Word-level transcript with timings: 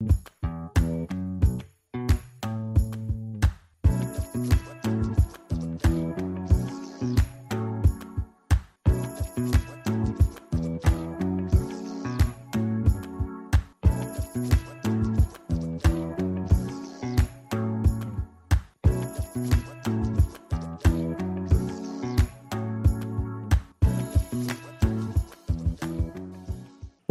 you 0.00 0.37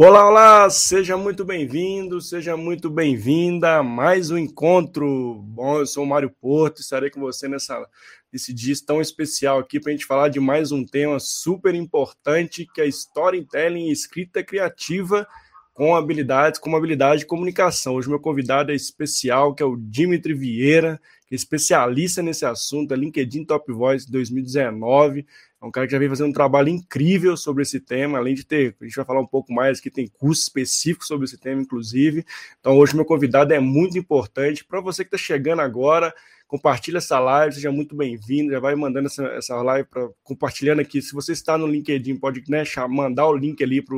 Olá, 0.00 0.28
olá, 0.28 0.70
seja 0.70 1.16
muito 1.16 1.44
bem-vindo, 1.44 2.20
seja 2.20 2.56
muito 2.56 2.88
bem-vinda 2.88 3.78
a 3.78 3.82
mais 3.82 4.30
um 4.30 4.38
encontro. 4.38 5.42
Bom, 5.42 5.80
eu 5.80 5.86
sou 5.88 6.04
o 6.04 6.06
Mário 6.06 6.30
Porto, 6.40 6.80
estarei 6.80 7.10
com 7.10 7.18
você 7.18 7.48
nessa, 7.48 7.84
nesse 8.32 8.54
dia 8.54 8.72
tão 8.86 9.00
especial 9.00 9.58
aqui 9.58 9.80
para 9.80 9.90
a 9.90 9.96
gente 9.96 10.06
falar 10.06 10.28
de 10.28 10.38
mais 10.38 10.70
um 10.70 10.86
tema 10.86 11.18
super 11.18 11.74
importante 11.74 12.64
que 12.72 12.80
é 12.80 12.86
storytelling 12.86 13.88
e 13.88 13.92
escrita 13.92 14.40
criativa 14.40 15.26
com 15.74 15.96
habilidades, 15.96 16.60
com 16.60 16.68
uma 16.68 16.78
habilidade 16.78 17.22
de 17.22 17.26
comunicação. 17.26 17.96
Hoje 17.96 18.08
meu 18.08 18.20
convidado 18.20 18.70
é 18.70 18.76
especial, 18.76 19.52
que 19.52 19.64
é 19.64 19.66
o 19.66 19.76
Dimitri 19.76 20.32
Vieira, 20.32 21.00
que 21.26 21.34
é 21.34 21.36
especialista 21.36 22.22
nesse 22.22 22.46
assunto, 22.46 22.94
é 22.94 22.96
LinkedIn 22.96 23.44
Top 23.44 23.72
Voice 23.72 24.08
2019, 24.08 25.26
é 25.60 25.66
um 25.66 25.70
cara 25.70 25.86
que 25.86 25.92
já 25.92 25.98
vem 25.98 26.08
fazendo 26.08 26.28
um 26.28 26.32
trabalho 26.32 26.68
incrível 26.68 27.36
sobre 27.36 27.62
esse 27.62 27.80
tema, 27.80 28.18
além 28.18 28.34
de 28.34 28.44
ter, 28.44 28.76
a 28.80 28.84
gente 28.84 28.94
vai 28.94 29.04
falar 29.04 29.20
um 29.20 29.26
pouco 29.26 29.52
mais, 29.52 29.80
que 29.80 29.90
tem 29.90 30.06
curso 30.06 30.42
específico 30.42 31.04
sobre 31.04 31.24
esse 31.24 31.36
tema, 31.36 31.60
inclusive. 31.60 32.24
Então, 32.60 32.76
hoje, 32.76 32.94
meu 32.94 33.04
convidado 33.04 33.52
é 33.52 33.58
muito 33.58 33.98
importante. 33.98 34.64
Para 34.64 34.80
você 34.80 35.04
que 35.04 35.08
está 35.08 35.18
chegando 35.18 35.60
agora, 35.60 36.14
compartilha 36.46 36.98
essa 36.98 37.18
live, 37.18 37.56
seja 37.56 37.72
muito 37.72 37.96
bem-vindo, 37.96 38.52
já 38.52 38.60
vai 38.60 38.76
mandando 38.76 39.08
essa, 39.08 39.24
essa 39.26 39.60
live, 39.62 39.88
para 39.88 40.08
compartilhando 40.22 40.80
aqui. 40.80 41.02
Se 41.02 41.12
você 41.12 41.32
está 41.32 41.58
no 41.58 41.66
LinkedIn, 41.66 42.16
pode 42.16 42.42
né, 42.48 42.62
mandar 42.88 43.26
o 43.26 43.36
link 43.36 43.62
ali 43.62 43.82
para 43.82 43.96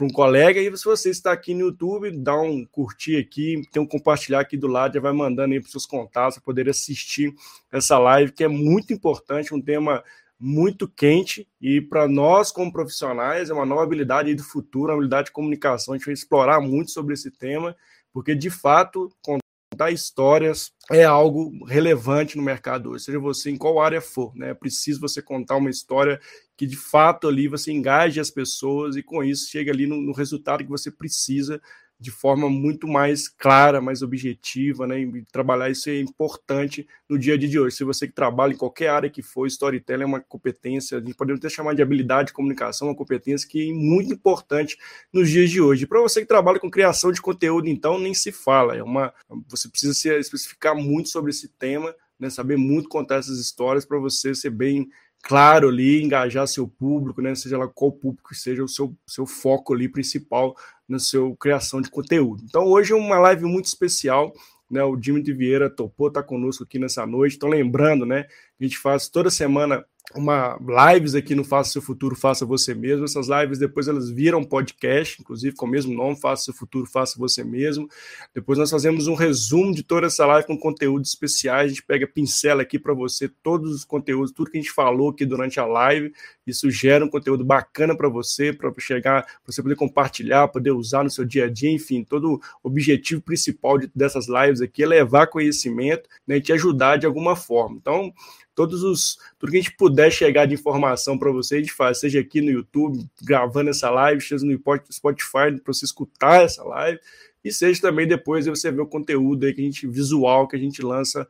para 0.00 0.06
um 0.06 0.10
colega. 0.10 0.58
E 0.58 0.76
se 0.76 0.84
você 0.84 1.10
está 1.10 1.30
aqui 1.30 1.52
no 1.52 1.60
YouTube, 1.60 2.10
dá 2.10 2.40
um 2.40 2.64
curtir 2.64 3.16
aqui, 3.16 3.62
tem 3.70 3.82
um 3.82 3.86
compartilhar 3.86 4.40
aqui 4.40 4.56
do 4.56 4.66
lado, 4.66 4.94
já 4.94 5.00
vai 5.00 5.12
mandando 5.12 5.52
aí 5.52 5.60
para 5.60 5.66
os 5.66 5.72
seus 5.72 5.84
contatos 5.84 6.36
para 6.38 6.44
poder 6.44 6.68
assistir 6.70 7.34
essa 7.70 7.98
live, 7.98 8.32
que 8.32 8.42
é 8.42 8.48
muito 8.48 8.94
importante, 8.94 9.54
um 9.54 9.60
tema 9.60 10.02
muito 10.40 10.88
quente 10.88 11.46
e 11.60 11.82
para 11.82 12.08
nós 12.08 12.50
como 12.50 12.72
profissionais 12.72 13.50
é 13.50 13.52
uma 13.54 13.66
nova 13.66 13.82
habilidade 13.82 14.34
do 14.34 14.42
futuro, 14.42 14.86
uma 14.86 14.94
habilidade 14.94 15.26
de 15.26 15.32
comunicação. 15.32 15.92
A 15.92 15.96
gente 15.98 16.06
vai 16.06 16.14
explorar 16.14 16.60
muito 16.60 16.90
sobre 16.90 17.12
esse 17.12 17.30
tema, 17.30 17.76
porque 18.10 18.34
de 18.34 18.48
fato 18.48 19.12
contar 19.20 19.90
histórias 19.90 20.72
é 20.90 21.04
algo 21.04 21.52
relevante 21.66 22.36
no 22.38 22.42
mercado 22.42 22.90
hoje, 22.90 23.04
seja 23.04 23.18
você 23.18 23.50
em 23.50 23.56
qual 23.56 23.80
área 23.80 24.00
for, 24.00 24.34
né? 24.34 24.50
É 24.50 24.54
preciso 24.54 25.00
você 25.00 25.20
contar 25.20 25.56
uma 25.56 25.70
história 25.70 26.18
que 26.56 26.66
de 26.66 26.76
fato 26.76 27.28
ali 27.28 27.46
você 27.46 27.70
engaje 27.70 28.18
as 28.18 28.30
pessoas 28.30 28.96
e 28.96 29.02
com 29.02 29.22
isso 29.22 29.50
chega 29.50 29.70
ali 29.70 29.86
no, 29.86 30.00
no 30.00 30.12
resultado 30.12 30.64
que 30.64 30.70
você 30.70 30.90
precisa 30.90 31.60
de 32.00 32.10
forma 32.10 32.48
muito 32.48 32.88
mais 32.88 33.28
clara, 33.28 33.78
mais 33.78 34.00
objetiva, 34.00 34.86
né? 34.86 35.00
E 35.00 35.22
trabalhar 35.30 35.68
isso 35.68 35.90
é 35.90 36.00
importante 36.00 36.88
no 37.06 37.18
dia 37.18 37.34
a 37.34 37.36
dia 37.36 37.48
de 37.48 37.58
hoje. 37.60 37.76
Se 37.76 37.84
você 37.84 38.06
que 38.06 38.14
trabalha 38.14 38.54
em 38.54 38.56
qualquer 38.56 38.88
área 38.88 39.10
que 39.10 39.20
for, 39.20 39.46
storytelling 39.46 40.04
é 40.04 40.06
uma 40.06 40.20
competência, 40.20 40.96
a 40.96 41.00
gente 41.00 41.14
pode 41.14 41.32
até 41.32 41.50
chamar 41.50 41.74
de 41.74 41.82
habilidade 41.82 42.28
de 42.28 42.32
comunicação, 42.32 42.88
uma 42.88 42.96
competência 42.96 43.46
que 43.46 43.68
é 43.68 43.74
muito 43.74 44.14
importante 44.14 44.78
nos 45.12 45.28
dias 45.28 45.50
de 45.50 45.60
hoje. 45.60 45.86
Para 45.86 46.00
você 46.00 46.22
que 46.22 46.26
trabalha 46.26 46.58
com 46.58 46.70
criação 46.70 47.12
de 47.12 47.20
conteúdo, 47.20 47.68
então, 47.68 47.98
nem 47.98 48.14
se 48.14 48.32
fala. 48.32 48.74
É 48.74 48.82
uma, 48.82 49.12
você 49.46 49.68
precisa 49.68 49.92
se 49.92 50.08
especificar 50.18 50.74
muito 50.74 51.10
sobre 51.10 51.32
esse 51.32 51.48
tema, 51.48 51.94
né? 52.18 52.30
Saber 52.30 52.56
muito 52.56 52.88
contar 52.88 53.16
essas 53.16 53.38
histórias 53.38 53.84
para 53.84 53.98
você 53.98 54.34
ser 54.34 54.50
bem 54.50 54.88
claro 55.22 55.68
ali, 55.68 56.02
engajar 56.02 56.46
seu 56.46 56.66
público, 56.66 57.20
né? 57.20 57.34
Seja 57.34 57.58
lá 57.58 57.68
qual 57.68 57.92
público 57.92 58.34
seja 58.34 58.62
o 58.64 58.68
seu, 58.68 58.94
seu 59.06 59.26
foco 59.26 59.74
ali 59.74 59.88
principal 59.88 60.56
na 60.88 60.98
sua 60.98 61.34
criação 61.36 61.80
de 61.80 61.90
conteúdo. 61.90 62.42
Então 62.44 62.64
hoje 62.64 62.92
é 62.92 62.96
uma 62.96 63.18
live 63.18 63.44
muito 63.44 63.66
especial, 63.66 64.32
né? 64.70 64.82
O 64.82 64.96
Dimitri 64.96 65.32
Vieira 65.32 65.70
topou 65.70 66.10
tá 66.10 66.22
conosco 66.22 66.64
aqui 66.64 66.78
nessa 66.78 67.06
noite. 67.06 67.36
Então 67.36 67.48
lembrando, 67.48 68.06
né? 68.06 68.26
A 68.58 68.62
gente 68.62 68.78
faz 68.78 69.08
toda 69.08 69.30
semana 69.30 69.84
uma 70.14 70.58
lives 70.92 71.14
aqui 71.14 71.34
no 71.34 71.44
Faça 71.44 71.72
Seu 71.72 71.82
Futuro, 71.82 72.16
Faça 72.16 72.44
Você 72.44 72.74
Mesmo. 72.74 73.04
Essas 73.04 73.28
lives 73.28 73.58
depois 73.58 73.86
elas 73.86 74.10
viram 74.10 74.42
podcast, 74.42 75.20
inclusive 75.20 75.54
com 75.54 75.66
o 75.66 75.68
mesmo 75.68 75.94
nome, 75.94 76.20
Faça 76.20 76.44
Seu 76.44 76.54
Futuro, 76.54 76.86
Faça 76.86 77.18
Você 77.18 77.44
Mesmo. 77.44 77.88
Depois 78.34 78.58
nós 78.58 78.70
fazemos 78.70 79.06
um 79.06 79.14
resumo 79.14 79.72
de 79.72 79.82
toda 79.82 80.06
essa 80.08 80.26
live 80.26 80.46
com 80.46 80.58
conteúdos 80.58 81.10
especiais. 81.10 81.66
A 81.66 81.68
gente 81.68 81.82
pega 81.82 82.06
pincela 82.06 82.62
aqui 82.62 82.78
para 82.78 82.92
você 82.92 83.28
todos 83.28 83.72
os 83.72 83.84
conteúdos, 83.84 84.32
tudo 84.32 84.50
que 84.50 84.58
a 84.58 84.60
gente 84.60 84.72
falou 84.72 85.10
aqui 85.10 85.24
durante 85.24 85.60
a 85.60 85.66
live. 85.66 86.12
Isso 86.46 86.70
gera 86.70 87.04
um 87.04 87.08
conteúdo 87.08 87.44
bacana 87.44 87.96
para 87.96 88.08
você, 88.08 88.52
para 88.52 88.72
chegar, 88.78 89.22
para 89.22 89.34
você 89.46 89.62
poder 89.62 89.76
compartilhar, 89.76 90.48
poder 90.48 90.72
usar 90.72 91.04
no 91.04 91.10
seu 91.10 91.24
dia 91.24 91.44
a 91.44 91.50
dia, 91.50 91.70
enfim, 91.70 92.02
todo 92.02 92.40
o 92.62 92.68
objetivo 92.68 93.20
principal 93.20 93.78
de, 93.78 93.90
dessas 93.94 94.26
lives 94.26 94.60
aqui 94.60 94.82
é 94.82 94.86
levar 94.86 95.28
conhecimento 95.28 96.08
né, 96.26 96.38
e 96.38 96.40
te 96.40 96.52
ajudar 96.52 96.96
de 96.96 97.06
alguma 97.06 97.36
forma. 97.36 97.76
Então, 97.80 98.12
todos 98.54 98.82
os 98.82 99.18
tudo 99.38 99.52
que 99.52 99.58
a 99.58 99.62
gente 99.62 99.76
puder 99.76 99.99
chegar 100.08 100.46
de 100.46 100.54
informação 100.54 101.18
para 101.18 101.32
você, 101.32 101.56
a 101.56 101.58
gente 101.58 101.72
faz, 101.72 101.98
seja 101.98 102.20
aqui 102.20 102.40
no 102.40 102.52
YouTube, 102.52 103.04
gravando 103.22 103.70
essa 103.70 103.90
live, 103.90 104.22
seja 104.22 104.46
no 104.46 104.56
Spotify 104.92 105.60
para 105.60 105.72
você 105.74 105.84
escutar 105.84 106.44
essa 106.44 106.62
live, 106.62 107.00
e 107.42 107.52
seja 107.52 107.80
também 107.80 108.06
depois 108.06 108.46
você 108.46 108.70
ver 108.70 108.82
o 108.82 108.86
conteúdo 108.86 109.46
aí 109.46 109.52
que 109.52 109.60
a 109.60 109.64
gente 109.64 109.86
visual 109.88 110.46
que 110.46 110.54
a 110.54 110.58
gente 110.58 110.80
lança 110.80 111.26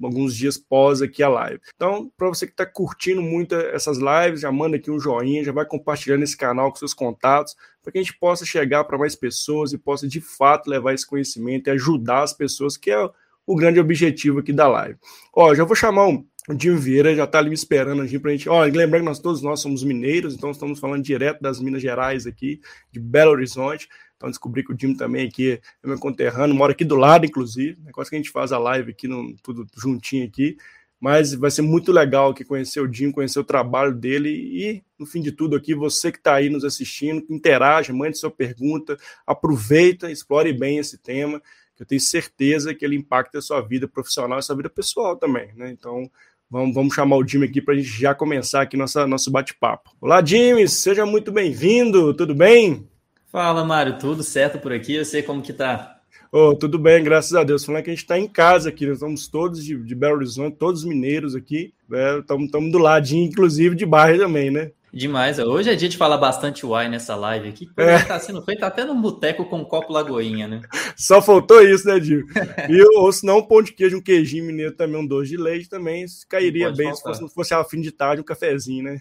alguns 0.00 0.34
dias 0.34 0.56
pós 0.56 1.02
aqui 1.02 1.22
a 1.22 1.28
live. 1.28 1.60
Então, 1.74 2.10
para 2.16 2.28
você 2.28 2.46
que 2.46 2.52
está 2.52 2.64
curtindo 2.64 3.20
muito 3.20 3.54
essas 3.54 3.98
lives, 3.98 4.40
já 4.40 4.50
manda 4.50 4.76
aqui 4.76 4.90
um 4.90 4.98
joinha, 4.98 5.44
já 5.44 5.52
vai 5.52 5.66
compartilhando 5.66 6.22
esse 6.22 6.36
canal 6.36 6.70
com 6.70 6.76
seus 6.76 6.94
contatos, 6.94 7.54
para 7.82 7.92
que 7.92 7.98
a 7.98 8.02
gente 8.02 8.18
possa 8.18 8.44
chegar 8.44 8.84
para 8.84 8.98
mais 8.98 9.14
pessoas 9.14 9.72
e 9.72 9.78
possa 9.78 10.08
de 10.08 10.20
fato 10.20 10.68
levar 10.68 10.94
esse 10.94 11.06
conhecimento 11.06 11.68
e 11.68 11.70
ajudar 11.72 12.22
as 12.22 12.32
pessoas, 12.32 12.76
que 12.76 12.90
é 12.90 13.10
o 13.46 13.56
grande 13.56 13.80
objetivo 13.80 14.38
aqui 14.38 14.52
da 14.52 14.68
live. 14.68 14.98
Ó, 15.34 15.54
já 15.54 15.64
vou 15.64 15.74
chamar 15.74 16.06
um 16.06 16.24
o 16.48 16.54
Dinho 16.54 16.76
Vieira 16.76 17.14
já 17.14 17.24
está 17.24 17.38
ali 17.38 17.48
me 17.48 17.54
esperando 17.54 18.02
aqui 18.02 18.18
para 18.18 18.30
a 18.30 18.32
gente. 18.32 18.48
Olha, 18.48 18.72
lembrando 18.72 19.02
que 19.02 19.08
nós 19.08 19.20
todos 19.20 19.42
nós 19.42 19.60
somos 19.60 19.84
mineiros, 19.84 20.34
então 20.34 20.50
estamos 20.50 20.80
falando 20.80 21.02
direto 21.02 21.40
das 21.40 21.60
Minas 21.60 21.80
Gerais 21.80 22.26
aqui, 22.26 22.60
de 22.90 22.98
Belo 22.98 23.30
Horizonte. 23.30 23.88
Então 24.16 24.28
descobri 24.28 24.64
que 24.64 24.72
o 24.72 24.76
Dinho 24.76 24.96
também 24.96 25.26
aqui 25.26 25.60
é 25.82 25.86
meu 25.86 25.98
conterrâneo, 25.98 26.54
mora 26.54 26.72
aqui 26.72 26.84
do 26.84 26.96
lado, 26.96 27.26
inclusive. 27.26 27.78
Negócio 27.84 28.10
que 28.10 28.16
a 28.16 28.18
gente 28.18 28.30
faz 28.30 28.52
a 28.52 28.58
live 28.58 28.90
aqui, 28.90 29.06
no, 29.06 29.34
tudo 29.42 29.66
juntinho 29.76 30.26
aqui. 30.26 30.56
Mas 31.00 31.34
vai 31.34 31.50
ser 31.50 31.62
muito 31.62 31.90
legal 31.90 32.30
aqui 32.30 32.44
conhecer 32.44 32.80
o 32.80 32.86
Dinho, 32.86 33.12
conhecer 33.12 33.38
o 33.38 33.44
trabalho 33.44 33.92
dele 33.92 34.30
e, 34.30 34.82
no 34.96 35.04
fim 35.04 35.20
de 35.20 35.32
tudo 35.32 35.56
aqui, 35.56 35.74
você 35.74 36.12
que 36.12 36.18
está 36.18 36.34
aí 36.34 36.48
nos 36.48 36.64
assistindo, 36.64 37.24
interage, 37.28 37.92
mande 37.92 38.16
sua 38.16 38.30
pergunta, 38.30 38.96
aproveita, 39.26 40.12
explore 40.12 40.52
bem 40.52 40.78
esse 40.78 40.96
tema, 40.96 41.42
que 41.74 41.82
eu 41.82 41.86
tenho 41.86 42.00
certeza 42.00 42.72
que 42.72 42.84
ele 42.84 42.94
impacta 42.94 43.38
a 43.38 43.42
sua 43.42 43.60
vida 43.60 43.88
profissional 43.88 44.38
e 44.38 44.40
a 44.40 44.42
sua 44.42 44.54
vida 44.54 44.70
pessoal 44.70 45.16
também, 45.16 45.52
né? 45.56 45.70
Então, 45.72 46.08
Vamos, 46.52 46.74
vamos 46.74 46.94
chamar 46.94 47.16
o 47.16 47.26
Jimmy 47.26 47.46
aqui 47.46 47.62
para 47.62 47.72
a 47.72 47.76
gente 47.78 47.88
já 47.88 48.14
começar 48.14 48.60
aqui 48.60 48.76
nossa, 48.76 49.06
nosso 49.06 49.30
bate-papo. 49.30 49.90
Olá, 49.98 50.22
Jimmy, 50.22 50.68
seja 50.68 51.06
muito 51.06 51.32
bem-vindo, 51.32 52.12
tudo 52.12 52.34
bem? 52.34 52.86
Fala, 53.28 53.64
Mário, 53.64 53.98
tudo 53.98 54.22
certo 54.22 54.58
por 54.58 54.70
aqui? 54.70 54.96
Eu 54.96 55.04
sei 55.06 55.22
como 55.22 55.40
que 55.40 55.54
tá. 55.54 55.96
Oh, 56.30 56.54
tudo 56.54 56.78
bem, 56.78 57.02
graças 57.02 57.34
a 57.34 57.42
Deus. 57.42 57.64
Falando 57.64 57.84
que 57.84 57.88
a 57.88 57.94
gente 57.94 58.02
está 58.02 58.18
em 58.18 58.28
casa 58.28 58.68
aqui, 58.68 58.84
nós 58.84 58.96
estamos 58.96 59.26
todos 59.28 59.64
de, 59.64 59.82
de 59.82 59.94
Belo 59.94 60.16
Horizonte, 60.16 60.58
todos 60.58 60.84
mineiros 60.84 61.34
aqui, 61.34 61.72
estamos 62.20 62.52
né? 62.52 62.70
do 62.70 62.76
ladinho, 62.76 63.26
inclusive, 63.26 63.74
de 63.74 63.86
bairro 63.86 64.18
também, 64.18 64.50
né? 64.50 64.72
Demais. 64.92 65.38
Hoje 65.38 65.70
é 65.70 65.74
dia 65.74 65.88
de 65.88 65.96
falar 65.96 66.18
bastante 66.18 66.66
uai 66.66 66.86
nessa 66.86 67.16
live 67.16 67.48
aqui. 67.48 67.70
É. 67.78 67.98
Tá 68.04 68.20
sendo 68.20 68.42
feito 68.42 68.62
até 68.62 68.84
num 68.84 69.00
boteco 69.00 69.46
com 69.46 69.60
um 69.60 69.64
copo 69.64 69.90
lagoinha, 69.90 70.46
né? 70.46 70.60
Só 70.94 71.22
faltou 71.22 71.62
isso, 71.62 71.88
né, 71.88 71.98
Dio? 71.98 72.26
E, 72.68 72.98
ou 72.98 73.10
se 73.10 73.24
não, 73.24 73.38
um 73.38 73.42
pão 73.42 73.62
de 73.62 73.72
queijo, 73.72 73.96
um 73.96 74.02
queijinho 74.02 74.44
mineiro 74.44 74.72
também, 74.72 75.00
um 75.00 75.06
doce 75.06 75.30
de 75.30 75.38
leite 75.38 75.68
também 75.68 76.04
cairia 76.28 76.70
bem 76.70 76.88
faltar. 76.88 77.14
se 77.14 77.20
fosse, 77.20 77.34
fosse 77.34 77.54
a 77.54 77.64
fim 77.64 77.80
de 77.80 77.90
tarde, 77.90 78.20
um 78.20 78.24
cafezinho, 78.24 78.84
né? 78.84 79.00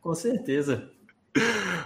Com 0.00 0.12
certeza. 0.12 0.90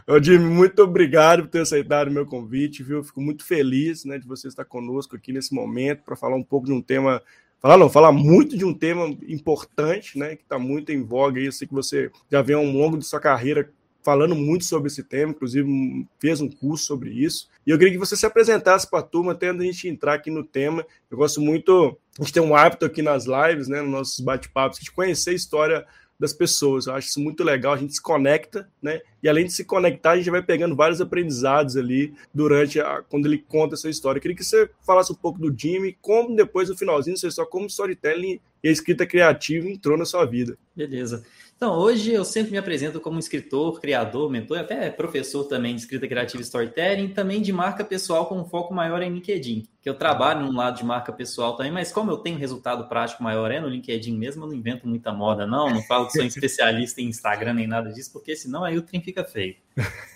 Ô, 0.09 0.21
Jimmy, 0.21 0.45
muito 0.45 0.83
obrigado 0.83 1.43
por 1.43 1.51
ter 1.51 1.61
aceitado 1.61 2.09
o 2.09 2.13
meu 2.13 2.25
convite, 2.25 2.83
viu? 2.83 3.05
Fico 3.05 3.21
muito 3.21 3.45
feliz 3.45 4.05
né, 4.05 4.19
de 4.19 4.27
você 4.27 4.49
estar 4.49 4.65
conosco 4.65 5.15
aqui 5.15 5.33
nesse 5.33 5.55
momento 5.55 6.03
para 6.05 6.17
falar 6.17 6.37
um 6.37 6.43
pouco 6.43 6.67
de 6.67 6.73
um 6.73 6.81
tema 6.81 7.23
falar 7.61 7.77
não, 7.77 7.91
falar 7.91 8.13
muito 8.13 8.57
de 8.57 8.65
um 8.65 8.75
tema 8.75 9.07
importante, 9.29 10.19
né, 10.19 10.37
que 10.37 10.43
está 10.43 10.59
muito 10.59 10.93
em 10.93 11.03
voga 11.03 11.41
aí. 11.41 11.51
Sei 11.53 11.67
que 11.67 11.75
você 11.75 12.11
já 12.31 12.43
vem 12.43 12.57
ao 12.57 12.65
longo 12.65 12.97
de 12.97 13.05
sua 13.05 13.21
carreira 13.21 13.71
falando 14.07 14.37
muito 14.37 14.65
sobre 14.65 14.87
esse 14.87 15.03
tema, 15.03 15.33
inclusive 15.33 16.07
fez 16.21 16.41
um 16.41 16.49
curso 16.49 16.85
sobre 16.85 17.11
isso. 17.11 17.49
E 17.67 17.71
eu 17.71 17.77
queria 17.77 17.93
que 17.93 17.99
você 17.99 18.17
se 18.17 18.25
apresentasse 18.25 18.89
para 18.89 19.01
a 19.01 19.03
turma, 19.03 19.33
até 19.33 19.51
a 19.51 19.53
gente 19.53 19.89
entrar 19.89 20.15
aqui 20.15 20.31
no 20.31 20.45
tema. 20.45 20.87
Eu 21.11 21.19
gosto 21.19 21.41
muito, 21.41 21.99
a 22.17 22.23
gente 22.23 22.33
tem 22.33 22.43
um 22.43 22.55
hábito 22.55 22.85
aqui 22.85 23.03
nas 23.03 23.25
lives, 23.27 23.67
né, 23.67 23.83
nos 23.83 23.91
nossos 23.91 24.21
bate-papos, 24.21 24.79
de 24.79 24.93
conhecer 24.93 25.31
a 25.31 25.35
história 25.35 25.87
das 26.19 26.33
pessoas. 26.33 26.87
Eu 26.87 26.95
acho 26.95 27.09
isso 27.09 27.21
muito 27.21 27.45
legal, 27.45 27.75
a 27.75 27.77
gente 27.77 27.95
se 27.95 28.03
conecta, 28.03 28.69
né? 28.81 29.01
E 29.23 29.29
além 29.29 29.47
de 29.47 29.53
se 29.53 29.65
conectar, 29.65 30.13
a 30.13 30.17
gente 30.17 30.31
vai 30.31 30.43
pegando 30.43 30.75
vários 30.77 31.01
aprendizados 31.01 31.77
ali 31.77 32.15
durante 32.33 32.81
a, 32.81 33.03
quando 33.03 33.27
ele 33.27 33.39
conta 33.39 33.75
essa 33.75 33.89
história. 33.89 34.19
Eu 34.19 34.23
queria 34.23 34.37
que 34.37 34.45
você 34.45 34.69
falasse 34.85 35.13
um 35.13 35.17
pouco 35.17 35.39
do 35.39 35.55
Jimmy, 35.57 35.97
como 36.01 36.35
depois 36.35 36.69
no 36.69 36.77
finalzinho, 36.77 37.17
você 37.17 37.31
só 37.31 37.45
como 37.45 37.67
storytelling 37.67 38.41
e 38.63 38.69
a 38.69 38.73
escrita 38.73 39.07
criativa 39.07 39.69
entrou 39.69 39.97
na 39.97 40.05
sua 40.05 40.25
vida. 40.25 40.57
Beleza. 40.75 41.25
Então, 41.57 41.73
hoje 41.73 42.13
eu 42.13 42.23
sempre 42.23 42.53
me 42.53 42.59
apresento 42.59 43.01
como 43.01 43.19
escritor, 43.19 43.81
criador, 43.81 44.31
mentor, 44.31 44.59
até 44.59 44.91
professor 44.91 45.45
também 45.45 45.75
de 45.75 45.81
escrita 45.81 46.07
criativa 46.07 46.43
e 46.43 46.45
storytelling, 46.45 47.09
também 47.09 47.41
de 47.41 47.51
marca 47.51 47.83
pessoal 47.83 48.27
com 48.27 48.39
um 48.39 48.45
foco 48.45 48.75
maior 48.75 49.01
em 49.01 49.11
LinkedIn. 49.11 49.67
Que 49.81 49.89
eu 49.89 49.95
trabalho 49.95 50.45
num 50.45 50.55
lado 50.55 50.77
de 50.77 50.85
marca 50.85 51.11
pessoal 51.15 51.57
também, 51.57 51.73
mas 51.73 51.91
como 51.91 52.11
eu 52.11 52.19
tenho 52.19 52.37
resultado 52.37 52.87
prático 52.91 53.23
maior 53.23 53.51
é 53.51 53.59
no 53.59 53.69
LinkedIn 53.69 54.19
mesmo, 54.19 54.45
eu 54.45 54.49
não 54.49 54.55
invento 54.55 54.87
muita 54.87 55.15
moda, 55.15 55.47
não, 55.47 55.71
não 55.71 55.83
falo 55.85 56.09
que 56.09 56.13
sou 56.13 56.25
especialista 56.25 57.01
em 57.01 57.07
Instagram 57.07 57.55
nem 57.55 57.67
nada 57.67 57.91
disso, 57.91 58.13
porque 58.13 58.37
senão 58.37 58.63
aí 58.63 58.77
o 58.77 58.83
trem 58.83 59.01
fica 59.01 59.25
feio. 59.25 59.57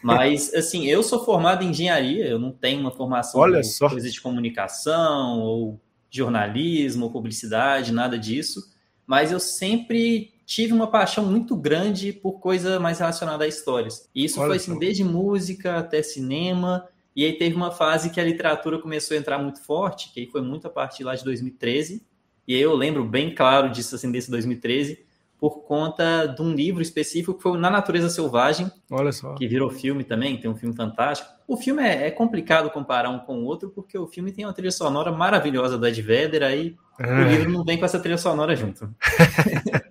Mas, 0.02 0.52
assim, 0.52 0.88
eu 0.88 1.02
sou 1.02 1.24
formado 1.24 1.64
em 1.64 1.70
engenharia, 1.70 2.26
eu 2.26 2.38
não 2.38 2.52
tenho 2.52 2.82
uma 2.82 2.90
formação 2.90 3.40
Olha 3.40 3.62
só. 3.62 3.88
coisa 3.88 4.10
de 4.10 4.20
comunicação 4.20 5.40
ou 5.40 5.80
jornalismo 6.10 7.06
ou 7.06 7.10
publicidade, 7.10 7.92
nada 7.92 8.18
disso, 8.18 8.60
mas 9.06 9.32
eu 9.32 9.40
sempre 9.40 10.34
tive 10.50 10.72
uma 10.72 10.88
paixão 10.88 11.24
muito 11.24 11.54
grande 11.54 12.12
por 12.12 12.40
coisa 12.40 12.80
mais 12.80 12.98
relacionada 12.98 13.44
a 13.44 13.46
histórias. 13.46 14.10
E 14.12 14.24
isso 14.24 14.40
Olha 14.40 14.48
foi 14.48 14.56
assim, 14.56 14.76
desde 14.80 15.04
música 15.04 15.78
até 15.78 16.02
cinema. 16.02 16.88
E 17.14 17.24
aí 17.24 17.38
teve 17.38 17.54
uma 17.54 17.70
fase 17.70 18.10
que 18.10 18.20
a 18.20 18.24
literatura 18.24 18.76
começou 18.80 19.16
a 19.16 19.20
entrar 19.20 19.38
muito 19.38 19.62
forte, 19.62 20.12
que 20.12 20.18
aí 20.18 20.26
foi 20.26 20.42
muito 20.42 20.66
a 20.66 20.70
partir 20.70 21.04
lá 21.04 21.14
de 21.14 21.22
2013. 21.22 22.04
E 22.48 22.56
aí 22.56 22.60
eu 22.60 22.74
lembro 22.74 23.04
bem 23.04 23.32
claro 23.32 23.70
disso, 23.70 23.94
assim, 23.94 24.10
desse 24.10 24.28
2013, 24.28 24.98
por 25.38 25.60
conta 25.60 26.26
de 26.26 26.42
um 26.42 26.52
livro 26.52 26.82
específico 26.82 27.34
que 27.34 27.42
foi 27.44 27.56
Na 27.56 27.70
Natureza 27.70 28.10
Selvagem. 28.10 28.68
Olha 28.90 29.12
só. 29.12 29.36
Que 29.36 29.46
virou 29.46 29.70
filme 29.70 30.02
também, 30.02 30.36
tem 30.36 30.50
um 30.50 30.56
filme 30.56 30.74
fantástico. 30.74 31.30
O 31.46 31.56
filme 31.56 31.80
é, 31.80 32.08
é 32.08 32.10
complicado 32.10 32.70
comparar 32.70 33.08
um 33.08 33.20
com 33.20 33.38
o 33.38 33.44
outro, 33.44 33.70
porque 33.70 33.96
o 33.96 34.08
filme 34.08 34.32
tem 34.32 34.44
uma 34.44 34.52
trilha 34.52 34.72
sonora 34.72 35.12
maravilhosa 35.12 35.78
do 35.78 35.86
Ed 35.86 36.02
Vedder, 36.02 36.42
aí 36.42 36.76
é. 36.98 37.06
o 37.06 37.28
livro 37.28 37.52
não 37.52 37.64
vem 37.64 37.78
com 37.78 37.84
essa 37.84 38.00
trilha 38.00 38.18
sonora 38.18 38.56
junto. 38.56 38.92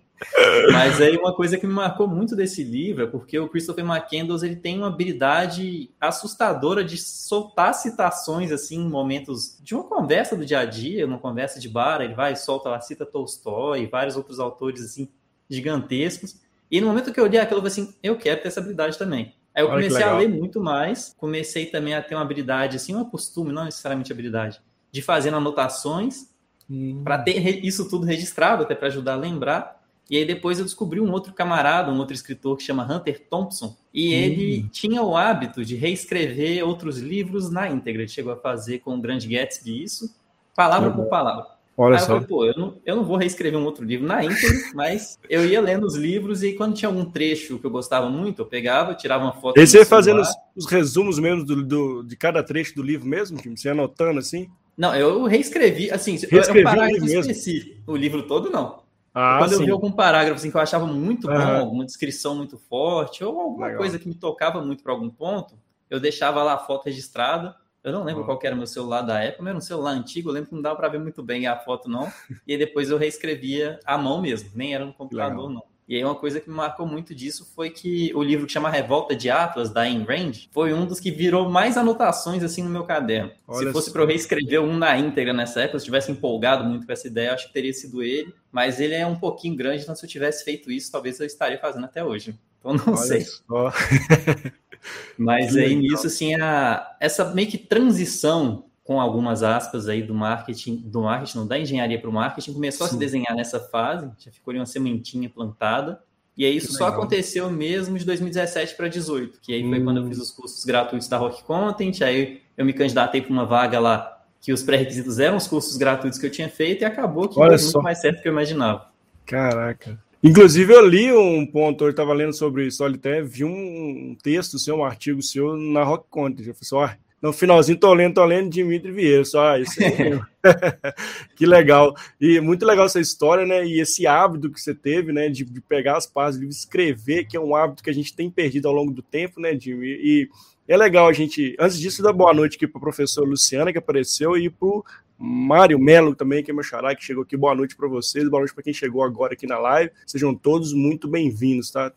Mas 0.71 1.01
aí 1.01 1.17
uma 1.17 1.33
coisa 1.33 1.57
que 1.57 1.67
me 1.67 1.73
marcou 1.73 2.07
muito 2.07 2.35
desse 2.35 2.63
livro 2.63 3.03
é 3.03 3.07
porque 3.07 3.37
o 3.37 3.49
Christopher 3.49 3.85
McCandles 3.85 4.43
ele 4.43 4.55
tem 4.55 4.77
uma 4.77 4.87
habilidade 4.87 5.89
assustadora 5.99 6.83
de 6.83 6.97
soltar 6.97 7.73
citações 7.73 8.51
assim 8.51 8.77
em 8.77 8.89
momentos 8.89 9.57
de 9.61 9.75
uma 9.75 9.83
conversa 9.83 10.35
do 10.35 10.45
dia 10.45 10.59
a 10.59 10.65
dia, 10.65 11.05
uma 11.05 11.19
conversa 11.19 11.59
de 11.59 11.69
bar, 11.69 12.01
ele 12.01 12.13
vai 12.13 12.33
e 12.33 12.35
solta 12.35 12.69
lá, 12.69 12.79
cita 12.81 13.05
Tolstói 13.05 13.83
e 13.83 13.87
vários 13.87 14.15
outros 14.15 14.39
autores 14.39 14.81
assim 14.81 15.09
gigantescos. 15.49 16.37
E 16.71 16.79
no 16.79 16.87
momento 16.87 17.11
que 17.11 17.19
eu 17.19 17.25
li 17.25 17.37
aquilo, 17.37 17.59
eu 17.59 17.69
falei 17.69 17.71
assim, 17.71 17.95
eu 18.03 18.15
quero 18.15 18.41
ter 18.41 18.47
essa 18.47 18.59
habilidade 18.59 18.97
também. 18.97 19.33
Aí 19.53 19.63
eu 19.63 19.69
comecei 19.69 20.03
a 20.03 20.17
ler 20.17 20.29
muito 20.29 20.61
mais, 20.61 21.15
comecei 21.17 21.65
também 21.65 21.95
a 21.95 22.01
ter 22.01 22.15
uma 22.15 22.21
habilidade, 22.21 22.75
assim, 22.75 22.95
um 22.95 23.03
costume, 23.03 23.51
não 23.51 23.65
necessariamente 23.65 24.11
habilidade, 24.11 24.61
de 24.91 25.01
fazer 25.01 25.33
anotações 25.33 26.29
hum. 26.69 27.01
para 27.03 27.17
ter 27.17 27.65
isso 27.65 27.89
tudo 27.89 28.05
registrado, 28.05 28.63
até 28.63 28.75
para 28.75 28.87
ajudar 28.87 29.13
a 29.13 29.17
lembrar. 29.17 29.78
E 30.09 30.17
aí 30.17 30.25
depois 30.25 30.57
eu 30.57 30.65
descobri 30.65 30.99
um 30.99 31.11
outro 31.11 31.33
camarada, 31.33 31.91
um 31.91 31.97
outro 31.99 32.15
escritor 32.15 32.57
que 32.57 32.63
chama 32.63 32.83
Hunter 32.83 33.21
Thompson, 33.29 33.75
e 33.93 34.13
ele 34.13 34.63
hum. 34.63 34.69
tinha 34.71 35.03
o 35.03 35.15
hábito 35.15 35.63
de 35.63 35.75
reescrever 35.75 36.65
outros 36.67 36.97
livros 36.97 37.51
na 37.51 37.69
íntegra. 37.69 38.01
Ele 38.01 38.09
chegou 38.09 38.33
a 38.33 38.37
fazer 38.37 38.79
com 38.79 38.95
o 38.95 39.01
Grande 39.01 39.27
Gatsby 39.27 39.83
isso, 39.83 40.15
palavra 40.55 40.89
por 40.91 41.05
palavra. 41.05 41.59
Olha 41.77 41.95
aí 41.95 42.01
só. 42.01 42.05
eu 42.05 42.15
falei, 42.15 42.27
pô, 42.27 42.45
eu 42.45 42.53
não, 42.57 42.75
eu 42.85 42.95
não 42.97 43.05
vou 43.05 43.15
reescrever 43.15 43.57
um 43.57 43.63
outro 43.63 43.85
livro 43.85 44.05
na 44.05 44.21
íntegra, 44.25 44.49
mas 44.75 45.17
eu 45.29 45.45
ia 45.45 45.61
lendo 45.61 45.85
os 45.85 45.95
livros 45.95 46.43
e 46.43 46.51
quando 46.51 46.75
tinha 46.75 46.89
algum 46.89 47.05
trecho 47.05 47.57
que 47.57 47.65
eu 47.65 47.71
gostava 47.71 48.09
muito, 48.09 48.41
eu 48.41 48.45
pegava, 48.45 48.93
tirava 48.95 49.23
uma 49.23 49.33
foto. 49.33 49.57
E 49.57 49.65
você 49.65 49.77
ia 49.77 49.85
fazendo 49.85 50.19
os, 50.19 50.27
os, 50.57 50.65
resumos 50.65 51.19
mesmo 51.19 51.45
do, 51.45 51.63
do, 51.63 52.03
de 52.03 52.17
cada 52.17 52.43
trecho 52.43 52.75
do 52.75 52.83
livro 52.83 53.07
mesmo, 53.07 53.37
Você 53.37 53.69
ia 53.69 53.71
anotando 53.71 54.19
assim? 54.19 54.49
Não, 54.75 54.93
eu 54.93 55.23
reescrevi, 55.23 55.89
assim, 55.89 56.17
reescrevi 56.29 56.59
um 56.59 56.63
parágrafo 56.63 57.05
específico. 57.05 57.79
O 57.87 57.95
livro 57.95 58.23
todo, 58.23 58.49
não. 58.49 58.88
Ah, 59.21 59.37
Quando 59.37 59.49
sim. 59.49 59.55
eu 59.55 59.65
vi 59.65 59.71
algum 59.71 59.91
parágrafo 59.91 60.39
assim, 60.39 60.49
que 60.49 60.55
eu 60.55 60.61
achava 60.61 60.87
muito 60.87 61.27
bom, 61.27 61.33
alguma 61.33 61.85
descrição 61.85 62.35
muito 62.35 62.57
forte, 62.57 63.21
ou 63.21 63.37
alguma 63.37 63.65
Legal. 63.65 63.79
coisa 63.79 63.99
que 63.99 64.07
me 64.07 64.15
tocava 64.15 64.61
muito 64.61 64.81
para 64.81 64.93
algum 64.93 65.09
ponto, 65.09 65.59
eu 65.89 65.99
deixava 65.99 66.41
lá 66.41 66.53
a 66.53 66.57
foto 66.57 66.85
registrada. 66.85 67.53
Eu 67.83 67.91
não 67.91 68.05
lembro 68.05 68.21
uhum. 68.21 68.27
qual 68.27 68.39
era 68.43 68.55
o 68.55 68.57
meu 68.57 68.67
celular 68.67 69.01
da 69.01 69.21
época, 69.21 69.43
mas 69.43 69.49
era 69.49 69.57
um 69.57 69.61
celular 69.61 69.91
antigo, 69.91 70.29
eu 70.29 70.33
lembro 70.33 70.49
que 70.49 70.55
não 70.55 70.61
dava 70.61 70.77
para 70.77 70.87
ver 70.87 70.99
muito 70.99 71.21
bem 71.21 71.47
a 71.47 71.57
foto, 71.57 71.89
não. 71.89 72.09
E 72.47 72.53
aí 72.53 72.57
depois 72.57 72.89
eu 72.89 72.97
reescrevia 72.97 73.77
à 73.85 73.97
mão 73.97 74.21
mesmo, 74.21 74.51
nem 74.55 74.73
era 74.73 74.85
no 74.85 74.93
computador, 74.93 75.47
Legal. 75.47 75.49
não. 75.49 75.63
E 75.89 75.95
aí 75.95 76.05
uma 76.05 76.13
coisa 76.13 76.39
que 76.39 76.47
me 76.47 76.55
marcou 76.55 76.85
muito 76.85 77.15
disso 77.15 77.51
foi 77.55 77.71
que 77.71 78.11
o 78.13 78.21
livro 78.21 78.45
que 78.45 78.53
chama 78.53 78.69
Revolta 78.69 79.15
de 79.15 79.27
Atlas, 79.27 79.71
da 79.71 79.81
Ayn 79.81 80.03
Rand, 80.03 80.33
foi 80.51 80.71
um 80.71 80.85
dos 80.85 80.99
que 80.99 81.09
virou 81.09 81.49
mais 81.49 81.77
anotações 81.77 82.43
assim 82.43 82.61
no 82.61 82.69
meu 82.69 82.83
caderno. 82.83 83.31
Olha 83.47 83.65
se 83.65 83.73
fosse 83.73 83.91
para 83.91 84.03
eu 84.03 84.05
reescrever 84.05 84.61
um 84.61 84.77
na 84.77 84.95
íntegra 84.95 85.33
nessa 85.33 85.61
época, 85.61 85.79
se 85.79 85.85
eu 85.85 85.87
tivesse 85.87 86.11
empolgado 86.11 86.63
muito 86.63 86.85
com 86.85 86.93
essa 86.93 87.07
ideia, 87.07 87.33
acho 87.33 87.47
que 87.47 87.53
teria 87.53 87.73
sido 87.73 88.03
ele. 88.03 88.31
Mas 88.51 88.79
ele 88.79 88.93
é 88.93 89.03
um 89.03 89.15
pouquinho 89.15 89.55
grande, 89.55 89.81
então 89.81 89.95
se 89.95 90.05
eu 90.05 90.09
tivesse 90.09 90.45
feito 90.45 90.71
isso, 90.71 90.91
talvez 90.91 91.19
eu 91.19 91.25
estaria 91.25 91.57
fazendo 91.57 91.85
até 91.85 92.05
hoje. 92.05 92.37
Então 92.59 92.73
não 92.75 92.93
Olha 92.93 92.97
sei. 92.97 93.25
Mas 95.17 95.57
aí 95.57 95.75
nisso, 95.75 96.05
assim, 96.05 96.35
a, 96.35 96.95
essa 96.99 97.33
meio 97.33 97.49
que 97.49 97.57
transição 97.57 98.68
com 98.89 98.99
algumas 98.99 99.43
aspas 99.43 99.87
aí 99.87 100.01
do 100.01 100.15
marketing, 100.15 100.77
do 100.77 101.03
marketing, 101.03 101.45
da 101.45 101.59
engenharia 101.59 102.01
para 102.01 102.09
o 102.09 102.11
marketing, 102.11 102.53
começou 102.53 102.87
Sim. 102.87 102.89
a 102.89 102.93
se 102.93 102.97
desenhar 102.97 103.35
nessa 103.35 103.59
fase, 103.59 104.09
já 104.17 104.31
ficou 104.31 104.49
ali 104.49 104.59
uma 104.59 104.65
sementinha 104.65 105.29
plantada. 105.29 106.01
E 106.35 106.43
aí 106.43 106.57
isso 106.57 106.73
só 106.73 106.87
aconteceu 106.87 107.51
mesmo 107.51 107.99
de 107.99 108.03
2017 108.03 108.75
para 108.75 108.87
2018, 108.87 109.41
que 109.43 109.53
aí 109.53 109.63
hum. 109.63 109.69
foi 109.69 109.83
quando 109.83 109.97
eu 109.97 110.07
fiz 110.07 110.17
os 110.17 110.31
cursos 110.31 110.65
gratuitos 110.65 111.07
da 111.07 111.17
Rock 111.17 111.43
Content, 111.43 112.01
aí 112.01 112.41
eu 112.57 112.65
me 112.65 112.73
candidatei 112.73 113.21
para 113.21 113.31
uma 113.31 113.45
vaga 113.45 113.79
lá 113.79 114.23
que 114.41 114.51
os 114.51 114.63
pré-requisitos 114.63 115.19
eram 115.19 115.37
os 115.37 115.45
cursos 115.45 115.77
gratuitos 115.77 116.17
que 116.17 116.25
eu 116.25 116.31
tinha 116.31 116.49
feito 116.49 116.81
e 116.81 116.85
acabou 116.85 117.29
que 117.29 117.39
Olha 117.39 117.49
deu 117.49 117.59
só. 117.59 117.65
muito 117.65 117.83
mais 117.83 118.01
certo 118.01 118.17
do 118.17 118.21
que 118.23 118.27
eu 118.27 118.33
imaginava. 118.33 118.89
Caraca. 119.23 119.99
Inclusive, 120.23 120.73
eu 120.73 120.83
li 120.83 121.13
um 121.13 121.45
ponto, 121.45 121.83
eu 121.83 121.91
estava 121.91 122.11
lendo 122.11 122.33
sobre 122.33 122.67
até 122.95 123.21
vi 123.21 123.43
um 123.43 124.17
texto 124.23 124.57
seu, 124.57 124.77
um 124.77 124.83
artigo 124.83 125.21
seu 125.21 125.55
na 125.55 125.83
Rock 125.83 126.05
Content. 126.09 126.47
Eu 126.47 126.55
falei 126.55 126.87
assim, 126.87 126.99
no 127.21 127.33
finalzinho, 127.33 127.77
tô 127.77 127.93
lendo, 127.93 128.13
tô 128.13 128.25
lendo 128.25 128.49
Dimitri 128.49 128.91
Vieira, 128.91 129.25
só 129.25 129.57
isso 129.57 129.79
Que 131.35 131.45
legal. 131.45 131.93
E 132.19 132.39
muito 132.39 132.65
legal 132.65 132.85
essa 132.85 132.99
história, 132.99 133.45
né? 133.45 133.65
E 133.65 133.79
esse 133.81 134.07
hábito 134.07 134.49
que 134.49 134.59
você 134.59 134.73
teve, 134.73 135.11
né? 135.11 135.27
De, 135.27 135.43
de 135.43 135.61
pegar 135.61 135.97
as 135.97 136.07
páginas, 136.07 136.47
de 136.47 136.55
escrever, 136.55 137.25
que 137.25 137.35
é 137.35 137.39
um 137.39 137.55
hábito 137.55 137.83
que 137.83 137.89
a 137.89 137.93
gente 137.93 138.15
tem 138.15 138.29
perdido 138.29 138.67
ao 138.67 138.73
longo 138.73 138.91
do 138.91 139.01
tempo, 139.01 139.41
né, 139.41 139.57
Jimmy? 139.59 139.87
E 139.87 140.29
é 140.67 140.77
legal 140.77 141.07
a 141.07 141.13
gente. 141.13 141.57
Antes 141.59 141.77
disso, 141.77 142.01
dar 142.01 142.13
boa 142.13 142.33
noite 142.33 142.55
aqui 142.55 142.67
para 142.67 142.79
a 142.79 142.81
professora 142.81 143.27
Luciana, 143.27 143.71
que 143.71 143.77
apareceu, 143.77 144.37
e 144.37 144.49
para 144.49 144.67
o 144.67 144.85
Mário 145.17 145.77
Melo 145.77 146.15
também, 146.15 146.41
que 146.41 146.51
é 146.51 146.53
meu 146.53 146.63
xará, 146.63 146.95
que 146.95 147.03
chegou 147.03 147.23
aqui. 147.23 147.35
Boa 147.35 147.53
noite 147.53 147.75
para 147.75 147.89
vocês, 147.89 148.29
boa 148.29 148.39
noite 148.39 148.53
para 148.53 148.63
quem 148.63 148.73
chegou 148.73 149.03
agora 149.03 149.33
aqui 149.33 149.45
na 149.45 149.59
live. 149.59 149.91
Sejam 150.07 150.33
todos 150.33 150.71
muito 150.71 151.05
bem-vindos, 151.09 151.69
tá? 151.69 151.91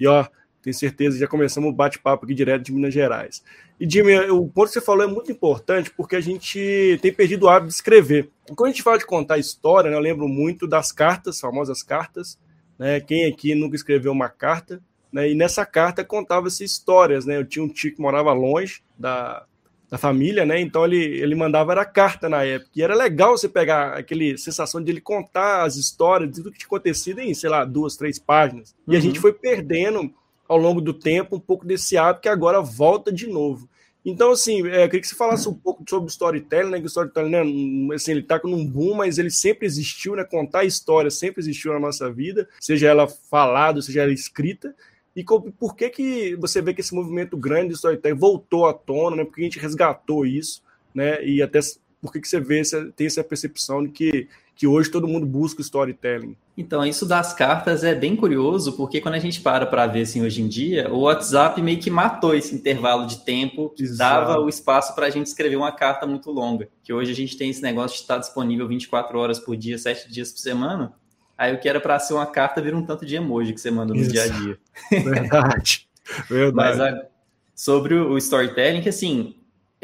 E 0.00 0.06
ó, 0.08 0.26
tenho 0.64 0.74
certeza, 0.74 1.18
já 1.18 1.26
começamos 1.26 1.68
o 1.68 1.72
bate-papo 1.72 2.24
aqui 2.24 2.34
direto 2.34 2.62
de 2.62 2.72
Minas 2.72 2.94
Gerais. 2.94 3.44
E, 3.78 3.88
Jimmy, 3.88 4.16
o 4.30 4.46
ponto 4.46 4.68
que 4.68 4.72
você 4.72 4.80
falou 4.80 5.04
é 5.04 5.06
muito 5.06 5.30
importante 5.30 5.90
porque 5.90 6.16
a 6.16 6.20
gente 6.20 6.98
tem 7.02 7.12
perdido 7.12 7.44
o 7.44 7.48
hábito 7.50 7.68
de 7.68 7.74
escrever. 7.74 8.30
Quando 8.56 8.68
a 8.68 8.72
gente 8.72 8.82
fala 8.82 8.96
de 8.96 9.04
contar 9.04 9.36
história, 9.36 9.90
né, 9.90 9.96
eu 9.96 10.00
lembro 10.00 10.26
muito 10.26 10.66
das 10.66 10.90
cartas, 10.90 11.38
famosas 11.38 11.82
cartas. 11.82 12.38
Né? 12.78 12.98
Quem 13.00 13.26
aqui 13.26 13.54
nunca 13.54 13.76
escreveu 13.76 14.10
uma 14.10 14.30
carta? 14.30 14.80
Né? 15.12 15.30
E 15.30 15.34
nessa 15.34 15.66
carta 15.66 16.02
contava-se 16.02 16.64
histórias. 16.64 17.26
Né? 17.26 17.36
Eu 17.36 17.44
tinha 17.44 17.62
um 17.62 17.68
tio 17.68 17.94
que 17.94 18.00
morava 18.00 18.32
longe 18.32 18.82
da, 18.98 19.44
da 19.90 19.98
família, 19.98 20.46
né? 20.46 20.60
Então 20.60 20.84
ele, 20.84 20.96
ele 20.96 21.34
mandava 21.34 21.72
era 21.72 21.84
carta 21.84 22.28
na 22.28 22.42
época. 22.42 22.70
E 22.74 22.82
era 22.82 22.94
legal 22.94 23.36
você 23.36 23.48
pegar 23.48 23.98
aquele 23.98 24.38
sensação 24.38 24.82
de 24.82 24.90
ele 24.90 25.00
contar 25.00 25.62
as 25.62 25.76
histórias 25.76 26.30
de 26.30 26.36
tudo 26.36 26.50
que 26.50 26.58
tinha 26.58 26.66
acontecido 26.66 27.20
em, 27.20 27.34
sei 27.34 27.50
lá, 27.50 27.64
duas, 27.64 27.96
três 27.96 28.18
páginas. 28.18 28.74
E 28.88 28.92
uhum. 28.92 28.96
a 28.96 29.00
gente 29.00 29.20
foi 29.20 29.32
perdendo 29.32 30.12
ao 30.48 30.58
longo 30.58 30.80
do 30.80 30.92
tempo 30.92 31.36
um 31.36 31.40
pouco 31.40 31.66
desse 31.66 31.96
hábito 31.96 32.22
que 32.22 32.28
agora 32.28 32.60
volta 32.60 33.12
de 33.12 33.26
novo. 33.26 33.68
Então, 34.04 34.32
assim, 34.32 34.66
é, 34.68 34.86
queria 34.86 35.00
que 35.00 35.08
você 35.08 35.14
falasse 35.14 35.48
um 35.48 35.54
pouco 35.54 35.82
sobre 35.88 36.10
storytelling, 36.10 36.70
né? 36.70 36.78
Que 36.78 36.84
o 36.84 36.86
storytelling, 36.86 37.30
né, 37.30 37.94
assim, 37.94 38.10
ele 38.12 38.22
tá 38.22 38.38
com 38.38 38.48
um 38.48 38.66
boom, 38.66 38.94
mas 38.94 39.16
ele 39.16 39.30
sempre 39.30 39.66
existiu, 39.66 40.14
né? 40.14 40.24
Contar 40.24 40.64
história 40.64 41.10
sempre 41.10 41.40
existiu 41.40 41.72
na 41.72 41.80
nossa 41.80 42.12
vida, 42.12 42.46
seja 42.60 42.88
ela 42.88 43.08
falada, 43.08 43.80
seja 43.80 44.02
ela 44.02 44.12
escrita. 44.12 44.74
E 45.16 45.24
por 45.24 45.74
que 45.74 45.88
que 45.88 46.36
você 46.36 46.60
vê 46.60 46.74
que 46.74 46.82
esse 46.82 46.94
movimento 46.94 47.36
grande 47.36 47.68
de 47.68 47.74
storytelling 47.74 48.18
voltou 48.18 48.66
à 48.66 48.74
tona, 48.74 49.16
né? 49.16 49.24
Porque 49.24 49.40
a 49.40 49.44
gente 49.44 49.58
resgatou 49.58 50.26
isso, 50.26 50.62
né? 50.94 51.24
E 51.24 51.40
até 51.40 51.60
por 52.02 52.12
que 52.12 52.20
que 52.20 52.28
você 52.28 52.38
vê, 52.38 52.60
tem 52.94 53.06
essa 53.06 53.24
percepção 53.24 53.82
de 53.82 53.90
que 53.90 54.28
que 54.54 54.66
hoje 54.66 54.90
todo 54.90 55.08
mundo 55.08 55.26
busca 55.26 55.60
storytelling. 55.60 56.36
Então, 56.56 56.86
isso 56.86 57.04
das 57.04 57.32
cartas 57.32 57.82
é 57.82 57.94
bem 57.94 58.14
curioso, 58.14 58.74
porque 58.74 59.00
quando 59.00 59.14
a 59.14 59.18
gente 59.18 59.40
para 59.40 59.66
para 59.66 59.86
ver 59.86 60.02
assim 60.02 60.22
hoje 60.22 60.40
em 60.40 60.46
dia, 60.46 60.88
o 60.92 61.00
WhatsApp 61.00 61.60
meio 61.60 61.80
que 61.80 61.90
matou 61.90 62.34
esse 62.34 62.54
intervalo 62.54 63.06
de 63.06 63.18
tempo 63.24 63.70
que 63.70 63.82
Exato. 63.82 64.26
dava 64.26 64.40
o 64.40 64.48
espaço 64.48 64.94
para 64.94 65.06
a 65.06 65.10
gente 65.10 65.26
escrever 65.26 65.56
uma 65.56 65.72
carta 65.72 66.06
muito 66.06 66.30
longa. 66.30 66.68
Que 66.84 66.92
hoje 66.92 67.10
a 67.10 67.14
gente 67.14 67.36
tem 67.36 67.50
esse 67.50 67.62
negócio 67.62 67.96
de 67.96 68.02
estar 68.02 68.18
disponível 68.18 68.68
24 68.68 69.18
horas 69.18 69.40
por 69.40 69.56
dia, 69.56 69.76
7 69.76 70.10
dias 70.10 70.30
por 70.30 70.38
semana. 70.38 70.92
Aí 71.36 71.52
o 71.52 71.58
que 71.58 71.68
era 71.68 71.80
para 71.80 71.98
ser 71.98 72.14
uma 72.14 72.26
carta 72.26 72.62
vira 72.62 72.76
um 72.76 72.86
tanto 72.86 73.04
de 73.04 73.16
emoji 73.16 73.52
que 73.52 73.60
você 73.60 73.70
manda 73.72 73.92
no 73.92 74.06
dia 74.06 74.22
a 74.22 74.28
dia. 74.28 74.58
Verdade. 74.90 75.88
Verdade. 76.30 76.54
Mas 76.54 76.80
a, 76.80 77.06
sobre 77.54 77.94
o 77.94 78.16
storytelling, 78.16 78.82
que 78.82 78.88
assim, 78.88 79.34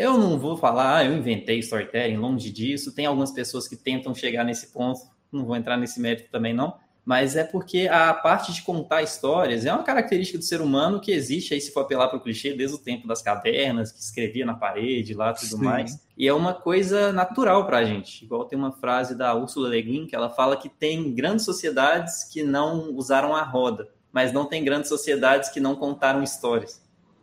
eu 0.00 0.19
não 0.19 0.38
vou 0.38 0.57
falar, 0.57 0.97
ah, 0.99 1.04
eu 1.04 1.16
inventei 1.16 1.59
storytelling, 1.59 2.16
longe 2.16 2.50
disso. 2.50 2.95
Tem 2.95 3.07
algumas 3.07 3.33
pessoas 3.33 3.69
que 3.69 3.76
tentam 3.76 4.14
chegar 4.14 4.45
nesse 4.45 4.73
ponto, 4.73 5.00
não 5.33 5.45
vou 5.45 5.57
entrar 5.57 5.76
nesse 5.76 6.00
mérito 6.00 6.30
também 6.30 6.54
não 6.54 6.75
mas 7.04 7.35
é 7.35 7.45
porque 7.45 7.88
a 7.88 8.12
parte 8.12 8.52
de 8.52 8.62
contar 8.62 9.02
histórias 9.02 9.64
é 9.64 9.73
uma 9.73 9.83
característica 9.83 10.38
do 10.38 10.45
ser 10.45 10.61
humano 10.61 11.00
que 11.00 11.11
existe 11.11 11.54
aí, 11.54 11.61
se 11.61 11.73
for 11.73 11.80
apelar 11.80 12.09
para 12.09 12.19
o 12.19 12.21
clichê, 12.21 12.52
desde 12.52 12.76
o 12.76 12.78
tempo 12.78 13.09
das 13.09 13.23
cavernas, 13.23 13.90
que 13.90 13.99
escrevia 13.99 14.45
na 14.45 14.54
parede 14.54 15.14
lá 15.14 15.33
tudo 15.33 15.57
Sim. 15.57 15.64
mais. 15.64 15.99
E 16.16 16.28
é 16.28 16.33
uma 16.33 16.52
coisa 16.52 17.12
natural 17.12 17.66
para 17.66 17.78
a 17.78 17.85
gente. 17.85 18.25
Igual 18.25 18.45
tem 18.45 18.59
uma 18.59 18.73
frase 18.73 19.16
da 19.16 19.35
Ursula 19.35 19.69
Le 19.71 19.83
Guin 19.83 20.07
que 20.07 20.14
ela 20.14 20.30
fala 20.30 20.57
que 20.57 20.69
tem 20.69 21.12
grandes 21.12 21.45
sociedades 21.45 22.25
que 22.25 22.42
não 22.42 22.95
usaram 22.95 23.35
a 23.35 23.42
roda, 23.42 23.88
mas 24.12 24.33
não 24.33 24.45
tem 24.45 24.62
grandes 24.62 24.88
sociedades 24.88 25.49
que 25.49 25.59
não 25.59 25.75
contaram 25.75 26.23
histórias. 26.23 26.80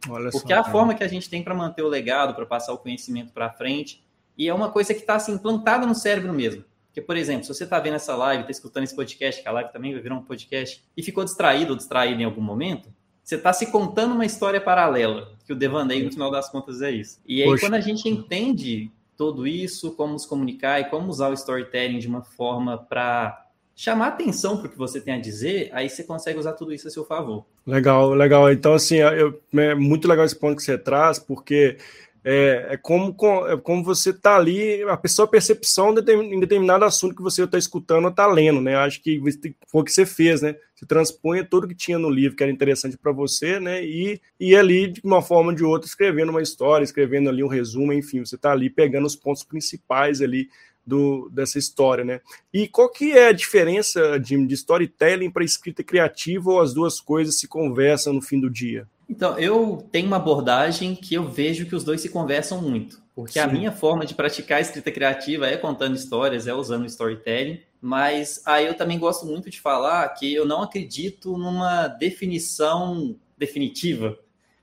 Olha 0.10 0.30
porque 0.32 0.54
só, 0.54 0.56
é 0.56 0.58
a 0.58 0.64
forma 0.64 0.94
que 0.94 1.04
a 1.04 1.08
gente 1.08 1.30
tem 1.30 1.44
para 1.44 1.56
manter 1.56 1.82
o 1.82 1.88
legado, 1.88 2.34
para 2.36 2.46
passar 2.46 2.74
o 2.74 2.78
conhecimento 2.78 3.34
para 3.34 3.52
frente, 3.52 4.04
e 4.38 4.48
é 4.48 4.54
uma 4.54 4.70
coisa 4.72 4.94
que 4.94 5.02
está 5.02 5.16
assim, 5.16 5.34
implantada 5.34 5.86
no 5.86 5.96
cérebro 5.96 6.34
mesmo. 6.34 6.64
Porque, 6.88 7.02
por 7.02 7.16
exemplo, 7.18 7.44
se 7.44 7.54
você 7.54 7.64
está 7.64 7.80
vendo 7.80 7.96
essa 7.96 8.16
live, 8.16 8.42
está 8.42 8.52
escutando 8.52 8.84
esse 8.84 8.96
podcast, 8.96 9.42
que 9.42 9.48
a 9.48 9.52
live 9.52 9.72
também 9.72 9.94
vai 9.94 10.02
virar 10.02 10.16
um 10.16 10.24
podcast, 10.24 10.84
e 10.96 11.04
ficou 11.04 11.24
distraído 11.24 11.72
ou 11.72 11.78
distraído 11.78 12.22
em 12.22 12.26
algum 12.26 12.42
momento, 12.42 12.90
você 13.24 13.36
está 13.36 13.52
se 13.52 13.72
contando 13.72 14.14
uma 14.14 14.26
história 14.26 14.62
paralela, 14.62 15.34
que 15.46 15.52
o 15.52 15.56
Devaneio, 15.56 16.06
no 16.06 16.12
final 16.12 16.32
das 16.32 16.50
contas, 16.50 16.82
é 16.82 16.92
isso. 16.92 17.20
E 17.26 17.42
aí, 17.42 17.48
Poxa. 17.50 17.66
quando 17.66 17.74
a 17.74 17.82
gente 17.82 18.08
entende 18.08 18.92
tudo 19.18 19.46
isso, 19.46 19.92
como 19.92 20.18
se 20.18 20.28
comunicar 20.28 20.80
e 20.80 20.86
como 20.86 21.10
usar 21.10 21.30
o 21.30 21.34
storytelling 21.34 22.00
de 22.00 22.08
uma 22.08 22.22
forma 22.22 22.78
para 22.78 23.47
chamar 23.78 24.08
atenção 24.08 24.58
para 24.58 24.66
o 24.66 24.70
que 24.72 24.78
você 24.78 25.00
tem 25.00 25.14
a 25.14 25.22
dizer, 25.22 25.70
aí 25.72 25.88
você 25.88 26.04
consegue 26.04 26.40
usar 26.40 26.54
tudo 26.54 26.74
isso 26.74 26.88
a 26.88 26.92
seu 26.92 27.06
favor. 27.06 27.46
Legal, 27.64 28.12
legal. 28.16 28.52
Então, 28.52 28.74
assim, 28.74 28.96
eu, 28.96 29.40
é 29.54 29.76
muito 29.76 30.08
legal 30.08 30.26
esse 30.26 30.36
ponto 30.36 30.56
que 30.56 30.64
você 30.64 30.80
traz, 30.80 31.20
porque 31.20 31.78
é, 32.24 32.70
é, 32.72 32.78
como, 32.78 33.16
é 33.48 33.56
como 33.56 33.84
você 33.84 34.10
está 34.10 34.36
ali, 34.36 34.82
a 34.82 34.98
pessoa 34.98 35.28
percepção 35.28 35.92
em 35.92 36.40
determinado 36.40 36.86
assunto 36.86 37.16
que 37.16 37.22
você 37.22 37.44
está 37.44 37.56
escutando 37.56 38.06
ou 38.06 38.10
está 38.10 38.26
lendo, 38.26 38.60
né? 38.60 38.76
Acho 38.76 39.00
que 39.00 39.22
foi 39.68 39.82
o 39.82 39.84
que 39.84 39.92
você 39.92 40.08
fez, 40.08 40.42
né? 40.42 40.56
Você 40.74 40.86
transpõe 40.88 41.44
tudo 41.46 41.68
que 41.68 41.76
tinha 41.76 42.00
no 42.00 42.10
livro 42.10 42.36
que 42.36 42.42
era 42.42 42.52
interessante 42.52 42.98
para 42.98 43.12
você, 43.12 43.60
né? 43.60 43.86
E, 43.86 44.20
e 44.40 44.56
ali, 44.56 44.88
de 44.88 45.02
uma 45.04 45.22
forma 45.22 45.52
ou 45.52 45.56
de 45.56 45.64
outra, 45.64 45.88
escrevendo 45.88 46.30
uma 46.30 46.42
história, 46.42 46.84
escrevendo 46.84 47.30
ali 47.30 47.44
um 47.44 47.48
resumo, 47.48 47.94
enfim, 47.94 48.26
você 48.26 48.36
está 48.36 48.52
ali 48.52 48.72
pegando 48.72 49.06
os 49.06 49.16
pontos 49.16 49.44
principais 49.44 50.20
ali 50.20 50.50
do, 50.88 51.30
dessa 51.30 51.60
história, 51.60 52.06
né? 52.06 52.22
E 52.54 52.68
qual 52.68 52.90
que 52.90 53.12
é 53.12 53.28
a 53.28 53.34
diferença, 53.34 54.20
Jim, 54.24 54.48
de 54.48 54.54
storytelling 54.54 55.30
para 55.30 55.44
escrita 55.44 55.84
criativa 55.84 56.50
ou 56.50 56.62
as 56.62 56.74
duas 56.74 57.02
coisas 57.02 57.38
se 57.38 57.48
conversam 57.48 58.14
no 58.14 58.22
fim 58.22 58.40
do 58.40 58.50
dia? 58.50 58.88
Então, 59.10 59.38
eu 59.38 59.86
tenho 59.92 60.08
uma 60.08 60.16
abordagem 60.16 60.96
que 60.96 61.16
eu 61.16 61.26
vejo 61.30 61.66
que 61.66 61.76
os 61.76 61.84
dois 61.84 62.02
se 62.02 62.10
conversam 62.10 62.62
muito. 62.62 63.02
Porque 63.14 63.34
Sim. 63.34 63.40
a 63.40 63.48
minha 63.48 63.72
forma 63.72 64.06
de 64.06 64.14
praticar 64.14 64.60
a 64.60 64.62
escrita 64.62 64.92
criativa 64.92 65.48
é 65.48 65.58
contando 65.58 65.96
histórias, 65.96 66.48
é 66.48 66.54
usando 66.54 66.86
storytelling. 66.86 67.60
Mas 67.82 68.42
aí 68.46 68.66
eu 68.66 68.74
também 68.74 68.98
gosto 68.98 69.26
muito 69.26 69.50
de 69.50 69.60
falar 69.60 70.08
que 70.10 70.34
eu 70.34 70.46
não 70.46 70.62
acredito 70.62 71.38
numa 71.38 71.88
definição 71.88 73.16
definitiva 73.38 74.18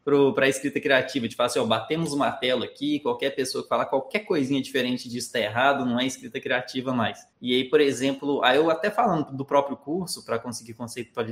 para 0.04 0.44
a 0.44 0.48
escrita 0.48 0.80
criativa, 0.80 1.26
de 1.26 1.34
falar 1.34 1.46
assim, 1.46 1.58
ó, 1.58 1.64
batemos 1.64 2.12
o 2.12 2.18
martelo 2.18 2.62
aqui, 2.62 3.00
qualquer 3.00 3.30
pessoa 3.30 3.62
que 3.62 3.68
falar 3.68 3.86
qualquer 3.86 4.20
coisinha 4.20 4.60
diferente 4.60 5.08
disso 5.08 5.28
está 5.28 5.40
errado, 5.40 5.86
não 5.86 5.98
é 5.98 6.06
escrita 6.06 6.38
criativa 6.40 6.92
mais. 6.92 7.26
E 7.40 7.54
aí, 7.54 7.64
por 7.64 7.80
exemplo, 7.80 8.42
aí 8.44 8.56
eu 8.56 8.70
até 8.70 8.90
falando 8.90 9.34
do 9.34 9.44
próprio 9.44 9.76
curso, 9.76 10.24
para 10.24 10.38
conseguir 10.38 10.76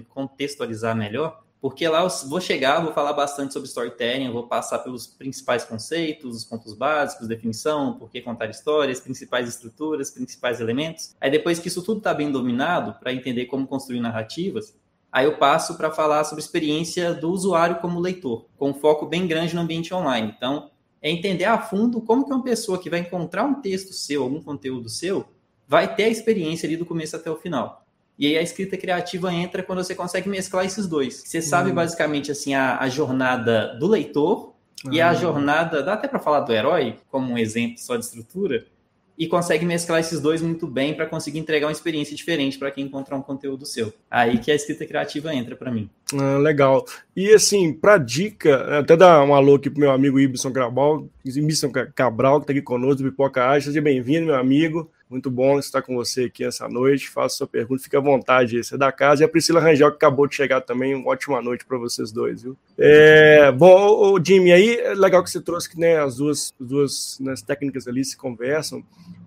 contextualizar 0.08 0.96
melhor, 0.96 1.42
porque 1.62 1.86
lá 1.86 2.02
eu 2.02 2.08
vou 2.28 2.40
chegar, 2.40 2.80
vou 2.80 2.92
falar 2.92 3.12
bastante 3.12 3.52
sobre 3.52 3.68
storytelling, 3.68 4.32
vou 4.32 4.48
passar 4.48 4.80
pelos 4.80 5.06
principais 5.06 5.64
conceitos, 5.64 6.34
os 6.34 6.44
pontos 6.44 6.74
básicos, 6.74 7.28
definição, 7.28 7.96
por 7.96 8.10
que 8.10 8.20
contar 8.20 8.50
histórias, 8.50 8.98
principais 8.98 9.48
estruturas, 9.48 10.10
principais 10.10 10.60
elementos. 10.60 11.14
Aí 11.20 11.30
depois 11.30 11.60
que 11.60 11.68
isso 11.68 11.80
tudo 11.80 11.98
está 11.98 12.12
bem 12.12 12.32
dominado, 12.32 12.98
para 12.98 13.12
entender 13.12 13.46
como 13.46 13.64
construir 13.64 14.00
narrativas, 14.00 14.74
aí 15.12 15.26
eu 15.26 15.36
passo 15.36 15.76
para 15.76 15.90
falar 15.90 16.24
sobre 16.24 16.42
a 16.42 16.44
experiência 16.44 17.12
do 17.12 17.30
usuário 17.30 17.76
como 17.76 18.00
leitor, 18.00 18.46
com 18.56 18.70
um 18.70 18.74
foco 18.74 19.04
bem 19.06 19.26
grande 19.26 19.54
no 19.54 19.60
ambiente 19.60 19.92
online. 19.92 20.32
Então, 20.34 20.70
é 21.02 21.10
entender 21.10 21.44
a 21.44 21.58
fundo 21.58 22.00
como 22.00 22.24
que 22.24 22.32
uma 22.32 22.42
pessoa 22.42 22.78
que 22.78 22.88
vai 22.88 23.00
encontrar 23.00 23.44
um 23.44 23.60
texto 23.60 23.92
seu, 23.92 24.22
algum 24.22 24.40
conteúdo 24.40 24.88
seu, 24.88 25.26
vai 25.68 25.94
ter 25.94 26.04
a 26.04 26.08
experiência 26.08 26.66
ali 26.66 26.76
do 26.76 26.86
começo 26.86 27.16
até 27.16 27.30
o 27.30 27.36
final. 27.36 27.84
E 28.18 28.26
aí 28.26 28.38
a 28.38 28.42
escrita 28.42 28.76
criativa 28.76 29.32
entra 29.32 29.62
quando 29.62 29.82
você 29.82 29.94
consegue 29.94 30.28
mesclar 30.28 30.64
esses 30.64 30.86
dois. 30.86 31.22
Você 31.26 31.42
sabe 31.42 31.70
uhum. 31.70 31.74
basicamente 31.74 32.30
assim 32.30 32.54
a, 32.54 32.78
a, 32.78 32.88
jornada 32.88 33.74
do 33.78 33.88
leitor 33.88 34.54
uhum. 34.84 34.92
e 34.92 35.00
a 35.00 35.10
ah. 35.10 35.14
jornada, 35.14 35.82
dá 35.82 35.94
até 35.94 36.06
para 36.06 36.20
falar 36.20 36.40
do 36.40 36.52
herói 36.52 36.96
como 37.10 37.32
um 37.32 37.38
exemplo 37.38 37.78
só 37.78 37.96
de 37.96 38.04
estrutura, 38.04 38.66
e 39.22 39.28
consegue 39.28 39.64
mesclar 39.64 40.00
esses 40.00 40.20
dois 40.20 40.42
muito 40.42 40.66
bem 40.66 40.94
para 40.94 41.06
conseguir 41.06 41.38
entregar 41.38 41.68
uma 41.68 41.72
experiência 41.72 42.16
diferente 42.16 42.58
para 42.58 42.72
quem 42.72 42.86
encontrar 42.86 43.16
um 43.16 43.22
conteúdo 43.22 43.64
seu. 43.64 43.94
Aí 44.10 44.36
que 44.36 44.50
a 44.50 44.54
escrita 44.56 44.84
criativa 44.84 45.32
entra 45.32 45.54
para 45.54 45.70
mim. 45.70 45.88
Ah, 46.18 46.38
legal. 46.38 46.84
E 47.16 47.30
assim, 47.32 47.72
para 47.72 47.98
dica, 47.98 48.78
até 48.78 48.96
dar 48.96 49.22
um 49.24 49.34
alô 49.34 49.54
aqui 49.54 49.70
pro 49.70 49.80
meu 49.80 49.90
amigo 49.90 50.18
Ibson 50.20 50.52
Cabral, 50.52 51.08
Ibson 51.24 51.70
Cabral 51.94 52.40
que 52.40 52.44
está 52.44 52.52
aqui 52.52 52.62
conosco, 52.62 53.02
do 53.02 53.10
Pipoca 53.10 53.42
Arte. 53.42 53.66
Seja 53.66 53.80
bem-vindo, 53.80 54.26
meu 54.26 54.34
amigo. 54.34 54.90
Muito 55.12 55.30
bom 55.30 55.58
estar 55.58 55.82
com 55.82 55.94
você 55.94 56.24
aqui 56.24 56.42
essa 56.42 56.66
noite. 56.68 57.10
Faça 57.10 57.36
sua 57.36 57.46
pergunta, 57.46 57.82
fique 57.82 57.96
à 57.96 58.00
vontade. 58.00 58.64
Você 58.64 58.76
é 58.76 58.78
da 58.78 58.90
casa. 58.90 59.22
E 59.22 59.26
a 59.26 59.28
Priscila 59.28 59.60
Rangel, 59.60 59.90
que 59.90 59.96
acabou 59.96 60.26
de 60.26 60.34
chegar 60.34 60.62
também. 60.62 60.94
Uma 60.94 61.10
ótima 61.10 61.42
noite 61.42 61.66
para 61.66 61.76
vocês 61.76 62.10
dois, 62.10 62.42
viu? 62.42 62.56
É, 62.78 63.52
bom, 63.52 64.14
o 64.14 64.24
Jimmy, 64.24 64.52
aí 64.52 64.76
é 64.76 64.94
legal 64.94 65.22
que 65.22 65.30
você 65.30 65.40
trouxe 65.40 65.68
que 65.68 65.78
né, 65.78 65.98
as 65.98 66.16
duas, 66.16 66.54
duas 66.58 67.18
né, 67.20 67.34
técnicas 67.46 67.86
ali 67.86 68.02
se 68.02 68.16
conversam. 68.16 68.82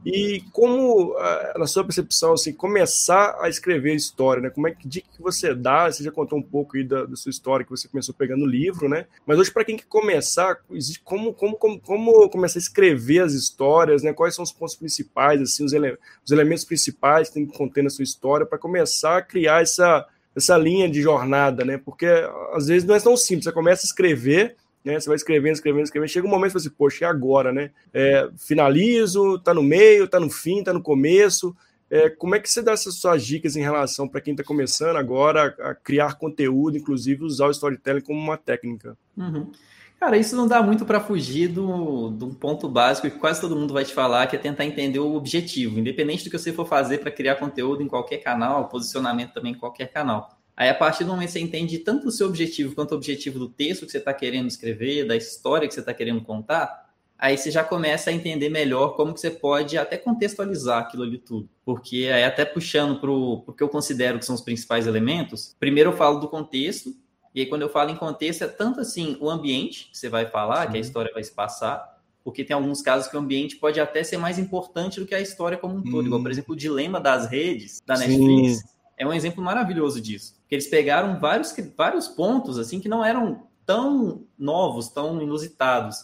E 0.05 0.43
como, 0.51 1.15
na 1.57 1.65
sua 1.65 1.83
percepção, 1.83 2.33
assim, 2.33 2.53
começar 2.53 3.35
a 3.41 3.49
escrever 3.49 3.95
história, 3.95 4.39
né? 4.39 4.51
Como 4.51 4.67
é 4.67 4.71
que 4.71 4.87
dica 4.87 5.07
que 5.11 5.19
você 5.19 5.55
dá? 5.55 5.91
Você 5.91 6.03
já 6.03 6.11
contou 6.11 6.37
um 6.37 6.43
pouco 6.43 6.77
aí 6.77 6.83
da, 6.83 7.05
da 7.05 7.15
sua 7.15 7.31
história 7.31 7.65
que 7.65 7.71
você 7.71 7.87
começou 7.87 8.13
pegando 8.13 8.43
o 8.43 8.47
livro, 8.47 8.87
né? 8.87 9.07
Mas 9.25 9.39
hoje, 9.39 9.51
para 9.51 9.65
quem 9.65 9.75
quer 9.75 9.87
começar, 9.87 10.59
como, 11.03 11.33
como, 11.33 11.57
como, 11.57 11.79
como 11.79 12.29
começar 12.29 12.59
a 12.59 12.61
escrever 12.61 13.21
as 13.21 13.33
histórias, 13.33 14.03
né? 14.03 14.13
Quais 14.13 14.35
são 14.35 14.43
os 14.43 14.51
pontos 14.51 14.75
principais, 14.75 15.41
assim, 15.41 15.65
os, 15.65 15.73
ele, 15.73 15.97
os 16.23 16.31
elementos 16.31 16.65
principais 16.65 17.29
que 17.29 17.33
tem 17.33 17.45
que 17.47 17.57
conter 17.57 17.83
na 17.83 17.89
sua 17.89 18.03
história 18.03 18.45
para 18.45 18.59
começar 18.59 19.17
a 19.17 19.21
criar 19.23 19.63
essa, 19.63 20.05
essa 20.35 20.55
linha 20.55 20.87
de 20.87 21.01
jornada, 21.01 21.65
né? 21.65 21.79
Porque 21.79 22.05
às 22.53 22.67
vezes 22.67 22.87
não 22.87 22.93
é 22.93 22.99
tão 22.99 23.17
simples. 23.17 23.45
Você 23.45 23.51
começa 23.51 23.85
a 23.85 23.87
escrever 23.87 24.55
né? 24.85 24.99
Você 24.99 25.07
vai 25.07 25.15
escrevendo, 25.15 25.53
escrevendo, 25.53 25.83
escrevendo. 25.83 26.09
Chega 26.09 26.27
um 26.27 26.29
momento 26.29 26.53
que 26.53 26.59
você, 26.59 26.67
assim, 26.67 26.77
poxa, 26.77 27.03
e 27.03 27.07
agora, 27.07 27.51
né? 27.51 27.71
É, 27.91 28.29
finalizo, 28.37 29.39
tá 29.39 29.53
no 29.53 29.63
meio, 29.63 30.07
tá 30.07 30.19
no 30.19 30.29
fim, 30.29 30.63
tá 30.63 30.71
no 30.71 30.81
começo. 30.81 31.55
É, 31.89 32.09
como 32.09 32.35
é 32.35 32.39
que 32.39 32.49
você 32.49 32.61
dá 32.61 32.71
essas 32.71 32.95
suas 32.95 33.25
dicas 33.25 33.55
em 33.55 33.61
relação 33.61 34.07
para 34.07 34.21
quem 34.21 34.33
está 34.33 34.43
começando 34.43 34.97
agora 34.97 35.55
a, 35.59 35.75
criar 35.75 36.17
conteúdo, 36.17 36.77
inclusive 36.77 37.23
usar 37.23 37.47
o 37.47 37.51
storytelling 37.51 38.01
como 38.01 38.19
uma 38.19 38.37
técnica? 38.37 38.97
Uhum. 39.17 39.51
Cara, 39.99 40.17
isso 40.17 40.35
não 40.35 40.47
dá 40.47 40.61
muito 40.61 40.85
para 40.85 40.99
fugir 40.99 41.47
do, 41.47 42.09
do 42.09 42.27
ponto 42.27 42.67
básico 42.67 43.09
que 43.09 43.17
quase 43.17 43.39
todo 43.39 43.55
mundo 43.55 43.73
vai 43.73 43.85
te 43.85 43.93
falar, 43.93 44.27
que 44.27 44.35
é 44.35 44.39
tentar 44.39 44.65
entender 44.65 44.99
o 44.99 45.15
objetivo, 45.15 45.79
independente 45.79 46.23
do 46.23 46.29
que 46.29 46.37
você 46.37 46.51
for 46.51 46.67
fazer 46.67 46.99
para 46.99 47.11
criar 47.11 47.35
conteúdo 47.35 47.81
em 47.81 47.87
qualquer 47.87 48.17
canal, 48.17 48.67
posicionamento 48.67 49.33
também 49.33 49.53
em 49.53 49.57
qualquer 49.57 49.91
canal. 49.91 50.37
Aí, 50.57 50.69
a 50.69 50.73
partir 50.73 51.03
do 51.03 51.09
momento 51.09 51.27
que 51.27 51.33
você 51.33 51.39
entende 51.39 51.79
tanto 51.79 52.07
o 52.07 52.11
seu 52.11 52.27
objetivo 52.27 52.73
quanto 52.73 52.93
o 52.93 52.95
objetivo 52.95 53.37
do 53.37 53.49
texto 53.49 53.85
que 53.85 53.91
você 53.91 53.97
está 53.97 54.13
querendo 54.13 54.47
escrever, 54.47 55.05
da 55.05 55.15
história 55.15 55.67
que 55.67 55.73
você 55.73 55.81
está 55.81 55.93
querendo 55.93 56.21
contar, 56.21 56.93
aí 57.17 57.37
você 57.37 57.51
já 57.51 57.61
começa 57.61 58.09
a 58.09 58.13
entender 58.13 58.47
melhor 58.47 58.95
como 58.95 59.13
que 59.13 59.19
você 59.19 59.29
pode 59.29 59.77
até 59.77 59.97
contextualizar 59.97 60.79
aquilo 60.79 61.03
ali 61.03 61.17
tudo. 61.17 61.49
Porque 61.65 62.09
aí, 62.13 62.23
até 62.23 62.45
puxando 62.45 63.01
para 63.01 63.11
o 63.11 63.53
que 63.53 63.61
eu 63.61 63.67
considero 63.67 64.17
que 64.17 64.25
são 64.25 64.35
os 64.35 64.41
principais 64.41 64.87
elementos, 64.87 65.53
primeiro 65.59 65.89
eu 65.89 65.97
falo 65.97 66.19
do 66.19 66.29
contexto, 66.29 66.95
e 67.33 67.41
aí 67.41 67.45
quando 67.47 67.63
eu 67.63 67.69
falo 67.69 67.89
em 67.89 67.97
contexto, 67.97 68.45
é 68.45 68.47
tanto 68.47 68.79
assim 68.79 69.17
o 69.19 69.29
ambiente 69.29 69.89
que 69.91 69.97
você 69.97 70.07
vai 70.07 70.25
falar, 70.25 70.67
Sim. 70.67 70.71
que 70.71 70.77
a 70.77 70.81
história 70.81 71.11
vai 71.13 71.23
se 71.23 71.33
passar, 71.33 71.95
porque 72.23 72.45
tem 72.45 72.55
alguns 72.55 72.81
casos 72.81 73.09
que 73.09 73.17
o 73.17 73.19
ambiente 73.19 73.57
pode 73.57 73.77
até 73.79 74.05
ser 74.05 74.17
mais 74.17 74.39
importante 74.39 75.01
do 75.01 75.05
que 75.05 75.13
a 75.13 75.19
história 75.19 75.57
como 75.57 75.75
um 75.75 75.83
todo. 75.83 76.03
Hum. 76.03 76.05
Igual, 76.05 76.21
por 76.21 76.31
exemplo, 76.31 76.53
o 76.53 76.57
dilema 76.57 77.01
das 77.01 77.27
redes 77.27 77.83
da 77.85 77.97
Netflix. 77.97 78.59
Sim 78.59 78.75
é 78.97 79.05
um 79.05 79.13
exemplo 79.13 79.43
maravilhoso 79.43 79.99
disso. 80.01 80.35
Eles 80.55 80.67
pegaram 80.67 81.19
vários, 81.19 81.53
vários 81.75 82.07
pontos 82.07 82.57
assim 82.57 82.79
que 82.79 82.87
não 82.87 83.03
eram 83.03 83.45
tão 83.65 84.25
novos, 84.39 84.87
tão 84.87 85.21
inusitados, 85.21 85.97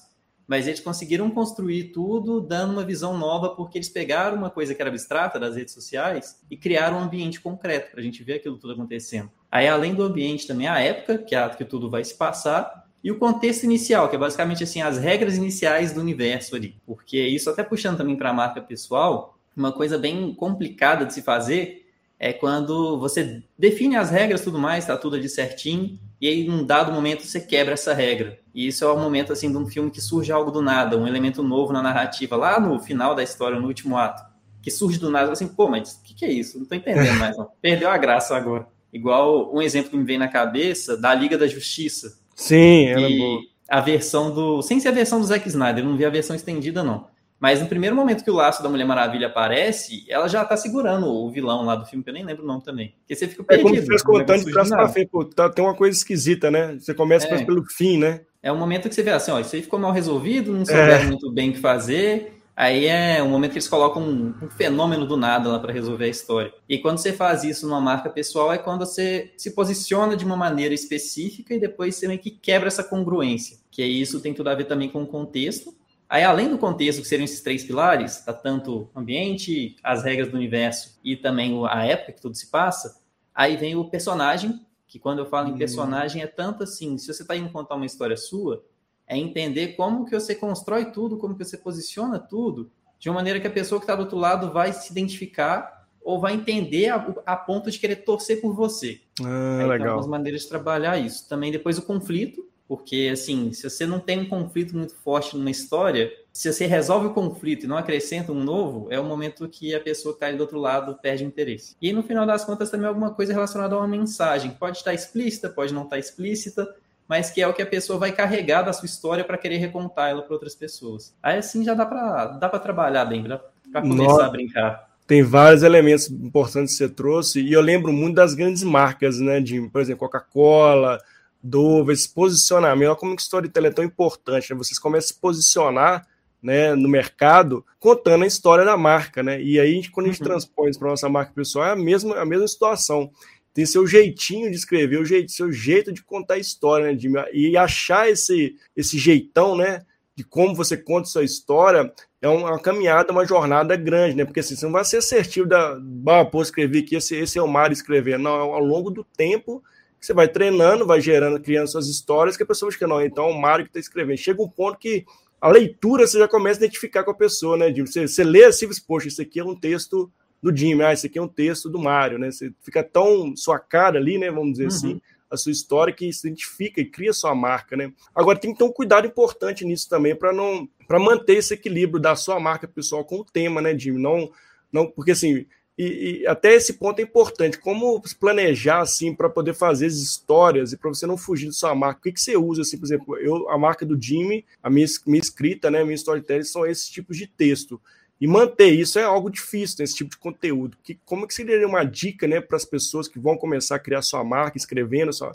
mas 0.45 0.67
eles 0.67 0.81
conseguiram 0.81 1.31
construir 1.31 1.93
tudo 1.93 2.41
dando 2.41 2.73
uma 2.73 2.83
visão 2.83 3.17
nova, 3.17 3.55
porque 3.55 3.77
eles 3.77 3.87
pegaram 3.87 4.35
uma 4.35 4.49
coisa 4.49 4.75
que 4.75 4.81
era 4.81 4.89
abstrata 4.89 5.39
das 5.39 5.55
redes 5.55 5.73
sociais 5.73 6.41
e 6.51 6.57
criaram 6.57 6.97
um 6.97 7.03
ambiente 7.03 7.39
concreto 7.39 7.91
para 7.91 8.01
a 8.01 8.03
gente 8.03 8.21
ver 8.23 8.33
aquilo 8.33 8.57
tudo 8.57 8.73
acontecendo. 8.73 9.31
Aí, 9.49 9.69
além 9.69 9.95
do 9.95 10.03
ambiente, 10.03 10.45
também 10.45 10.67
a 10.67 10.79
época 10.81 11.19
que, 11.19 11.33
a, 11.33 11.49
que 11.49 11.63
tudo 11.63 11.89
vai 11.89 12.03
se 12.03 12.15
passar 12.15 12.89
e 13.01 13.09
o 13.09 13.17
contexto 13.17 13.63
inicial, 13.63 14.09
que 14.09 14.17
é 14.17 14.19
basicamente 14.19 14.65
assim 14.65 14.81
as 14.81 14.97
regras 14.97 15.37
iniciais 15.37 15.93
do 15.93 16.01
universo 16.01 16.57
ali. 16.57 16.75
Porque 16.85 17.25
isso 17.25 17.49
até 17.49 17.63
puxando 17.63 17.97
também 17.97 18.17
para 18.17 18.31
a 18.31 18.33
marca 18.33 18.61
pessoal, 18.61 19.39
uma 19.55 19.71
coisa 19.71 19.97
bem 19.97 20.35
complicada 20.35 21.05
de 21.05 21.13
se 21.13 21.21
fazer 21.21 21.80
é 22.23 22.31
quando 22.31 22.99
você 22.99 23.41
define 23.57 23.95
as 23.95 24.11
regras 24.11 24.41
tudo 24.41 24.59
mais, 24.59 24.85
tá 24.85 24.95
tudo 24.95 25.15
ali 25.15 25.27
certinho, 25.27 25.97
e 26.21 26.27
aí 26.27 26.47
num 26.47 26.63
dado 26.63 26.91
momento 26.93 27.25
você 27.25 27.41
quebra 27.41 27.73
essa 27.73 27.95
regra. 27.95 28.37
E 28.53 28.67
isso 28.67 28.85
é 28.85 28.87
o 28.87 28.95
momento 28.95 29.33
assim 29.33 29.49
de 29.49 29.57
um 29.57 29.65
filme 29.65 29.89
que 29.89 29.99
surge 29.99 30.31
algo 30.31 30.51
do 30.51 30.61
nada, 30.61 30.95
um 30.95 31.07
elemento 31.07 31.41
novo 31.41 31.73
na 31.73 31.81
narrativa, 31.81 32.35
lá 32.35 32.59
no 32.59 32.79
final 32.79 33.15
da 33.15 33.23
história, 33.23 33.59
no 33.59 33.65
último 33.65 33.97
ato, 33.97 34.21
que 34.61 34.69
surge 34.69 34.99
do 34.99 35.09
nada, 35.09 35.31
assim, 35.31 35.47
pô, 35.47 35.67
mas 35.67 35.93
o 35.93 36.03
que, 36.03 36.13
que, 36.13 36.23
é 36.23 36.31
isso? 36.31 36.59
Não 36.59 36.67
tô 36.67 36.75
entendendo 36.75 37.17
mais, 37.17 37.35
não. 37.35 37.49
Perdeu 37.59 37.89
a 37.89 37.97
graça 37.97 38.37
agora. 38.37 38.67
Igual 38.93 39.51
um 39.51 39.59
exemplo 39.59 39.89
que 39.89 39.97
me 39.97 40.03
vem 40.03 40.19
na 40.19 40.27
cabeça 40.27 40.95
da 40.95 41.15
Liga 41.15 41.39
da 41.39 41.47
Justiça. 41.47 42.19
Sim, 42.35 42.85
ela 42.85 43.07
é 43.07 43.17
boa. 43.17 43.41
A 43.67 43.81
versão 43.81 44.31
do. 44.31 44.61
Sem 44.61 44.79
ser 44.79 44.89
a 44.89 44.91
versão 44.91 45.19
do 45.19 45.25
Zack 45.25 45.47
Snyder, 45.47 45.83
eu 45.83 45.89
não 45.89 45.97
vi 45.97 46.05
a 46.05 46.09
versão 46.09 46.35
estendida, 46.35 46.83
não. 46.83 47.07
Mas 47.41 47.59
no 47.59 47.65
primeiro 47.65 47.95
momento 47.95 48.23
que 48.23 48.29
o 48.29 48.35
laço 48.35 48.61
da 48.61 48.69
Mulher 48.69 48.85
Maravilha 48.85 49.25
aparece, 49.25 50.05
ela 50.07 50.27
já 50.27 50.45
tá 50.45 50.55
segurando 50.55 51.07
o 51.07 51.27
vilão 51.31 51.65
lá 51.65 51.75
do 51.75 51.87
filme, 51.87 52.03
que 52.03 52.09
eu 52.11 52.13
nem 52.13 52.23
lembro 52.23 52.43
o 52.43 52.47
nome 52.47 52.61
também. 52.61 52.93
Porque 52.99 53.15
você 53.15 53.27
fica 53.27 53.43
perdido. 53.43 53.67
É 53.67 53.71
como 53.71 53.81
se 53.81 53.87
fosse 53.87 54.05
contando 54.05 54.45
de 54.45 54.51
trás 54.51 54.69
pra 54.69 54.87
frente. 54.87 55.09
Pô, 55.09 55.25
tá, 55.25 55.49
tem 55.49 55.65
uma 55.65 55.73
coisa 55.73 55.97
esquisita, 55.97 56.51
né? 56.51 56.77
Você 56.79 56.93
começa 56.93 57.27
é. 57.27 57.43
pelo 57.43 57.65
fim, 57.65 57.97
né? 57.97 58.21
É 58.43 58.51
um 58.51 58.57
momento 58.57 58.87
que 58.87 58.93
você 58.93 59.01
vê 59.01 59.09
assim, 59.09 59.31
ó, 59.31 59.39
isso 59.39 59.55
aí 59.55 59.63
ficou 59.63 59.79
mal 59.79 59.91
resolvido, 59.91 60.51
não 60.51 60.63
souberam 60.63 61.03
é. 61.03 61.07
muito 61.07 61.31
bem 61.31 61.49
o 61.49 61.53
que 61.53 61.59
fazer. 61.59 62.37
Aí 62.55 62.85
é 62.85 63.23
um 63.23 63.29
momento 63.29 63.53
que 63.53 63.57
eles 63.57 63.67
colocam 63.67 64.03
um, 64.03 64.35
um 64.39 64.49
fenômeno 64.51 65.07
do 65.07 65.17
nada 65.17 65.49
lá 65.49 65.57
para 65.57 65.73
resolver 65.73 66.05
a 66.05 66.09
história. 66.09 66.53
E 66.69 66.77
quando 66.77 66.99
você 66.99 67.11
faz 67.11 67.43
isso 67.43 67.65
numa 67.65 67.81
marca 67.81 68.07
pessoal, 68.07 68.53
é 68.53 68.59
quando 68.59 68.85
você 68.85 69.31
se 69.35 69.55
posiciona 69.55 70.15
de 70.15 70.23
uma 70.23 70.35
maneira 70.35 70.75
específica 70.75 71.55
e 71.55 71.59
depois 71.59 71.95
você 71.95 72.07
meio 72.07 72.19
que 72.19 72.29
quebra 72.29 72.67
essa 72.67 72.83
congruência. 72.83 73.57
Que 73.71 73.81
é 73.81 73.87
isso 73.87 74.19
tem 74.19 74.31
tudo 74.31 74.49
a 74.51 74.53
ver 74.53 74.65
também 74.65 74.89
com 74.89 75.01
o 75.01 75.07
contexto 75.07 75.73
Aí, 76.11 76.25
além 76.25 76.49
do 76.49 76.57
contexto, 76.57 77.01
que 77.01 77.07
seriam 77.07 77.23
esses 77.23 77.39
três 77.39 77.63
pilares, 77.63 78.19
tá 78.19 78.33
tanto 78.33 78.89
ambiente, 78.93 79.77
as 79.81 80.03
regras 80.03 80.29
do 80.29 80.35
universo 80.35 80.99
e 81.01 81.15
também 81.15 81.57
a 81.69 81.85
época 81.85 82.11
que 82.11 82.21
tudo 82.21 82.35
se 82.35 82.51
passa, 82.51 82.99
aí 83.33 83.55
vem 83.55 83.77
o 83.77 83.89
personagem, 83.89 84.59
que 84.85 84.99
quando 84.99 85.19
eu 85.19 85.25
falo 85.25 85.47
em 85.47 85.57
personagem 85.57 86.21
é 86.21 86.27
tanto 86.27 86.63
assim, 86.63 86.97
se 86.97 87.07
você 87.07 87.21
está 87.21 87.33
indo 87.33 87.49
contar 87.49 87.75
uma 87.75 87.85
história 87.85 88.17
sua, 88.17 88.61
é 89.07 89.17
entender 89.17 89.77
como 89.77 90.03
que 90.03 90.11
você 90.11 90.35
constrói 90.35 90.91
tudo, 90.91 91.17
como 91.17 91.33
que 91.33 91.45
você 91.45 91.57
posiciona 91.57 92.19
tudo, 92.19 92.69
de 92.99 93.07
uma 93.07 93.15
maneira 93.15 93.39
que 93.39 93.47
a 93.47 93.51
pessoa 93.51 93.79
que 93.79 93.85
está 93.85 93.95
do 93.95 94.01
outro 94.01 94.17
lado 94.17 94.51
vai 94.51 94.73
se 94.73 94.91
identificar 94.91 95.87
ou 96.03 96.19
vai 96.19 96.33
entender 96.33 96.89
a, 96.89 96.97
a 97.25 97.37
ponto 97.37 97.71
de 97.71 97.79
querer 97.79 98.03
torcer 98.03 98.41
por 98.41 98.53
você. 98.53 98.99
Ah, 99.23 99.59
Aí, 99.61 99.63
legal. 99.63 99.77
Tem 99.77 99.87
algumas 99.87 100.07
maneiras 100.07 100.41
de 100.41 100.49
trabalhar 100.49 100.97
isso. 100.97 101.29
Também 101.29 101.53
depois 101.53 101.77
o 101.77 101.83
conflito, 101.83 102.50
porque, 102.71 103.09
assim, 103.11 103.51
se 103.51 103.69
você 103.69 103.85
não 103.85 103.99
tem 103.99 104.21
um 104.21 104.29
conflito 104.29 104.77
muito 104.77 104.95
forte 104.95 105.35
numa 105.35 105.51
história, 105.51 106.09
se 106.31 106.49
você 106.49 106.65
resolve 106.65 107.07
o 107.07 107.13
conflito 107.13 107.65
e 107.65 107.67
não 107.67 107.75
acrescenta 107.75 108.31
um 108.31 108.41
novo, 108.41 108.87
é 108.89 108.97
o 108.97 109.03
momento 109.03 109.45
que 109.49 109.75
a 109.75 109.79
pessoa 109.81 110.13
que 110.13 110.23
está 110.23 110.31
do 110.31 110.39
outro 110.39 110.57
lado 110.57 110.97
perde 111.01 111.25
interesse. 111.25 111.75
E 111.81 111.91
no 111.91 112.01
final 112.01 112.25
das 112.25 112.45
contas, 112.45 112.69
também 112.69 112.87
alguma 112.87 113.13
coisa 113.13 113.33
relacionada 113.33 113.75
a 113.75 113.77
uma 113.77 113.89
mensagem. 113.89 114.51
Pode 114.51 114.77
estar 114.77 114.93
explícita, 114.93 115.49
pode 115.49 115.73
não 115.73 115.83
estar 115.83 115.99
explícita, 115.99 116.73
mas 117.09 117.29
que 117.29 117.41
é 117.41 117.47
o 117.49 117.53
que 117.53 117.61
a 117.61 117.65
pessoa 117.65 117.99
vai 117.99 118.13
carregar 118.13 118.61
da 118.61 118.71
sua 118.71 118.85
história 118.85 119.25
para 119.25 119.37
querer 119.37 119.57
recontar 119.57 120.09
ela 120.09 120.21
para 120.21 120.33
outras 120.33 120.55
pessoas. 120.55 121.13
Aí, 121.21 121.39
assim, 121.39 121.65
já 121.65 121.73
dá 121.73 121.85
para 121.85 122.27
dá 122.27 122.47
trabalhar 122.47 123.03
bem, 123.03 123.25
para 123.69 123.81
começar 123.81 124.13
Nossa. 124.13 124.25
a 124.27 124.29
brincar 124.29 124.91
tem 125.07 125.23
vários 125.23 125.61
elementos 125.61 126.09
importantes 126.09 126.71
que 126.71 126.77
você 126.77 126.87
trouxe, 126.87 127.41
e 127.41 127.51
eu 127.51 127.59
lembro 127.59 127.91
muito 127.91 128.15
das 128.15 128.33
grandes 128.33 128.63
marcas, 128.63 129.19
né, 129.19 129.41
de, 129.41 129.59
por 129.67 129.81
exemplo, 129.81 130.07
Coca-Cola, 130.07 130.97
dúvida, 131.43 131.93
esse 131.93 132.09
posicionamento, 132.09 132.95
como 132.97 133.15
que 133.15 133.21
storytelling 133.21 133.67
é 133.67 133.71
tão 133.71 133.83
importante, 133.83 134.51
né? 134.51 134.57
Vocês 134.57 134.77
começam 134.77 135.07
a 135.09 135.13
se 135.13 135.19
posicionar 135.19 136.07
né, 136.41 136.73
no 136.73 136.89
mercado 136.89 137.63
contando 137.79 138.23
a 138.23 138.27
história 138.27 138.65
da 138.65 138.75
marca, 138.75 139.21
né? 139.21 139.41
E 139.41 139.59
aí, 139.59 139.87
quando 139.89 140.07
a 140.07 140.09
gente 140.09 140.21
uhum. 140.21 140.27
transpõe 140.27 140.69
isso 140.69 140.79
para 140.79 140.89
nossa 140.89 141.09
marca 141.09 141.31
pessoal, 141.33 141.67
é 141.67 141.71
a 141.71 141.75
mesma, 141.75 142.19
a 142.19 142.25
mesma 142.25 142.47
situação. 142.47 143.11
Tem 143.53 143.65
seu 143.65 143.85
jeitinho 143.85 144.49
de 144.49 144.55
escrever, 144.55 144.99
o 144.99 145.05
jeito, 145.05 145.31
seu 145.31 145.51
jeito 145.51 145.91
de 145.91 146.03
contar 146.03 146.35
a 146.35 146.39
história, 146.39 146.87
né? 146.87 146.93
De, 146.93 147.09
e 147.33 147.55
achar 147.57 148.09
esse, 148.09 148.55
esse 148.75 148.97
jeitão, 148.97 149.55
né? 149.55 149.85
De 150.15 150.23
como 150.23 150.55
você 150.55 150.75
conta 150.75 151.07
sua 151.07 151.23
história, 151.23 151.91
é 152.21 152.27
uma, 152.27 152.59
caminhada, 152.59 153.11
uma 153.11 153.25
jornada 153.25 153.75
grande, 153.75 154.15
né? 154.15 154.25
Porque 154.25 154.39
assim, 154.39 154.55
você 154.55 154.65
não 154.65 154.73
vai 154.73 154.85
ser 154.85 154.97
assertivo 154.97 155.47
da. 155.47 155.77
Ah, 156.07 156.25
pô, 156.25 156.41
escrever 156.41 156.83
aqui, 156.83 156.95
esse, 156.95 157.15
esse 157.15 157.37
é 157.37 157.41
o 157.41 157.47
Mário 157.47 157.73
escrever. 157.73 158.17
Não, 158.17 158.31
é 158.31 158.39
ao 158.39 158.63
longo 158.63 158.89
do 158.89 159.03
tempo 159.03 159.63
você 160.01 160.13
vai 160.13 160.27
treinando, 160.27 160.85
vai 160.85 160.99
gerando, 160.99 161.39
criando 161.39 161.67
suas 161.67 161.87
histórias, 161.87 162.35
que 162.35 162.43
a 162.43 162.45
pessoa 162.45 162.71
fica, 162.71 162.87
não, 162.87 163.01
então 163.01 163.29
o 163.29 163.39
Mário 163.39 163.65
que 163.65 163.69
está 163.69 163.79
escrevendo. 163.79 164.17
Chega 164.17 164.41
um 164.41 164.49
ponto 164.49 164.79
que 164.79 165.05
a 165.39 165.47
leitura 165.47 166.07
você 166.07 166.17
já 166.17 166.27
começa 166.27 166.59
a 166.59 166.65
identificar 166.65 167.03
com 167.03 167.11
a 167.11 167.15
pessoa, 167.15 167.55
né, 167.55 167.67
Jimmy? 167.67 167.87
Você, 167.87 168.07
você 168.07 168.23
lê 168.23 168.45
assim, 168.45 168.67
poxa, 168.87 169.07
isso 169.07 169.21
aqui 169.21 169.39
é 169.39 169.43
um 169.43 169.55
texto 169.55 170.11
do 170.41 170.55
Jimmy, 170.55 170.83
ah, 170.83 170.93
isso 170.93 171.05
aqui 171.05 171.19
é 171.19 171.21
um 171.21 171.27
texto 171.27 171.69
do 171.69 171.77
Mário, 171.77 172.17
né? 172.17 172.31
Você 172.31 172.51
fica 172.61 172.83
tão 172.83 173.35
sua 173.35 173.59
cara 173.59 173.99
ali, 173.99 174.17
né, 174.17 174.31
vamos 174.31 174.53
dizer 174.53 174.67
assim, 174.67 174.93
uhum. 174.93 174.93
assim, 174.93 175.01
a 175.29 175.37
sua 175.37 175.51
história 175.51 175.93
que 175.93 176.11
se 176.11 176.27
identifica 176.27 176.81
e 176.81 176.85
cria 176.85 177.13
sua 177.13 177.35
marca, 177.35 177.77
né? 177.77 177.93
Agora 178.13 178.39
tem 178.39 178.51
que 178.51 178.57
ter 178.57 178.63
um 178.63 178.71
cuidado 178.71 179.05
importante 179.05 179.63
nisso 179.63 179.87
também 179.87 180.15
para 180.15 180.33
não 180.33 180.67
para 180.87 180.99
manter 180.99 181.37
esse 181.37 181.53
equilíbrio 181.53 182.01
da 182.01 182.15
sua 182.15 182.39
marca 182.39 182.67
pessoal 182.67 183.05
com 183.05 183.19
o 183.19 183.23
tema, 183.23 183.61
né, 183.61 183.77
Jimmy? 183.77 184.01
Não 184.01 184.31
não 184.71 184.89
porque 184.89 185.11
assim, 185.11 185.45
e, 185.77 186.21
e, 186.21 186.27
até 186.27 186.53
esse 186.53 186.73
ponto 186.73 186.99
é 186.99 187.03
importante. 187.03 187.57
Como 187.57 188.01
planejar 188.19 188.81
assim 188.81 189.15
para 189.15 189.29
poder 189.29 189.53
fazer 189.53 189.87
as 189.87 189.95
histórias 189.95 190.73
e 190.73 190.77
para 190.77 190.89
você 190.89 191.07
não 191.07 191.17
fugir 191.17 191.47
da 191.47 191.53
sua 191.53 191.73
marca? 191.73 191.99
O 191.99 192.03
que, 192.03 192.11
que 192.11 192.21
você 192.21 192.35
usa, 192.37 192.61
assim, 192.61 192.77
por 192.77 192.85
exemplo, 192.85 193.17
eu, 193.17 193.49
a 193.49 193.57
marca 193.57 193.85
do 193.85 193.99
Jimmy, 193.99 194.45
a 194.61 194.69
minha, 194.69 194.85
minha 195.07 195.19
escrita, 195.19 195.71
né, 195.71 195.83
minha 195.83 195.95
storytelling 195.95 196.43
são 196.43 196.65
esses 196.65 196.87
tipos 196.89 197.17
de 197.17 197.25
texto. 197.25 197.81
E 198.19 198.27
manter 198.27 198.69
isso 198.69 198.99
é 198.99 199.03
algo 199.03 199.31
difícil, 199.31 199.77
né, 199.79 199.85
esse 199.85 199.95
tipo 199.95 200.11
de 200.11 200.17
conteúdo. 200.17 200.77
Que, 200.83 200.99
como 201.05 201.25
que 201.25 201.33
seria 201.33 201.67
uma 201.67 201.83
dica 201.83 202.27
né, 202.27 202.39
para 202.39 202.57
as 202.57 202.65
pessoas 202.65 203.07
que 203.07 203.17
vão 203.17 203.35
começar 203.35 203.77
a 203.77 203.79
criar 203.79 204.03
sua 204.03 204.23
marca, 204.23 204.57
escrevendo, 204.57 205.11
sua, 205.11 205.31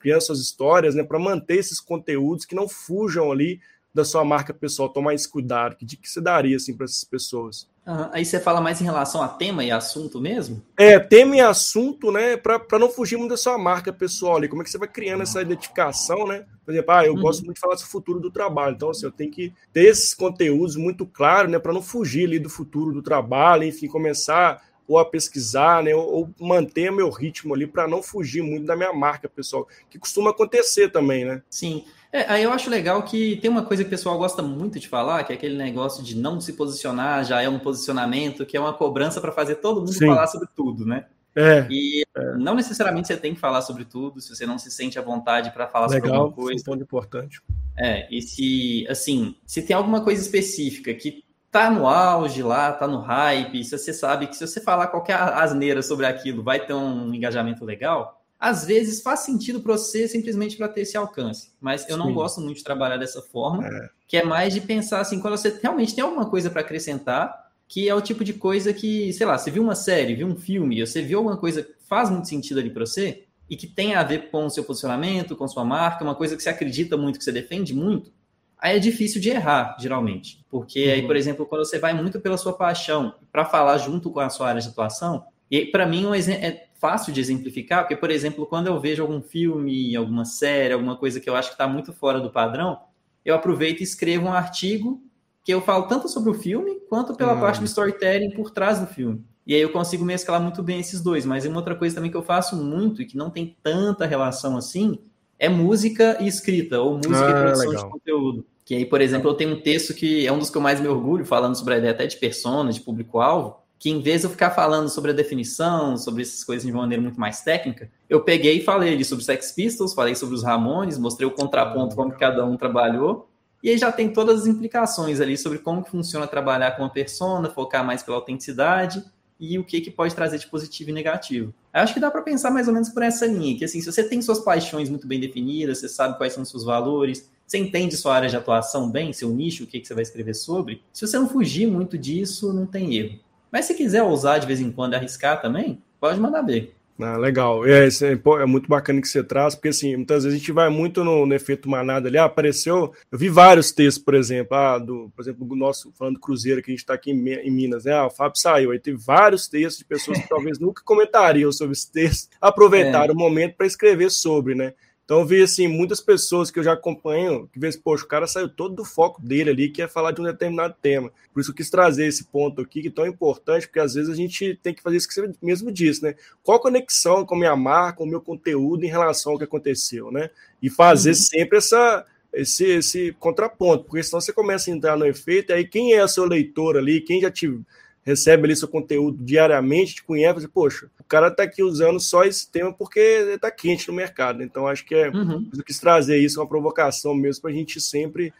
criando 0.00 0.22
suas 0.22 0.40
histórias, 0.40 0.96
né, 0.96 1.04
para 1.04 1.18
manter 1.18 1.58
esses 1.58 1.78
conteúdos 1.78 2.44
que 2.44 2.56
não 2.56 2.68
fujam 2.68 3.30
ali 3.30 3.60
da 3.94 4.04
sua 4.04 4.24
marca 4.24 4.52
pessoal, 4.52 4.88
tomar 4.88 5.14
esse 5.14 5.28
cuidado? 5.28 5.76
Que 5.76 5.84
dica 5.84 6.02
que 6.02 6.10
você 6.10 6.20
daria 6.20 6.56
assim, 6.56 6.74
para 6.74 6.86
essas 6.86 7.04
pessoas? 7.04 7.68
Uhum. 7.86 8.08
Aí 8.12 8.24
você 8.24 8.40
fala 8.40 8.60
mais 8.60 8.80
em 8.80 8.84
relação 8.84 9.22
a 9.22 9.28
tema 9.28 9.62
e 9.62 9.70
assunto 9.70 10.20
mesmo? 10.20 10.62
É, 10.76 10.98
tema 10.98 11.36
e 11.36 11.40
assunto, 11.40 12.10
né? 12.10 12.36
Para 12.36 12.78
não 12.78 12.88
fugir 12.88 13.16
muito 13.16 13.30
da 13.30 13.36
sua 13.36 13.58
marca 13.58 13.92
pessoal 13.92 14.36
ali. 14.36 14.48
Como 14.48 14.62
é 14.62 14.64
que 14.64 14.70
você 14.70 14.78
vai 14.78 14.88
criando 14.88 15.22
essa 15.22 15.42
identificação, 15.42 16.26
né? 16.26 16.46
Por 16.64 16.72
exemplo, 16.72 16.94
ah, 16.94 17.04
eu 17.04 17.14
uhum. 17.14 17.20
gosto 17.20 17.44
muito 17.44 17.56
de 17.56 17.60
falar 17.60 17.76
sobre 17.76 17.88
o 17.88 17.92
futuro 17.92 18.20
do 18.20 18.30
trabalho. 18.30 18.74
Então, 18.74 18.88
assim, 18.88 19.04
eu 19.04 19.12
tenho 19.12 19.30
que 19.30 19.52
ter 19.72 19.84
esses 19.84 20.14
conteúdos 20.14 20.76
muito 20.76 21.04
claros, 21.04 21.50
né? 21.52 21.58
Para 21.58 21.72
não 21.72 21.82
fugir 21.82 22.26
ali 22.26 22.38
do 22.38 22.48
futuro 22.48 22.92
do 22.92 23.02
trabalho, 23.02 23.64
enfim, 23.64 23.86
começar 23.86 24.62
ou 24.86 24.98
a 24.98 25.04
pesquisar, 25.04 25.82
né? 25.82 25.94
Ou, 25.94 26.06
ou 26.06 26.30
manter 26.40 26.90
meu 26.90 27.10
ritmo 27.10 27.54
ali 27.54 27.66
para 27.66 27.86
não 27.86 28.02
fugir 28.02 28.42
muito 28.42 28.66
da 28.66 28.76
minha 28.76 28.92
marca 28.92 29.28
pessoal, 29.28 29.68
que 29.90 29.98
costuma 29.98 30.30
acontecer 30.30 30.90
também, 30.90 31.24
né? 31.24 31.42
Sim. 31.50 31.84
É, 32.14 32.32
aí 32.32 32.44
eu 32.44 32.52
acho 32.52 32.70
legal 32.70 33.02
que 33.02 33.34
tem 33.38 33.50
uma 33.50 33.64
coisa 33.64 33.82
que 33.82 33.88
o 33.88 33.90
pessoal 33.90 34.16
gosta 34.16 34.40
muito 34.40 34.78
de 34.78 34.86
falar, 34.86 35.24
que 35.24 35.32
é 35.32 35.34
aquele 35.34 35.56
negócio 35.56 36.00
de 36.00 36.16
não 36.16 36.40
se 36.40 36.52
posicionar, 36.52 37.24
já 37.24 37.42
é 37.42 37.48
um 37.48 37.58
posicionamento, 37.58 38.46
que 38.46 38.56
é 38.56 38.60
uma 38.60 38.72
cobrança 38.72 39.20
para 39.20 39.32
fazer 39.32 39.56
todo 39.56 39.80
mundo 39.80 39.92
Sim. 39.92 40.06
falar 40.06 40.28
sobre 40.28 40.46
tudo, 40.54 40.86
né? 40.86 41.06
É, 41.34 41.66
e 41.68 42.04
é. 42.16 42.36
não 42.36 42.54
necessariamente 42.54 43.08
você 43.08 43.16
tem 43.16 43.34
que 43.34 43.40
falar 43.40 43.62
sobre 43.62 43.84
tudo, 43.84 44.20
se 44.20 44.32
você 44.32 44.46
não 44.46 44.60
se 44.60 44.70
sente 44.70 44.96
à 44.96 45.02
vontade 45.02 45.50
para 45.50 45.66
falar 45.66 45.88
legal, 45.88 46.02
sobre 46.02 46.16
alguma 46.16 46.32
coisa. 46.32 46.62
Legal, 46.70 46.82
importante. 46.84 47.42
É, 47.76 48.06
e 48.08 48.22
se, 48.22 48.86
assim, 48.88 49.34
se 49.44 49.62
tem 49.62 49.74
alguma 49.74 50.00
coisa 50.04 50.22
específica 50.22 50.94
que 50.94 51.24
tá 51.50 51.68
no 51.68 51.88
auge 51.88 52.44
lá, 52.44 52.70
tá 52.70 52.86
no 52.86 53.00
hype, 53.00 53.64
se 53.64 53.76
você 53.76 53.92
sabe 53.92 54.28
que 54.28 54.36
se 54.36 54.46
você 54.46 54.60
falar 54.60 54.86
qualquer 54.86 55.14
asneira 55.16 55.82
sobre 55.82 56.06
aquilo 56.06 56.44
vai 56.44 56.64
ter 56.64 56.74
um 56.74 57.12
engajamento 57.12 57.64
legal, 57.64 58.23
às 58.44 58.66
vezes 58.66 59.00
faz 59.00 59.20
sentido 59.20 59.62
para 59.62 59.72
você 59.72 60.06
simplesmente 60.06 60.54
para 60.54 60.68
ter 60.68 60.82
esse 60.82 60.98
alcance. 60.98 61.50
Mas 61.58 61.88
eu 61.88 61.96
Sim. 61.96 62.02
não 62.02 62.12
gosto 62.12 62.42
muito 62.42 62.58
de 62.58 62.64
trabalhar 62.64 62.98
dessa 62.98 63.22
forma, 63.22 63.66
é. 63.66 63.88
que 64.06 64.18
é 64.18 64.22
mais 64.22 64.52
de 64.52 64.60
pensar 64.60 65.00
assim, 65.00 65.18
quando 65.18 65.34
você 65.34 65.58
realmente 65.62 65.94
tem 65.94 66.04
alguma 66.04 66.28
coisa 66.28 66.50
para 66.50 66.60
acrescentar, 66.60 67.48
que 67.66 67.88
é 67.88 67.94
o 67.94 68.02
tipo 68.02 68.22
de 68.22 68.34
coisa 68.34 68.70
que, 68.74 69.10
sei 69.14 69.26
lá, 69.26 69.38
você 69.38 69.50
viu 69.50 69.62
uma 69.62 69.74
série, 69.74 70.14
viu 70.14 70.26
um 70.26 70.36
filme, 70.36 70.84
você 70.84 71.00
viu 71.00 71.20
alguma 71.20 71.38
coisa 71.38 71.62
que 71.62 71.72
faz 71.88 72.10
muito 72.10 72.28
sentido 72.28 72.60
ali 72.60 72.68
para 72.68 72.84
você 72.84 73.24
e 73.48 73.56
que 73.56 73.66
tem 73.66 73.94
a 73.94 74.02
ver 74.02 74.30
com 74.30 74.44
o 74.44 74.50
seu 74.50 74.62
posicionamento, 74.62 75.34
com 75.34 75.48
sua 75.48 75.64
marca, 75.64 76.04
uma 76.04 76.14
coisa 76.14 76.36
que 76.36 76.42
você 76.42 76.50
acredita 76.50 76.98
muito, 76.98 77.18
que 77.18 77.24
você 77.24 77.32
defende 77.32 77.72
muito, 77.72 78.12
aí 78.58 78.76
é 78.76 78.78
difícil 78.78 79.22
de 79.22 79.30
errar, 79.30 79.74
geralmente. 79.80 80.44
Porque 80.50 80.84
uhum. 80.84 80.92
aí, 80.92 81.06
por 81.06 81.16
exemplo, 81.16 81.46
quando 81.46 81.64
você 81.64 81.78
vai 81.78 81.94
muito 81.94 82.20
pela 82.20 82.36
sua 82.36 82.52
paixão 82.52 83.14
para 83.32 83.46
falar 83.46 83.78
junto 83.78 84.10
com 84.10 84.20
a 84.20 84.28
sua 84.28 84.50
área 84.50 84.60
de 84.60 84.68
atuação, 84.68 85.24
e 85.50 85.64
para 85.64 85.86
mim 85.86 86.04
um 86.04 86.14
é 86.14 86.66
fácil 86.84 87.14
de 87.14 87.20
exemplificar, 87.20 87.80
porque, 87.80 87.96
por 87.96 88.10
exemplo, 88.10 88.44
quando 88.44 88.66
eu 88.66 88.78
vejo 88.78 89.00
algum 89.00 89.22
filme, 89.22 89.96
alguma 89.96 90.26
série, 90.26 90.74
alguma 90.74 90.98
coisa 90.98 91.18
que 91.18 91.30
eu 91.30 91.34
acho 91.34 91.48
que 91.48 91.54
está 91.54 91.66
muito 91.66 91.94
fora 91.94 92.20
do 92.20 92.30
padrão, 92.30 92.78
eu 93.24 93.34
aproveito 93.34 93.80
e 93.80 93.84
escrevo 93.84 94.26
um 94.26 94.32
artigo 94.34 95.02
que 95.42 95.54
eu 95.54 95.62
falo 95.62 95.84
tanto 95.88 96.10
sobre 96.10 96.28
o 96.28 96.34
filme 96.34 96.80
quanto 96.90 97.14
pela 97.14 97.34
hum. 97.34 97.40
parte 97.40 97.58
do 97.58 97.64
storytelling 97.64 98.32
por 98.32 98.50
trás 98.50 98.80
do 98.80 98.86
filme. 98.86 99.24
E 99.46 99.54
aí 99.54 99.62
eu 99.62 99.72
consigo 99.72 100.04
mesclar 100.04 100.42
muito 100.42 100.62
bem 100.62 100.78
esses 100.78 101.00
dois. 101.00 101.24
Mas 101.24 101.46
uma 101.46 101.56
outra 101.56 101.74
coisa 101.74 101.94
também 101.94 102.10
que 102.10 102.16
eu 102.18 102.22
faço 102.22 102.54
muito 102.54 103.00
e 103.00 103.06
que 103.06 103.16
não 103.16 103.30
tem 103.30 103.56
tanta 103.62 104.04
relação 104.04 104.54
assim 104.54 104.98
é 105.38 105.48
música 105.48 106.18
e 106.20 106.28
escrita, 106.28 106.82
ou 106.82 106.96
música 106.96 107.26
ah, 107.26 107.30
e 107.30 107.42
produção 107.42 107.70
legal. 107.70 107.84
de 107.84 107.90
conteúdo. 107.92 108.46
Que 108.62 108.74
aí, 108.74 108.84
por 108.84 109.00
exemplo, 109.00 109.30
eu 109.30 109.34
tenho 109.34 109.54
um 109.54 109.60
texto 109.62 109.94
que 109.94 110.26
é 110.26 110.30
um 110.30 110.38
dos 110.38 110.50
que 110.50 110.56
eu 110.58 110.62
mais 110.62 110.82
me 110.82 110.88
orgulho, 110.88 111.24
falando 111.24 111.56
sobre 111.56 111.74
a 111.74 111.78
ideia 111.78 111.94
até 111.94 112.06
de 112.06 112.18
persona, 112.18 112.70
de 112.70 112.80
público-alvo, 112.80 113.63
que 113.84 113.90
em 113.90 114.00
vez 114.00 114.22
de 114.22 114.26
eu 114.26 114.30
ficar 114.30 114.50
falando 114.50 114.88
sobre 114.88 115.10
a 115.10 115.14
definição, 115.14 115.98
sobre 115.98 116.22
essas 116.22 116.42
coisas 116.42 116.64
de 116.64 116.72
uma 116.72 116.80
maneira 116.80 117.02
muito 117.02 117.20
mais 117.20 117.42
técnica, 117.42 117.90
eu 118.08 118.22
peguei 118.22 118.56
e 118.56 118.64
falei 118.64 118.94
ali 118.94 119.04
sobre 119.04 119.20
os 119.20 119.26
Sex 119.26 119.52
Pistols, 119.52 119.92
falei 119.92 120.14
sobre 120.14 120.34
os 120.34 120.42
Ramones, 120.42 120.96
mostrei 120.96 121.28
o 121.28 121.30
contraponto, 121.30 121.94
como 121.94 122.10
cada 122.12 122.46
um 122.46 122.56
trabalhou, 122.56 123.28
e 123.62 123.68
aí 123.68 123.76
já 123.76 123.92
tem 123.92 124.10
todas 124.10 124.40
as 124.40 124.46
implicações 124.46 125.20
ali 125.20 125.36
sobre 125.36 125.58
como 125.58 125.84
que 125.84 125.90
funciona 125.90 126.26
trabalhar 126.26 126.70
com 126.70 126.82
uma 126.82 126.88
persona, 126.88 127.50
focar 127.50 127.84
mais 127.84 128.02
pela 128.02 128.16
autenticidade 128.16 129.04
e 129.38 129.58
o 129.58 129.64
que, 129.64 129.82
que 129.82 129.90
pode 129.90 130.14
trazer 130.14 130.38
de 130.38 130.46
positivo 130.46 130.88
e 130.88 130.92
negativo. 130.94 131.52
Eu 131.74 131.80
acho 131.82 131.92
que 131.92 132.00
dá 132.00 132.10
para 132.10 132.22
pensar 132.22 132.50
mais 132.50 132.66
ou 132.66 132.72
menos 132.72 132.88
por 132.88 133.02
essa 133.02 133.26
linha, 133.26 133.54
que 133.58 133.66
assim, 133.66 133.82
se 133.82 133.92
você 133.92 134.02
tem 134.02 134.22
suas 134.22 134.38
paixões 134.38 134.88
muito 134.88 135.06
bem 135.06 135.20
definidas, 135.20 135.80
você 135.80 135.90
sabe 135.90 136.16
quais 136.16 136.32
são 136.32 136.42
os 136.42 136.48
seus 136.48 136.64
valores, 136.64 137.30
você 137.46 137.58
entende 137.58 137.98
sua 137.98 138.14
área 138.14 138.30
de 138.30 138.36
atuação 138.38 138.90
bem, 138.90 139.12
seu 139.12 139.28
nicho, 139.28 139.64
o 139.64 139.66
que, 139.66 139.78
que 139.78 139.86
você 139.86 139.92
vai 139.92 140.04
escrever 140.04 140.32
sobre, 140.32 140.82
se 140.90 141.06
você 141.06 141.18
não 141.18 141.28
fugir 141.28 141.66
muito 141.66 141.98
disso, 141.98 142.50
não 142.50 142.64
tem 142.64 142.94
erro. 142.94 143.23
Mas 143.54 143.66
se 143.66 143.74
quiser 143.74 144.02
ousar 144.02 144.40
de 144.40 144.48
vez 144.48 144.60
em 144.60 144.72
quando 144.72 144.94
arriscar 144.94 145.40
também, 145.40 145.80
pode 146.00 146.18
mandar 146.18 146.42
ver. 146.42 146.74
Ah, 147.00 147.16
legal. 147.16 147.64
É, 147.64 147.86
é, 147.86 148.42
é, 148.42 148.46
muito 148.46 148.68
bacana 148.68 149.00
que 149.00 149.06
você 149.06 149.22
traz, 149.22 149.54
porque 149.54 149.68
assim, 149.68 149.94
muitas 149.94 150.24
vezes 150.24 150.36
a 150.36 150.40
gente 150.40 150.50
vai 150.50 150.68
muito 150.68 151.04
no, 151.04 151.24
no 151.24 151.32
efeito 151.32 151.68
manada 151.68 152.08
ali. 152.08 152.18
Ah, 152.18 152.24
apareceu. 152.24 152.92
Eu 153.12 153.16
vi 153.16 153.28
vários 153.28 153.70
textos, 153.70 154.02
por 154.02 154.14
exemplo, 154.14 154.56
ah, 154.56 154.76
do, 154.76 155.08
por 155.14 155.22
exemplo, 155.22 155.46
do 155.46 155.54
nosso 155.54 155.92
falando 155.96 156.14
do 156.14 156.20
Cruzeiro, 156.20 156.60
que 156.60 156.72
a 156.72 156.74
gente 156.74 156.80
está 156.80 156.94
aqui 156.94 157.12
em, 157.12 157.28
em, 157.28 157.50
Minas, 157.52 157.84
né? 157.84 157.92
Ah, 157.92 158.06
o 158.06 158.10
Fábio 158.10 158.40
saiu. 158.40 158.72
Aí 158.72 158.80
teve 158.80 158.98
vários 158.98 159.46
textos 159.46 159.78
de 159.78 159.84
pessoas 159.84 160.18
que 160.18 160.28
talvez 160.28 160.58
nunca 160.58 160.82
comentariam 160.84 161.52
sobre 161.52 161.74
esse 161.74 161.92
texto, 161.92 162.30
aproveitaram 162.40 163.14
é. 163.14 163.16
o 163.16 163.16
momento 163.16 163.54
para 163.54 163.66
escrever 163.66 164.10
sobre, 164.10 164.56
né? 164.56 164.74
Então 165.04 165.20
eu 165.20 165.26
vi 165.26 165.42
assim, 165.42 165.68
muitas 165.68 166.00
pessoas 166.00 166.50
que 166.50 166.58
eu 166.58 166.62
já 166.62 166.72
acompanho, 166.72 167.46
que 167.52 167.58
vê, 167.58 167.70
poxa, 167.76 168.04
o 168.04 168.08
cara 168.08 168.26
saiu 168.26 168.48
todo 168.48 168.74
do 168.74 168.84
foco 168.86 169.20
dele 169.20 169.50
ali, 169.50 169.68
que 169.68 169.82
é 169.82 169.88
falar 169.88 170.12
de 170.12 170.20
um 170.20 170.24
determinado 170.24 170.74
tema. 170.80 171.12
Por 171.32 171.40
isso 171.40 171.50
eu 171.50 171.54
quis 171.54 171.68
trazer 171.68 172.06
esse 172.06 172.24
ponto 172.24 172.62
aqui, 172.62 172.80
que 172.80 172.88
é 172.88 172.90
tão 172.90 173.06
importante, 173.06 173.66
porque 173.66 173.80
às 173.80 173.94
vezes 173.94 174.10
a 174.10 174.14
gente 174.14 174.58
tem 174.62 174.72
que 174.72 174.82
fazer 174.82 174.96
isso 174.96 175.08
que 175.08 175.14
você 175.14 175.30
mesmo 175.42 175.70
disse, 175.70 176.02
né? 176.02 176.14
Qual 176.42 176.56
a 176.56 176.60
conexão 176.60 177.26
com 177.26 177.34
a 177.34 177.38
minha 177.38 177.54
marca, 177.54 177.98
com 177.98 178.04
o 178.04 178.08
meu 178.08 178.20
conteúdo 178.20 178.84
em 178.84 178.88
relação 178.88 179.32
ao 179.32 179.38
que 179.38 179.44
aconteceu, 179.44 180.10
né? 180.10 180.30
E 180.62 180.70
fazer 180.70 181.10
uhum. 181.10 181.16
sempre 181.16 181.58
essa, 181.58 182.06
esse, 182.32 182.64
esse 182.64 183.12
contraponto, 183.18 183.84
porque 183.84 184.02
senão 184.02 184.22
você 184.22 184.32
começa 184.32 184.70
a 184.70 184.74
entrar 184.74 184.96
no 184.96 185.04
efeito, 185.04 185.52
e 185.52 185.54
aí 185.54 185.66
quem 185.66 185.92
é 185.92 186.02
o 186.02 186.08
seu 186.08 186.24
leitor 186.24 186.78
ali, 186.78 187.02
quem 187.02 187.20
já 187.20 187.30
te 187.30 187.60
recebe 188.04 188.44
ali 188.44 188.54
seu 188.54 188.68
conteúdo 188.68 189.16
diariamente, 189.24 189.96
te 189.96 190.04
conhece, 190.04 190.46
poxa, 190.46 190.90
o 191.00 191.04
cara 191.04 191.28
está 191.28 191.42
aqui 191.42 191.62
usando 191.62 191.98
só 191.98 192.24
esse 192.24 192.50
tema 192.50 192.72
porque 192.72 193.00
está 193.00 193.50
quente 193.50 193.88
no 193.88 193.94
mercado. 193.94 194.42
Então, 194.42 194.68
acho 194.68 194.84
que 194.84 194.94
é, 194.94 195.08
uhum. 195.08 195.48
eu 195.56 195.64
quis 195.64 195.78
trazer 195.78 196.18
isso, 196.18 196.40
uma 196.40 196.46
provocação 196.46 197.14
mesmo, 197.14 197.42
para 197.42 197.50
a 197.50 197.54
gente 197.54 197.80
sempre 197.80 198.32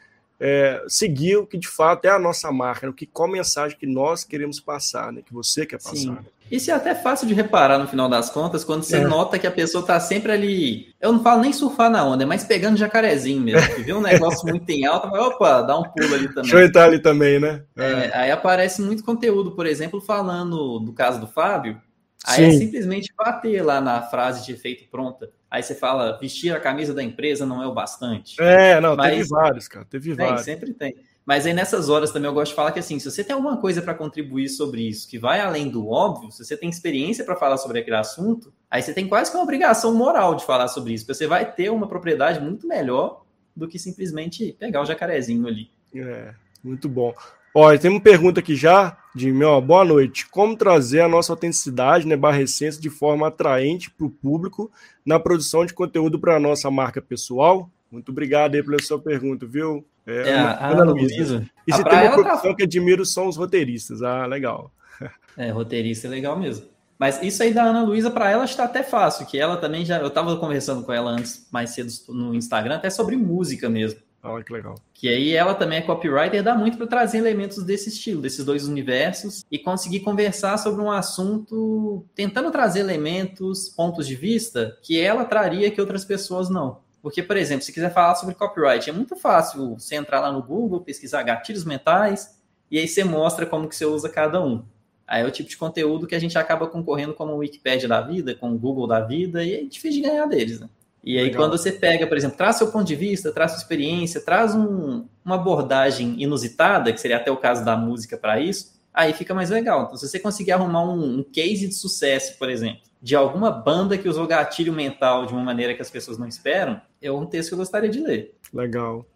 é, 0.46 0.84
seguir 0.86 1.38
o 1.38 1.46
que 1.46 1.56
de 1.56 1.66
fato 1.66 2.04
é 2.04 2.10
a 2.10 2.18
nossa 2.18 2.52
marca, 2.52 2.86
né? 2.86 2.90
o 2.90 2.94
que, 2.94 3.06
qual 3.06 3.26
mensagem 3.26 3.78
que 3.78 3.86
nós 3.86 4.24
queremos 4.24 4.60
passar, 4.60 5.10
né? 5.10 5.22
que 5.24 5.32
você 5.32 5.64
quer 5.64 5.82
passar. 5.82 5.96
Sim. 5.96 6.18
Isso 6.50 6.70
é 6.70 6.74
até 6.74 6.94
fácil 6.94 7.26
de 7.26 7.32
reparar 7.32 7.78
no 7.78 7.88
final 7.88 8.10
das 8.10 8.28
contas, 8.28 8.62
quando 8.62 8.82
você 8.82 8.98
é. 8.98 9.04
nota 9.04 9.38
que 9.38 9.46
a 9.46 9.50
pessoa 9.50 9.80
está 9.80 9.98
sempre 9.98 10.30
ali. 10.30 10.94
Eu 11.00 11.14
não 11.14 11.22
falo 11.22 11.40
nem 11.40 11.50
surfar 11.50 11.88
na 11.88 12.04
onda, 12.04 12.24
é 12.24 12.26
mais 12.26 12.44
pegando 12.44 12.76
jacarezinho 12.76 13.40
mesmo. 13.40 13.74
Que 13.74 13.82
vê 13.82 13.94
um 13.94 14.02
negócio 14.02 14.46
muito 14.46 14.68
em 14.68 14.84
alta, 14.84 15.08
mas 15.08 15.18
opa, 15.18 15.62
dá 15.62 15.78
um 15.78 15.84
pulo 15.84 16.14
ali 16.14 16.28
também. 16.28 16.42
Deixa 16.42 16.56
eu 16.58 16.66
entrar 16.66 16.84
ali 16.84 16.98
também, 16.98 17.40
né? 17.40 17.62
É. 17.74 18.10
aí 18.12 18.30
aparece 18.30 18.82
muito 18.82 19.02
conteúdo, 19.02 19.52
por 19.52 19.64
exemplo, 19.64 19.98
falando 19.98 20.78
do 20.78 20.92
caso 20.92 21.18
do 21.18 21.26
Fábio. 21.26 21.80
Aí 22.26 22.44
é 22.44 22.50
Sim. 22.50 22.56
é 22.56 22.58
simplesmente 22.58 23.14
bater 23.16 23.62
lá 23.62 23.80
na 23.80 24.02
frase 24.02 24.44
de 24.44 24.52
efeito 24.52 24.84
pronta. 24.90 25.30
Aí 25.54 25.62
você 25.62 25.72
fala, 25.72 26.18
vestir 26.18 26.52
a 26.52 26.58
camisa 26.58 26.92
da 26.92 27.00
empresa 27.00 27.46
não 27.46 27.62
é 27.62 27.66
o 27.68 27.72
bastante. 27.72 28.34
É, 28.42 28.80
não, 28.80 28.96
Mas, 28.96 29.10
teve 29.12 29.28
vários, 29.28 29.68
cara, 29.68 29.86
teve 29.88 30.12
vários. 30.12 30.40
sempre 30.40 30.74
tem. 30.74 30.96
Mas 31.24 31.46
aí 31.46 31.54
nessas 31.54 31.88
horas 31.88 32.10
também 32.10 32.28
eu 32.28 32.34
gosto 32.34 32.50
de 32.50 32.56
falar 32.56 32.72
que 32.72 32.80
assim, 32.80 32.98
se 32.98 33.08
você 33.08 33.22
tem 33.22 33.36
alguma 33.36 33.58
coisa 33.58 33.80
para 33.80 33.94
contribuir 33.94 34.48
sobre 34.48 34.82
isso, 34.82 35.08
que 35.08 35.16
vai 35.16 35.38
além 35.38 35.70
do 35.70 35.88
óbvio, 35.88 36.32
se 36.32 36.44
você 36.44 36.56
tem 36.56 36.68
experiência 36.68 37.24
para 37.24 37.36
falar 37.36 37.56
sobre 37.56 37.78
aquele 37.78 37.94
assunto, 37.94 38.52
aí 38.68 38.82
você 38.82 38.92
tem 38.92 39.06
quase 39.06 39.30
que 39.30 39.36
uma 39.36 39.44
obrigação 39.44 39.94
moral 39.94 40.34
de 40.34 40.44
falar 40.44 40.66
sobre 40.66 40.92
isso, 40.92 41.06
porque 41.06 41.14
você 41.18 41.28
vai 41.28 41.48
ter 41.48 41.70
uma 41.70 41.86
propriedade 41.86 42.40
muito 42.40 42.66
melhor 42.66 43.22
do 43.54 43.68
que 43.68 43.78
simplesmente 43.78 44.56
pegar 44.58 44.82
o 44.82 44.84
jacarezinho 44.84 45.46
ali. 45.46 45.70
É, 45.94 46.34
muito 46.64 46.88
bom. 46.88 47.14
Olha, 47.56 47.78
tem 47.78 47.88
uma 47.88 48.00
pergunta 48.00 48.40
aqui 48.40 48.56
já, 48.56 48.98
de 49.14 49.30
meu, 49.30 49.60
boa 49.60 49.84
noite. 49.84 50.28
Como 50.28 50.56
trazer 50.56 51.02
a 51.02 51.08
nossa 51.08 51.32
autenticidade, 51.32 52.04
né, 52.04 52.16
barra 52.16 52.42
essência, 52.42 52.82
de 52.82 52.90
forma 52.90 53.28
atraente 53.28 53.92
para 53.92 54.06
o 54.06 54.10
público 54.10 54.72
na 55.06 55.20
produção 55.20 55.64
de 55.64 55.72
conteúdo 55.72 56.18
para 56.18 56.34
a 56.34 56.40
nossa 56.40 56.68
marca 56.68 57.00
pessoal? 57.00 57.70
Muito 57.92 58.10
obrigado 58.10 58.56
aí 58.56 58.62
pela 58.62 58.82
sua 58.82 58.98
pergunta, 58.98 59.46
viu? 59.46 59.86
É, 60.04 60.30
é 60.30 60.34
a 60.36 60.68
Ana 60.68 60.90
Luísa. 60.90 61.46
E 61.64 61.72
se 61.72 61.84
tem 61.84 61.92
uma 61.92 62.08
tá 62.08 62.12
profissão 62.12 62.50
tá... 62.50 62.56
que 62.56 62.64
admiro 62.64 63.06
são 63.06 63.28
os 63.28 63.36
roteiristas. 63.36 64.02
Ah, 64.02 64.26
legal. 64.26 64.72
É, 65.36 65.50
roteirista 65.50 66.06
é 66.06 66.10
legal 66.10 66.38
mesmo. 66.38 66.66
Mas 66.96 67.20
isso 67.20 67.42
aí 67.42 67.52
da 67.52 67.64
Ana 67.64 67.82
Luísa, 67.82 68.08
para 68.08 68.30
ela 68.30 68.44
está 68.44 68.64
até 68.64 68.84
fácil, 68.84 69.26
que 69.26 69.36
ela 69.36 69.56
também 69.56 69.84
já. 69.84 69.98
Eu 69.98 70.06
estava 70.06 70.36
conversando 70.36 70.84
com 70.84 70.92
ela 70.92 71.10
antes, 71.10 71.48
mais 71.50 71.70
cedo 71.70 71.90
no 72.10 72.32
Instagram, 72.36 72.76
até 72.76 72.88
sobre 72.88 73.16
música 73.16 73.68
mesmo. 73.68 73.98
Olha 74.24 74.42
que 74.42 74.52
legal. 74.52 74.74
Que 74.94 75.08
aí 75.08 75.32
ela 75.32 75.54
também 75.54 75.78
é 75.78 75.82
copywriter, 75.82 76.42
dá 76.42 76.54
muito 76.54 76.78
para 76.78 76.86
trazer 76.86 77.18
elementos 77.18 77.62
desse 77.62 77.90
estilo, 77.90 78.22
desses 78.22 78.42
dois 78.42 78.66
universos, 78.66 79.44
e 79.50 79.58
conseguir 79.58 80.00
conversar 80.00 80.56
sobre 80.56 80.80
um 80.80 80.90
assunto, 80.90 82.06
tentando 82.14 82.50
trazer 82.50 82.80
elementos, 82.80 83.68
pontos 83.68 84.06
de 84.06 84.14
vista 84.14 84.78
que 84.82 84.98
ela 84.98 85.26
traria 85.26 85.70
que 85.70 85.80
outras 85.80 86.06
pessoas 86.06 86.48
não. 86.48 86.82
Porque, 87.02 87.22
por 87.22 87.36
exemplo, 87.36 87.62
se 87.66 87.72
quiser 87.72 87.92
falar 87.92 88.14
sobre 88.14 88.34
copyright, 88.34 88.88
é 88.88 88.92
muito 88.92 89.14
fácil 89.14 89.74
você 89.74 89.94
entrar 89.94 90.20
lá 90.20 90.32
no 90.32 90.42
Google, 90.42 90.80
pesquisar 90.80 91.22
gatilhos 91.22 91.66
mentais, 91.66 92.40
e 92.70 92.78
aí 92.78 92.88
você 92.88 93.04
mostra 93.04 93.44
como 93.44 93.68
que 93.68 93.76
você 93.76 93.84
usa 93.84 94.08
cada 94.08 94.42
um. 94.42 94.64
Aí 95.06 95.22
é 95.22 95.26
o 95.26 95.30
tipo 95.30 95.50
de 95.50 95.56
conteúdo 95.58 96.06
que 96.06 96.14
a 96.14 96.18
gente 96.18 96.38
acaba 96.38 96.66
concorrendo 96.66 97.12
como 97.12 97.34
o 97.34 97.36
Wikipedia 97.36 97.86
da 97.86 98.00
vida, 98.00 98.34
com 98.34 98.52
o 98.52 98.58
Google 98.58 98.86
da 98.86 99.00
vida, 99.00 99.44
e 99.44 99.52
é 99.52 99.62
difícil 99.64 100.00
de 100.02 100.08
ganhar 100.08 100.24
deles, 100.24 100.60
né? 100.60 100.70
E 101.04 101.18
aí, 101.18 101.24
Legal. 101.24 101.42
quando 101.42 101.58
você 101.58 101.70
pega, 101.70 102.06
por 102.06 102.16
exemplo, 102.16 102.36
traz 102.36 102.56
seu 102.56 102.72
ponto 102.72 102.86
de 102.86 102.96
vista, 102.96 103.30
traz 103.30 103.52
sua 103.52 103.58
experiência, 103.58 104.22
traz 104.22 104.54
um, 104.54 105.06
uma 105.22 105.34
abordagem 105.34 106.20
inusitada, 106.20 106.92
que 106.92 107.00
seria 107.00 107.18
até 107.18 107.30
o 107.30 107.36
caso 107.36 107.62
da 107.62 107.76
música 107.76 108.16
para 108.16 108.40
isso, 108.40 108.80
aí 108.92 109.12
fica 109.12 109.34
mais 109.34 109.50
legal. 109.50 109.84
Então, 109.84 109.96
se 109.96 110.08
você 110.08 110.18
conseguir 110.18 110.52
arrumar 110.52 110.82
um, 110.82 111.18
um, 111.18 111.22
case 111.22 111.68
de 111.68 111.74
sucesso, 111.74 112.38
por 112.38 112.48
exemplo, 112.48 112.80
de 113.02 113.14
alguma 113.14 113.50
banda 113.50 113.98
que 113.98 114.08
usou 114.08 114.26
gatilho 114.26 114.72
mental 114.72 115.26
de 115.26 115.34
uma 115.34 115.42
maneira 115.42 115.74
que 115.74 115.82
as 115.82 115.90
pessoas 115.90 116.16
não 116.16 116.26
esperam, 116.26 116.80
é 117.02 117.12
um 117.12 117.26
texto 117.26 117.50
que 117.50 117.54
eu 117.54 117.58
gostaria 117.58 117.90
de 117.90 118.00
ler. 118.00 118.34
Legal. 118.50 119.06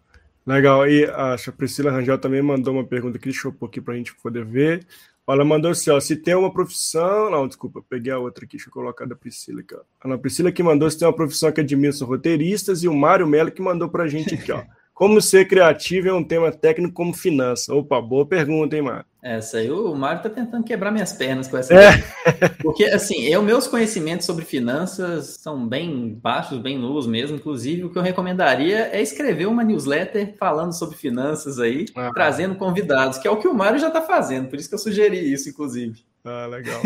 Legal. 0.45 0.87
E 0.87 1.05
a 1.05 1.35
Priscila 1.57 1.91
Rangel 1.91 2.19
também 2.19 2.41
mandou 2.41 2.75
uma 2.75 2.85
pergunta 2.85 3.17
aqui, 3.17 3.29
deixa 3.29 3.47
eu 3.47 3.53
pôr 3.53 3.65
aqui 3.65 3.81
para 3.81 3.95
a 3.95 3.97
gente 3.97 4.15
poder 4.15 4.45
ver. 4.45 4.85
Ela 5.31 5.45
mandou 5.45 5.71
assim, 5.71 5.91
ó, 5.91 5.99
se 5.99 6.15
tem 6.15 6.35
uma 6.35 6.51
profissão... 6.51 7.29
Não, 7.29 7.47
desculpa, 7.47 7.83
peguei 7.87 8.11
a 8.11 8.17
outra 8.19 8.45
aqui, 8.45 8.57
deixa 8.57 8.69
eu 8.69 8.73
colocar 8.73 9.05
da 9.05 9.15
Priscila 9.15 9.61
aqui, 9.61 9.75
ó. 9.75 10.13
A 10.13 10.17
Priscila 10.17 10.51
que 10.51 10.63
mandou 10.63 10.89
se 10.89 10.97
tem 10.97 11.07
uma 11.07 11.15
profissão 11.15 11.51
que 11.51 11.61
admira 11.61 11.93
são 11.93 12.07
roteiristas 12.07 12.83
e 12.83 12.87
o 12.87 12.95
Mário 12.95 13.27
Melo 13.27 13.51
que 13.51 13.61
mandou 13.61 13.89
pra 13.89 14.07
gente 14.07 14.35
aqui, 14.35 14.51
ó. 14.51 14.63
Como 14.93 15.21
ser 15.21 15.47
criativo 15.47 16.09
é 16.09 16.13
um 16.13 16.23
tema 16.23 16.51
técnico 16.51 16.93
como 16.93 17.13
finança? 17.13 17.73
Opa, 17.73 18.01
boa 18.01 18.25
pergunta, 18.25 18.75
hein, 18.75 18.81
Mário? 18.81 19.05
Essa 19.21 19.57
aí, 19.57 19.69
o 19.69 19.93
Mário 19.95 20.23
tá 20.23 20.29
tentando 20.29 20.63
quebrar 20.63 20.91
minhas 20.91 21.11
pernas 21.11 21.47
com 21.47 21.57
essa. 21.57 21.73
É. 21.73 21.91
Porque, 22.63 22.85
assim, 22.85 23.23
eu, 23.25 23.41
meus 23.41 23.67
conhecimentos 23.67 24.25
sobre 24.25 24.45
finanças 24.45 25.37
são 25.41 25.67
bem 25.67 26.13
baixos, 26.13 26.57
bem 26.59 26.77
nulos 26.77 27.05
mesmo. 27.05 27.35
Inclusive, 27.35 27.83
o 27.83 27.89
que 27.89 27.97
eu 27.97 28.01
recomendaria 28.01 28.89
é 28.93 29.01
escrever 29.01 29.45
uma 29.47 29.63
newsletter 29.63 30.35
falando 30.37 30.71
sobre 30.71 30.95
finanças 30.95 31.59
aí, 31.59 31.85
ah. 31.95 32.11
trazendo 32.13 32.55
convidados, 32.55 33.17
que 33.17 33.27
é 33.27 33.31
o 33.31 33.37
que 33.37 33.47
o 33.47 33.53
Mário 33.53 33.77
já 33.77 33.91
tá 33.91 34.01
fazendo. 34.01 34.47
Por 34.47 34.57
isso 34.57 34.69
que 34.69 34.75
eu 34.75 34.79
sugeri 34.79 35.33
isso, 35.33 35.49
inclusive. 35.49 36.01
Ah, 36.23 36.45
legal. 36.47 36.81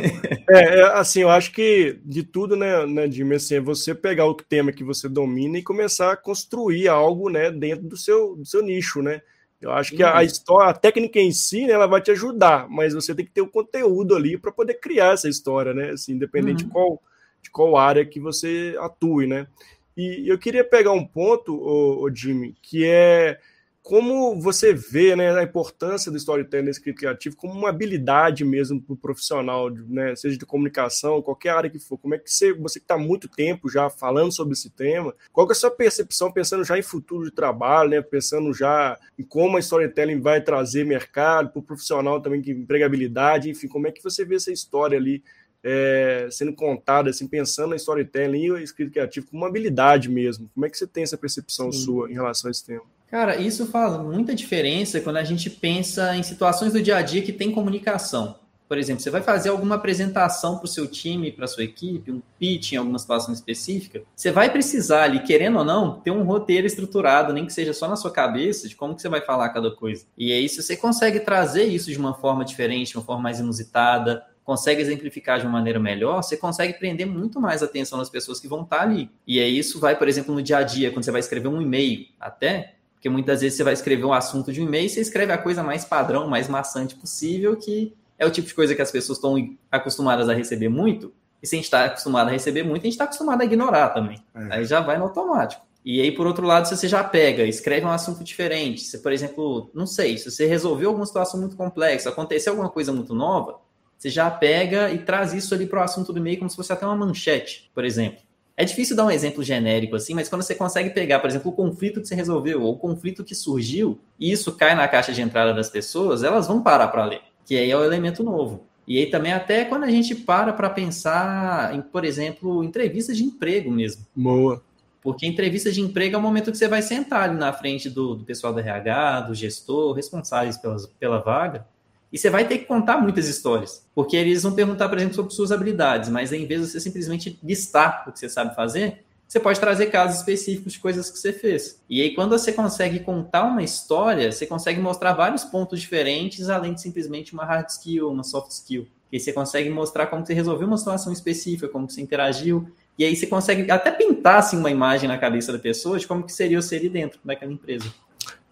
é, 0.49 0.79
é, 0.79 0.83
assim, 0.97 1.21
eu 1.21 1.29
acho 1.29 1.51
que 1.51 1.99
de 2.03 2.23
tudo, 2.23 2.55
né, 2.55 2.85
né 2.87 3.09
Jimmy, 3.09 3.35
assim, 3.35 3.55
é 3.55 3.61
você 3.61 3.93
pegar 3.93 4.25
o 4.25 4.33
tema 4.33 4.71
que 4.71 4.83
você 4.83 5.07
domina 5.07 5.59
e 5.59 5.63
começar 5.63 6.13
a 6.13 6.17
construir 6.17 6.87
algo, 6.87 7.29
né, 7.29 7.51
dentro 7.51 7.87
do 7.87 7.97
seu, 7.97 8.35
do 8.35 8.45
seu 8.45 8.63
nicho, 8.63 9.03
né? 9.03 9.21
Eu 9.63 9.71
acho 9.71 9.95
que 9.95 10.03
a, 10.03 10.11
a 10.11 10.15
uhum. 10.17 10.21
história, 10.21 10.69
a 10.69 10.73
técnica 10.73 11.19
em 11.19 11.31
si, 11.31 11.65
né, 11.65 11.73
ela 11.73 11.87
vai 11.87 12.01
te 12.01 12.11
ajudar, 12.11 12.67
mas 12.69 12.93
você 12.93 13.15
tem 13.15 13.25
que 13.25 13.31
ter 13.31 13.41
o 13.41 13.47
conteúdo 13.47 14.15
ali 14.15 14.37
para 14.37 14.51
poder 14.51 14.75
criar 14.75 15.13
essa 15.13 15.29
história, 15.29 15.73
né? 15.73 15.91
Assim, 15.91 16.13
independente 16.13 16.63
uhum. 16.63 16.67
de, 16.67 16.73
qual, 16.73 17.01
de 17.41 17.49
qual 17.49 17.77
área 17.77 18.05
que 18.05 18.19
você 18.19 18.75
atue, 18.79 19.25
né? 19.27 19.47
E 19.95 20.27
eu 20.27 20.37
queria 20.37 20.63
pegar 20.63 20.91
um 20.91 21.05
ponto, 21.05 21.55
o 21.55 22.09
Jimmy, 22.13 22.55
que 22.61 22.85
é 22.85 23.39
como 23.83 24.39
você 24.39 24.73
vê 24.73 25.13
né, 25.13 25.37
a 25.37 25.43
importância 25.43 26.09
do 26.09 26.17
storytelling 26.17 26.67
nesse 26.67 26.79
escrito 26.79 26.99
criativo 26.99 27.35
como 27.35 27.53
uma 27.53 27.67
habilidade 27.67 28.45
mesmo 28.45 28.81
para 28.81 28.93
o 28.93 28.97
profissional, 28.97 29.69
né, 29.69 30.15
seja 30.15 30.37
de 30.37 30.45
comunicação, 30.45 31.21
qualquer 31.21 31.49
área 31.49 31.69
que 31.69 31.77
for. 31.77 31.97
Como 31.97 32.15
é 32.15 32.17
que 32.17 32.31
você, 32.31 32.53
você 32.53 32.79
que 32.79 32.85
está 32.85 32.97
muito 32.97 33.27
tempo 33.27 33.69
já 33.69 33.89
falando 33.89 34.33
sobre 34.33 34.53
esse 34.53 34.69
tema, 34.69 35.13
qual 35.33 35.45
é 35.49 35.51
a 35.51 35.55
sua 35.55 35.69
percepção 35.69 36.31
pensando 36.31 36.63
já 36.63 36.79
em 36.79 36.81
futuro 36.81 37.25
de 37.25 37.31
trabalho, 37.31 37.89
né, 37.89 38.01
pensando 38.01 38.53
já 38.53 38.97
em 39.19 39.23
como 39.23 39.57
a 39.57 39.59
storytelling 39.59 40.21
vai 40.21 40.41
trazer 40.41 40.85
mercado 40.85 41.49
para 41.49 41.59
o 41.59 41.63
profissional 41.63 42.21
também, 42.21 42.41
que 42.41 42.51
empregabilidade, 42.51 43.49
enfim, 43.49 43.67
como 43.67 43.87
é 43.87 43.91
que 43.91 44.01
você 44.01 44.23
vê 44.23 44.35
essa 44.35 44.51
história 44.51 44.97
ali 44.97 45.21
é, 45.63 46.27
sendo 46.29 46.53
contada, 46.53 47.09
assim, 47.09 47.27
pensando 47.27 47.69
na 47.69 47.75
storytelling 47.75 48.43
e 48.43 48.51
o 48.51 48.57
escrito 48.57 48.91
criativo 48.91 49.27
como 49.27 49.43
uma 49.43 49.47
habilidade 49.47 50.09
mesmo. 50.09 50.49
Como 50.53 50.65
é 50.65 50.69
que 50.69 50.77
você 50.77 50.85
tem 50.85 51.03
essa 51.03 51.17
percepção 51.17 51.71
Sim. 51.71 51.79
sua 51.79 52.11
em 52.11 52.13
relação 52.13 52.49
a 52.49 52.51
esse 52.51 52.65
tema? 52.65 52.83
Cara, 53.09 53.37
isso 53.37 53.67
faz 53.67 53.95
muita 54.01 54.33
diferença 54.33 54.99
quando 54.99 55.17
a 55.17 55.23
gente 55.23 55.49
pensa 55.49 56.15
em 56.15 56.23
situações 56.23 56.73
do 56.73 56.81
dia 56.81 56.97
a 56.97 57.01
dia 57.01 57.21
que 57.21 57.31
tem 57.31 57.51
comunicação. 57.51 58.39
Por 58.67 58.77
exemplo, 58.79 59.03
você 59.03 59.11
vai 59.11 59.21
fazer 59.21 59.49
alguma 59.49 59.75
apresentação 59.75 60.57
para 60.57 60.65
o 60.65 60.67
seu 60.67 60.87
time, 60.87 61.31
para 61.31 61.45
a 61.45 61.47
sua 61.47 61.63
equipe, 61.63 62.11
um 62.11 62.21
pitch 62.39 62.71
em 62.71 62.77
alguma 62.77 62.97
situação 62.97 63.31
específica, 63.31 64.01
você 64.15 64.31
vai 64.31 64.51
precisar 64.51 65.03
ali, 65.03 65.19
querendo 65.19 65.59
ou 65.59 65.63
não, 65.63 65.99
ter 65.99 66.09
um 66.09 66.23
roteiro 66.23 66.65
estruturado, 66.65 67.33
nem 67.33 67.45
que 67.45 67.53
seja 67.53 67.71
só 67.71 67.87
na 67.87 67.95
sua 67.95 68.09
cabeça, 68.09 68.67
de 68.67 68.75
como 68.75 68.95
que 68.95 69.01
você 69.03 69.09
vai 69.09 69.21
falar 69.21 69.49
cada 69.49 69.69
coisa. 69.69 70.05
E 70.17 70.33
aí, 70.33 70.49
se 70.49 70.63
você 70.63 70.75
consegue 70.75 71.19
trazer 71.19 71.65
isso 71.65 71.91
de 71.91 71.99
uma 71.99 72.15
forma 72.15 72.43
diferente, 72.43 72.91
de 72.91 72.97
uma 72.97 73.05
forma 73.05 73.21
mais 73.21 73.39
inusitada, 73.39 74.25
consegue 74.43 74.81
exemplificar 74.81 75.39
de 75.39 75.45
uma 75.45 75.53
maneira 75.53 75.79
melhor, 75.79 76.21
você 76.21 76.35
consegue 76.35 76.73
prender 76.73 77.07
muito 77.07 77.39
mais 77.39 77.63
atenção 77.63 77.97
nas 77.97 78.09
pessoas 78.09 78.39
que 78.39 78.47
vão 78.47 78.63
estar 78.63 78.81
ali. 78.81 79.09
E 79.25 79.39
aí 79.39 79.57
isso 79.57 79.79
vai, 79.79 79.97
por 79.97 80.07
exemplo, 80.07 80.33
no 80.33 80.41
dia 80.41 80.57
a 80.57 80.63
dia, 80.63 80.91
quando 80.91 81.05
você 81.05 81.11
vai 81.11 81.19
escrever 81.19 81.47
um 81.47 81.61
e-mail, 81.61 82.07
até, 82.19 82.75
porque 82.93 83.09
muitas 83.09 83.41
vezes 83.41 83.57
você 83.57 83.63
vai 83.63 83.73
escrever 83.73 84.05
um 84.05 84.13
assunto 84.13 84.51
de 84.51 84.61
um 84.61 84.65
e-mail 84.65 84.85
e 84.85 84.89
você 84.89 85.01
escreve 85.01 85.31
a 85.31 85.37
coisa 85.37 85.63
mais 85.63 85.85
padrão, 85.85 86.27
mais 86.27 86.47
maçante 86.47 86.95
possível, 86.95 87.55
que 87.55 87.93
é 88.17 88.25
o 88.25 88.31
tipo 88.31 88.47
de 88.47 88.53
coisa 88.53 88.75
que 88.75 88.81
as 88.81 88.91
pessoas 88.91 89.17
estão 89.17 89.35
acostumadas 89.71 90.29
a 90.29 90.33
receber 90.33 90.69
muito. 90.69 91.13
E 91.41 91.47
se 91.47 91.55
a 91.55 91.57
gente 91.57 91.65
está 91.65 91.85
acostumado 91.85 92.29
a 92.29 92.31
receber 92.31 92.63
muito, 92.63 92.81
a 92.81 92.85
gente 92.85 92.93
está 92.93 93.03
acostumado 93.03 93.41
a 93.41 93.45
ignorar 93.45 93.89
também. 93.89 94.23
É. 94.33 94.55
Aí 94.55 94.65
já 94.65 94.79
vai 94.79 94.97
no 94.97 95.03
automático. 95.05 95.65
E 95.83 95.99
aí, 95.99 96.11
por 96.13 96.25
outro 96.25 96.47
lado, 96.47 96.65
se 96.65 96.77
você 96.77 96.87
já 96.87 97.03
pega, 97.03 97.43
escreve 97.43 97.85
um 97.85 97.91
assunto 97.91 98.23
diferente, 98.23 98.81
se, 98.81 98.99
por 98.99 99.11
exemplo, 99.11 99.69
não 99.73 99.85
sei, 99.85 100.17
se 100.17 100.31
você 100.31 100.45
resolveu 100.45 100.89
alguma 100.89 101.05
situação 101.05 101.37
muito 101.37 101.57
complexa, 101.57 102.09
aconteceu 102.09 102.53
alguma 102.53 102.69
coisa 102.69 102.93
muito 102.93 103.13
nova, 103.13 103.59
você 104.03 104.09
já 104.09 104.29
pega 104.29 104.91
e 104.91 104.97
traz 104.97 105.33
isso 105.33 105.55
ali 105.55 105.65
para 105.65 105.79
o 105.79 105.83
assunto 105.83 106.11
do 106.11 106.19
e-mail 106.19 106.37
como 106.37 106.49
se 106.49 106.57
fosse 106.57 106.73
até 106.73 106.85
uma 106.85 106.93
manchete, 106.93 107.71
por 107.73 107.85
exemplo. 107.85 108.19
É 108.57 108.65
difícil 108.65 108.97
dar 108.97 109.05
um 109.05 109.09
exemplo 109.09 109.41
genérico 109.41 109.95
assim, 109.95 110.13
mas 110.13 110.27
quando 110.27 110.41
você 110.41 110.53
consegue 110.53 110.89
pegar, 110.89 111.19
por 111.19 111.29
exemplo, 111.29 111.49
o 111.49 111.55
conflito 111.55 112.01
que 112.01 112.07
você 112.09 112.13
resolveu 112.13 112.61
ou 112.63 112.73
o 112.73 112.77
conflito 112.77 113.23
que 113.23 113.33
surgiu, 113.33 113.97
e 114.19 114.29
isso 114.29 114.51
cai 114.57 114.75
na 114.75 114.89
caixa 114.89 115.13
de 115.13 115.21
entrada 115.21 115.53
das 115.53 115.69
pessoas, 115.69 116.21
elas 116.21 116.47
vão 116.47 116.61
parar 116.61 116.89
para 116.89 117.05
ler, 117.05 117.21
que 117.45 117.55
aí 117.55 117.71
é 117.71 117.77
o 117.77 117.83
elemento 117.83 118.25
novo. 118.25 118.65
E 118.85 118.97
aí 118.97 119.05
também 119.05 119.31
até 119.31 119.63
quando 119.63 119.85
a 119.85 119.89
gente 119.89 120.13
para 120.13 120.51
para 120.51 120.69
pensar 120.69 121.73
em, 121.73 121.81
por 121.81 122.03
exemplo, 122.03 122.61
entrevistas 122.61 123.15
de 123.15 123.23
emprego 123.23 123.71
mesmo. 123.71 124.05
Boa. 124.13 124.61
Porque 125.01 125.25
entrevista 125.25 125.71
de 125.71 125.79
emprego 125.79 126.17
é 126.17 126.19
o 126.19 126.21
momento 126.21 126.51
que 126.51 126.57
você 126.57 126.67
vai 126.67 126.81
sentar 126.81 127.29
ali 127.29 127.37
na 127.37 127.53
frente 127.53 127.89
do, 127.89 128.15
do 128.15 128.25
pessoal 128.25 128.51
do 128.51 128.59
RH, 128.59 129.21
do 129.21 129.33
gestor, 129.33 129.93
responsáveis 129.93 130.57
pelas, 130.57 130.87
pela 130.87 131.19
vaga, 131.19 131.65
e 132.13 132.17
você 132.19 132.29
vai 132.29 132.47
ter 132.47 132.59
que 132.59 132.65
contar 132.65 132.97
muitas 132.97 133.27
histórias, 133.27 133.83
porque 133.95 134.15
eles 134.15 134.43
vão 134.43 134.53
perguntar, 134.53 134.87
por 134.87 134.99
exemplo, 134.99 135.15
sobre 135.15 135.33
suas 135.33 135.51
habilidades, 135.51 136.09
mas 136.09 136.31
em 136.31 136.45
vez 136.45 136.61
de 136.61 136.67
você 136.67 136.79
simplesmente 136.79 137.39
listar 137.43 138.05
o 138.07 138.11
que 138.11 138.19
você 138.19 138.29
sabe 138.29 138.55
fazer, 138.55 139.03
você 139.27 139.39
pode 139.39 139.59
trazer 139.59 139.87
casos 139.87 140.19
específicos 140.19 140.73
de 140.73 140.79
coisas 140.79 141.09
que 141.09 141.17
você 141.17 141.33
fez. 141.33 141.81
E 141.89 142.03
aí, 142.03 142.13
quando 142.13 142.37
você 142.37 142.53
consegue 142.53 142.99
contar 142.99 143.45
uma 143.45 143.63
história, 143.63 144.31
você 144.31 144.45
consegue 144.45 144.79
mostrar 144.79 145.13
vários 145.13 145.43
pontos 145.43 145.81
diferentes, 145.81 146.49
além 146.49 146.75
de 146.75 146.81
simplesmente 146.81 147.33
uma 147.33 147.45
hard 147.45 147.67
skill, 147.67 148.11
uma 148.11 148.23
soft 148.23 148.51
skill. 148.51 148.85
E 149.11 149.19
você 149.19 149.33
consegue 149.33 149.71
mostrar 149.71 150.05
como 150.05 150.23
você 150.23 150.35
resolveu 150.35 150.67
uma 150.67 150.77
situação 150.77 151.11
específica, 151.11 151.67
como 151.67 151.89
você 151.89 151.99
interagiu. 151.99 152.67
E 152.95 153.03
aí 153.03 153.15
você 153.15 153.25
consegue 153.25 153.71
até 153.71 153.89
pintar 153.89 154.37
assim, 154.37 154.57
uma 154.57 154.69
imagem 154.69 155.07
na 155.07 155.17
cabeça 155.17 155.51
da 155.51 155.57
pessoa 155.57 155.97
de 155.97 156.07
como 156.07 156.23
que 156.23 156.31
seria 156.31 156.59
o 156.59 156.61
ser 156.61 156.87
dentro 156.89 157.19
daquela 157.25 157.51
empresa. 157.51 157.91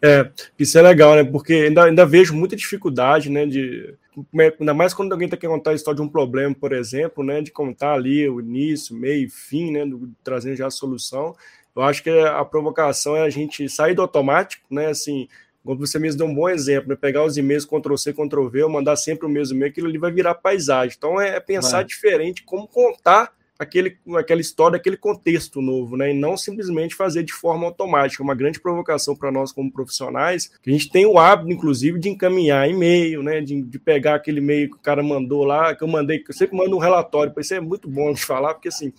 É, 0.03 0.31
isso 0.57 0.77
é 0.79 0.81
legal, 0.81 1.15
né? 1.15 1.23
Porque 1.23 1.53
ainda, 1.53 1.83
ainda 1.83 2.05
vejo 2.05 2.33
muita 2.33 2.55
dificuldade, 2.55 3.29
né? 3.29 3.45
De, 3.45 3.93
ainda 4.59 4.73
mais 4.73 4.93
quando 4.93 5.11
alguém 5.11 5.27
está 5.27 5.37
querendo 5.37 5.57
contar 5.57 5.71
a 5.71 5.75
história 5.75 5.97
de 5.97 6.01
um 6.01 6.09
problema, 6.09 6.55
por 6.55 6.73
exemplo, 6.73 7.23
né? 7.23 7.41
De 7.41 7.51
contar 7.51 7.93
ali 7.93 8.27
o 8.27 8.39
início, 8.39 8.95
meio 8.95 9.25
e 9.25 9.29
fim, 9.29 9.71
né? 9.71 9.85
Do, 9.85 10.09
trazendo 10.23 10.55
já 10.55 10.67
a 10.67 10.71
solução. 10.71 11.35
Eu 11.75 11.83
acho 11.83 12.01
que 12.01 12.09
a 12.09 12.43
provocação 12.43 13.15
é 13.15 13.21
a 13.21 13.29
gente 13.29 13.69
sair 13.69 13.93
do 13.93 14.01
automático, 14.01 14.65
né? 14.71 14.87
Assim, 14.87 15.27
como 15.63 15.77
você 15.77 15.99
mesmo 15.99 16.17
deu 16.17 16.27
um 16.27 16.33
bom 16.33 16.49
exemplo, 16.49 16.89
né? 16.89 16.95
Pegar 16.95 17.23
os 17.23 17.37
e-mails 17.37 17.65
Ctrl-C, 17.65 18.11
Ctrl-V, 18.13 18.67
mandar 18.67 18.95
sempre 18.95 19.27
o 19.27 19.29
mesmo 19.29 19.55
e-mail, 19.55 19.69
aquilo 19.69 19.87
ali 19.87 19.99
vai 19.99 20.11
virar 20.11 20.33
paisagem. 20.33 20.95
Então 20.97 21.21
é, 21.21 21.35
é 21.35 21.39
pensar 21.39 21.77
vai. 21.77 21.85
diferente 21.85 22.43
como 22.43 22.67
contar 22.67 23.31
aquele, 23.61 23.95
aquela 24.17 24.41
história, 24.41 24.75
aquele 24.75 24.97
contexto 24.97 25.61
novo, 25.61 25.95
né? 25.95 26.09
E 26.09 26.13
não 26.15 26.35
simplesmente 26.35 26.95
fazer 26.95 27.21
de 27.21 27.31
forma 27.31 27.67
automática. 27.67 28.23
Uma 28.23 28.33
grande 28.33 28.59
provocação 28.59 29.15
para 29.15 29.31
nós 29.31 29.51
como 29.51 29.71
profissionais, 29.71 30.47
que 30.63 30.71
a 30.71 30.73
gente 30.73 30.89
tem 30.89 31.05
o 31.05 31.19
hábito, 31.19 31.51
inclusive, 31.51 31.99
de 31.99 32.09
encaminhar 32.09 32.67
e-mail, 32.67 33.21
né? 33.21 33.39
De, 33.39 33.61
de 33.61 33.79
pegar 33.79 34.15
aquele 34.15 34.39
e-mail 34.39 34.71
que 34.71 34.77
o 34.77 34.79
cara 34.79 35.03
mandou 35.03 35.43
lá, 35.43 35.75
que 35.75 35.83
eu 35.83 35.87
mandei, 35.87 36.17
que 36.17 36.31
eu 36.31 36.35
sempre 36.35 36.57
mando 36.57 36.75
um 36.75 36.79
relatório, 36.79 37.31
isso 37.37 37.53
é 37.53 37.59
muito 37.59 37.87
bom 37.87 38.11
de 38.11 38.25
falar, 38.25 38.55
porque 38.55 38.69
assim, 38.69 38.91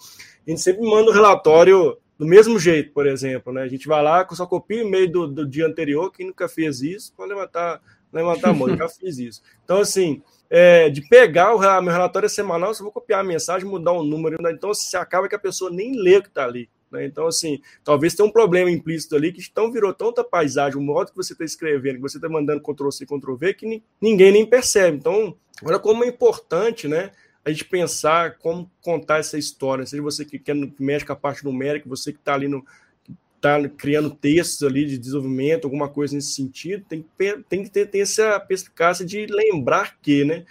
a 0.46 0.50
gente 0.50 0.62
sempre 0.62 0.88
manda 0.88 1.10
um 1.10 1.14
relatório 1.14 1.96
do 2.16 2.24
mesmo 2.24 2.56
jeito, 2.56 2.92
por 2.92 3.04
exemplo, 3.04 3.52
né? 3.52 3.62
A 3.62 3.68
gente 3.68 3.88
vai 3.88 4.00
lá, 4.00 4.24
só 4.30 4.46
copia 4.46 4.84
o 4.84 4.86
e-mail 4.86 5.10
do, 5.10 5.26
do 5.26 5.48
dia 5.48 5.66
anterior, 5.66 6.12
quem 6.12 6.28
nunca 6.28 6.48
fez 6.48 6.82
isso, 6.82 7.12
pode 7.16 7.30
levantar, 7.30 7.80
levantar 8.12 8.50
a 8.50 8.54
mão, 8.54 8.68
eu 8.68 8.76
já 8.76 8.86
fiz 8.88 9.18
isso. 9.18 9.42
Então, 9.64 9.80
assim, 9.80 10.22
é, 10.54 10.90
de 10.90 11.00
pegar 11.00 11.54
o 11.54 11.80
meu 11.80 11.90
relatório 11.90 12.28
semanal, 12.28 12.74
se 12.74 12.82
eu 12.82 12.84
vou 12.84 12.92
copiar 12.92 13.20
a 13.20 13.24
mensagem, 13.24 13.66
mudar 13.66 13.94
um 13.94 14.04
número, 14.04 14.36
né? 14.42 14.52
então 14.52 14.74
se 14.74 14.94
acaba 14.98 15.26
que 15.26 15.34
a 15.34 15.38
pessoa 15.38 15.70
nem 15.70 15.96
lê 15.96 16.18
o 16.18 16.22
que 16.22 16.28
está 16.28 16.44
ali. 16.44 16.68
Né? 16.90 17.06
Então, 17.06 17.26
assim, 17.26 17.58
talvez 17.82 18.14
tenha 18.14 18.28
um 18.28 18.30
problema 18.30 18.70
implícito 18.70 19.16
ali 19.16 19.32
que 19.32 19.50
tão 19.50 19.72
virou 19.72 19.94
tanta 19.94 20.22
paisagem, 20.22 20.78
o 20.78 20.82
modo 20.82 21.10
que 21.10 21.16
você 21.16 21.32
está 21.32 21.42
escrevendo, 21.42 21.94
que 21.94 22.02
você 22.02 22.18
está 22.18 22.28
mandando 22.28 22.60
Ctrl-C, 22.60 23.06
Ctrl-V, 23.06 23.54
que 23.54 23.82
ninguém 23.98 24.30
nem 24.30 24.44
percebe. 24.44 24.98
Então, 24.98 25.34
olha 25.64 25.78
como 25.78 26.04
é 26.04 26.08
importante, 26.08 26.86
né? 26.86 27.12
A 27.42 27.50
gente 27.50 27.64
pensar 27.64 28.36
como 28.36 28.70
contar 28.82 29.20
essa 29.20 29.38
história, 29.38 29.86
seja 29.86 30.02
você 30.02 30.22
que, 30.22 30.38
quer, 30.38 30.54
que 30.54 30.82
mexe 30.82 31.06
com 31.06 31.14
a 31.14 31.16
parte 31.16 31.42
numérica, 31.42 31.88
você 31.88 32.12
que 32.12 32.18
está 32.18 32.34
ali 32.34 32.46
no, 32.46 32.62
está 33.42 33.68
criando 33.68 34.10
textos 34.10 34.62
ali 34.62 34.86
de 34.86 34.96
desenvolvimento, 34.96 35.64
alguma 35.64 35.88
coisa 35.88 36.14
nesse 36.14 36.32
sentido, 36.32 36.84
tem, 36.88 37.04
tem 37.48 37.64
que 37.64 37.70
ter, 37.70 37.86
ter 37.86 37.98
essa 37.98 38.38
perspicácia 38.38 39.04
de 39.04 39.26
lembrar 39.26 39.98
que, 40.00 40.24
né? 40.24 40.44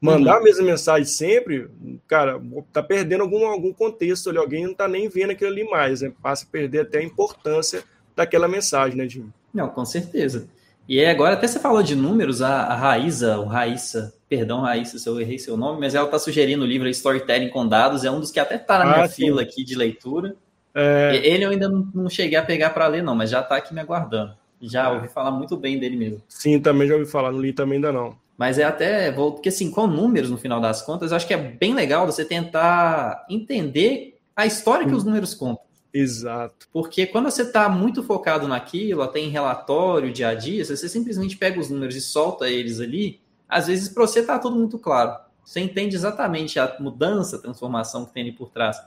Mandar 0.00 0.36
uhum. 0.36 0.40
a 0.40 0.42
mesma 0.44 0.64
mensagem 0.64 1.04
sempre, 1.04 1.68
cara, 2.08 2.40
tá 2.72 2.82
perdendo 2.82 3.20
algum, 3.20 3.46
algum 3.46 3.70
contexto 3.70 4.30
ali, 4.30 4.38
alguém 4.38 4.66
não 4.66 4.72
tá 4.72 4.88
nem 4.88 5.10
vendo 5.10 5.32
aquilo 5.32 5.50
ali 5.50 5.64
mais, 5.64 6.00
né? 6.00 6.10
Passa 6.22 6.46
a 6.46 6.50
perder 6.50 6.80
até 6.80 7.00
a 7.00 7.04
importância 7.04 7.84
daquela 8.16 8.48
mensagem, 8.48 8.96
né, 8.96 9.06
Jim? 9.06 9.30
Não, 9.52 9.68
com 9.68 9.84
certeza. 9.84 10.48
E 10.88 11.04
agora 11.04 11.34
até 11.34 11.46
você 11.46 11.60
falou 11.60 11.82
de 11.82 11.94
números, 11.94 12.40
a, 12.40 12.62
a 12.62 12.74
Raíza, 12.74 13.38
o 13.38 13.44
Raíssa, 13.44 14.14
perdão, 14.26 14.62
Raíssa, 14.62 14.98
se 14.98 15.06
eu 15.06 15.20
errei 15.20 15.38
seu 15.38 15.56
nome, 15.58 15.78
mas 15.78 15.94
ela 15.94 16.08
tá 16.08 16.18
sugerindo 16.18 16.64
o 16.64 16.66
livro 16.66 16.88
Storytelling 16.88 17.50
com 17.50 17.68
Dados, 17.68 18.02
é 18.02 18.10
um 18.10 18.18
dos 18.20 18.30
que 18.30 18.40
até 18.40 18.56
tá 18.56 18.78
na 18.78 18.86
minha 18.86 19.04
ah, 19.04 19.08
fila 19.08 19.42
aqui 19.42 19.62
de 19.62 19.74
leitura. 19.74 20.34
É... 20.74 21.20
Ele 21.22 21.44
eu 21.44 21.50
ainda 21.50 21.68
não 21.68 22.08
cheguei 22.08 22.38
a 22.38 22.42
pegar 22.42 22.70
para 22.70 22.86
ler, 22.86 23.02
não, 23.02 23.14
mas 23.14 23.30
já 23.30 23.40
está 23.40 23.56
aqui 23.56 23.74
me 23.74 23.80
aguardando. 23.80 24.34
Já 24.60 24.92
ouvi 24.92 25.08
falar 25.08 25.30
muito 25.30 25.56
bem 25.56 25.78
dele 25.78 25.96
mesmo. 25.96 26.22
Sim, 26.28 26.60
também 26.60 26.86
já 26.86 26.94
ouvi 26.94 27.06
falar, 27.06 27.32
não 27.32 27.40
li 27.40 27.52
também 27.52 27.76
ainda 27.76 27.90
não. 27.90 28.16
Mas 28.36 28.58
é 28.58 28.64
até, 28.64 29.10
porque 29.12 29.48
assim, 29.48 29.70
com 29.70 29.86
números 29.86 30.30
no 30.30 30.38
final 30.38 30.60
das 30.60 30.82
contas, 30.82 31.10
eu 31.10 31.16
acho 31.16 31.26
que 31.26 31.34
é 31.34 31.36
bem 31.36 31.74
legal 31.74 32.06
você 32.06 32.24
tentar 32.24 33.26
entender 33.28 34.18
a 34.34 34.46
história 34.46 34.86
que 34.86 34.92
hum. 34.92 34.96
os 34.96 35.04
números 35.04 35.34
contam. 35.34 35.64
Exato. 35.92 36.68
Porque 36.72 37.06
quando 37.06 37.30
você 37.30 37.42
está 37.42 37.68
muito 37.68 38.02
focado 38.02 38.46
naquilo, 38.46 39.02
até 39.02 39.18
em 39.18 39.28
relatório, 39.28 40.12
dia 40.12 40.28
a 40.28 40.34
dia, 40.34 40.64
você 40.64 40.88
simplesmente 40.88 41.36
pega 41.36 41.58
os 41.58 41.68
números 41.68 41.96
e 41.96 42.00
solta 42.00 42.48
eles 42.48 42.80
ali, 42.80 43.20
às 43.48 43.66
vezes 43.66 43.88
para 43.88 44.06
você 44.06 44.20
está 44.20 44.38
tudo 44.38 44.56
muito 44.56 44.78
claro. 44.78 45.18
Você 45.44 45.60
entende 45.60 45.96
exatamente 45.96 46.58
a 46.60 46.76
mudança, 46.78 47.36
a 47.36 47.40
transformação 47.40 48.04
que 48.04 48.12
tem 48.12 48.22
ali 48.22 48.32
por 48.32 48.50
trás. 48.50 48.80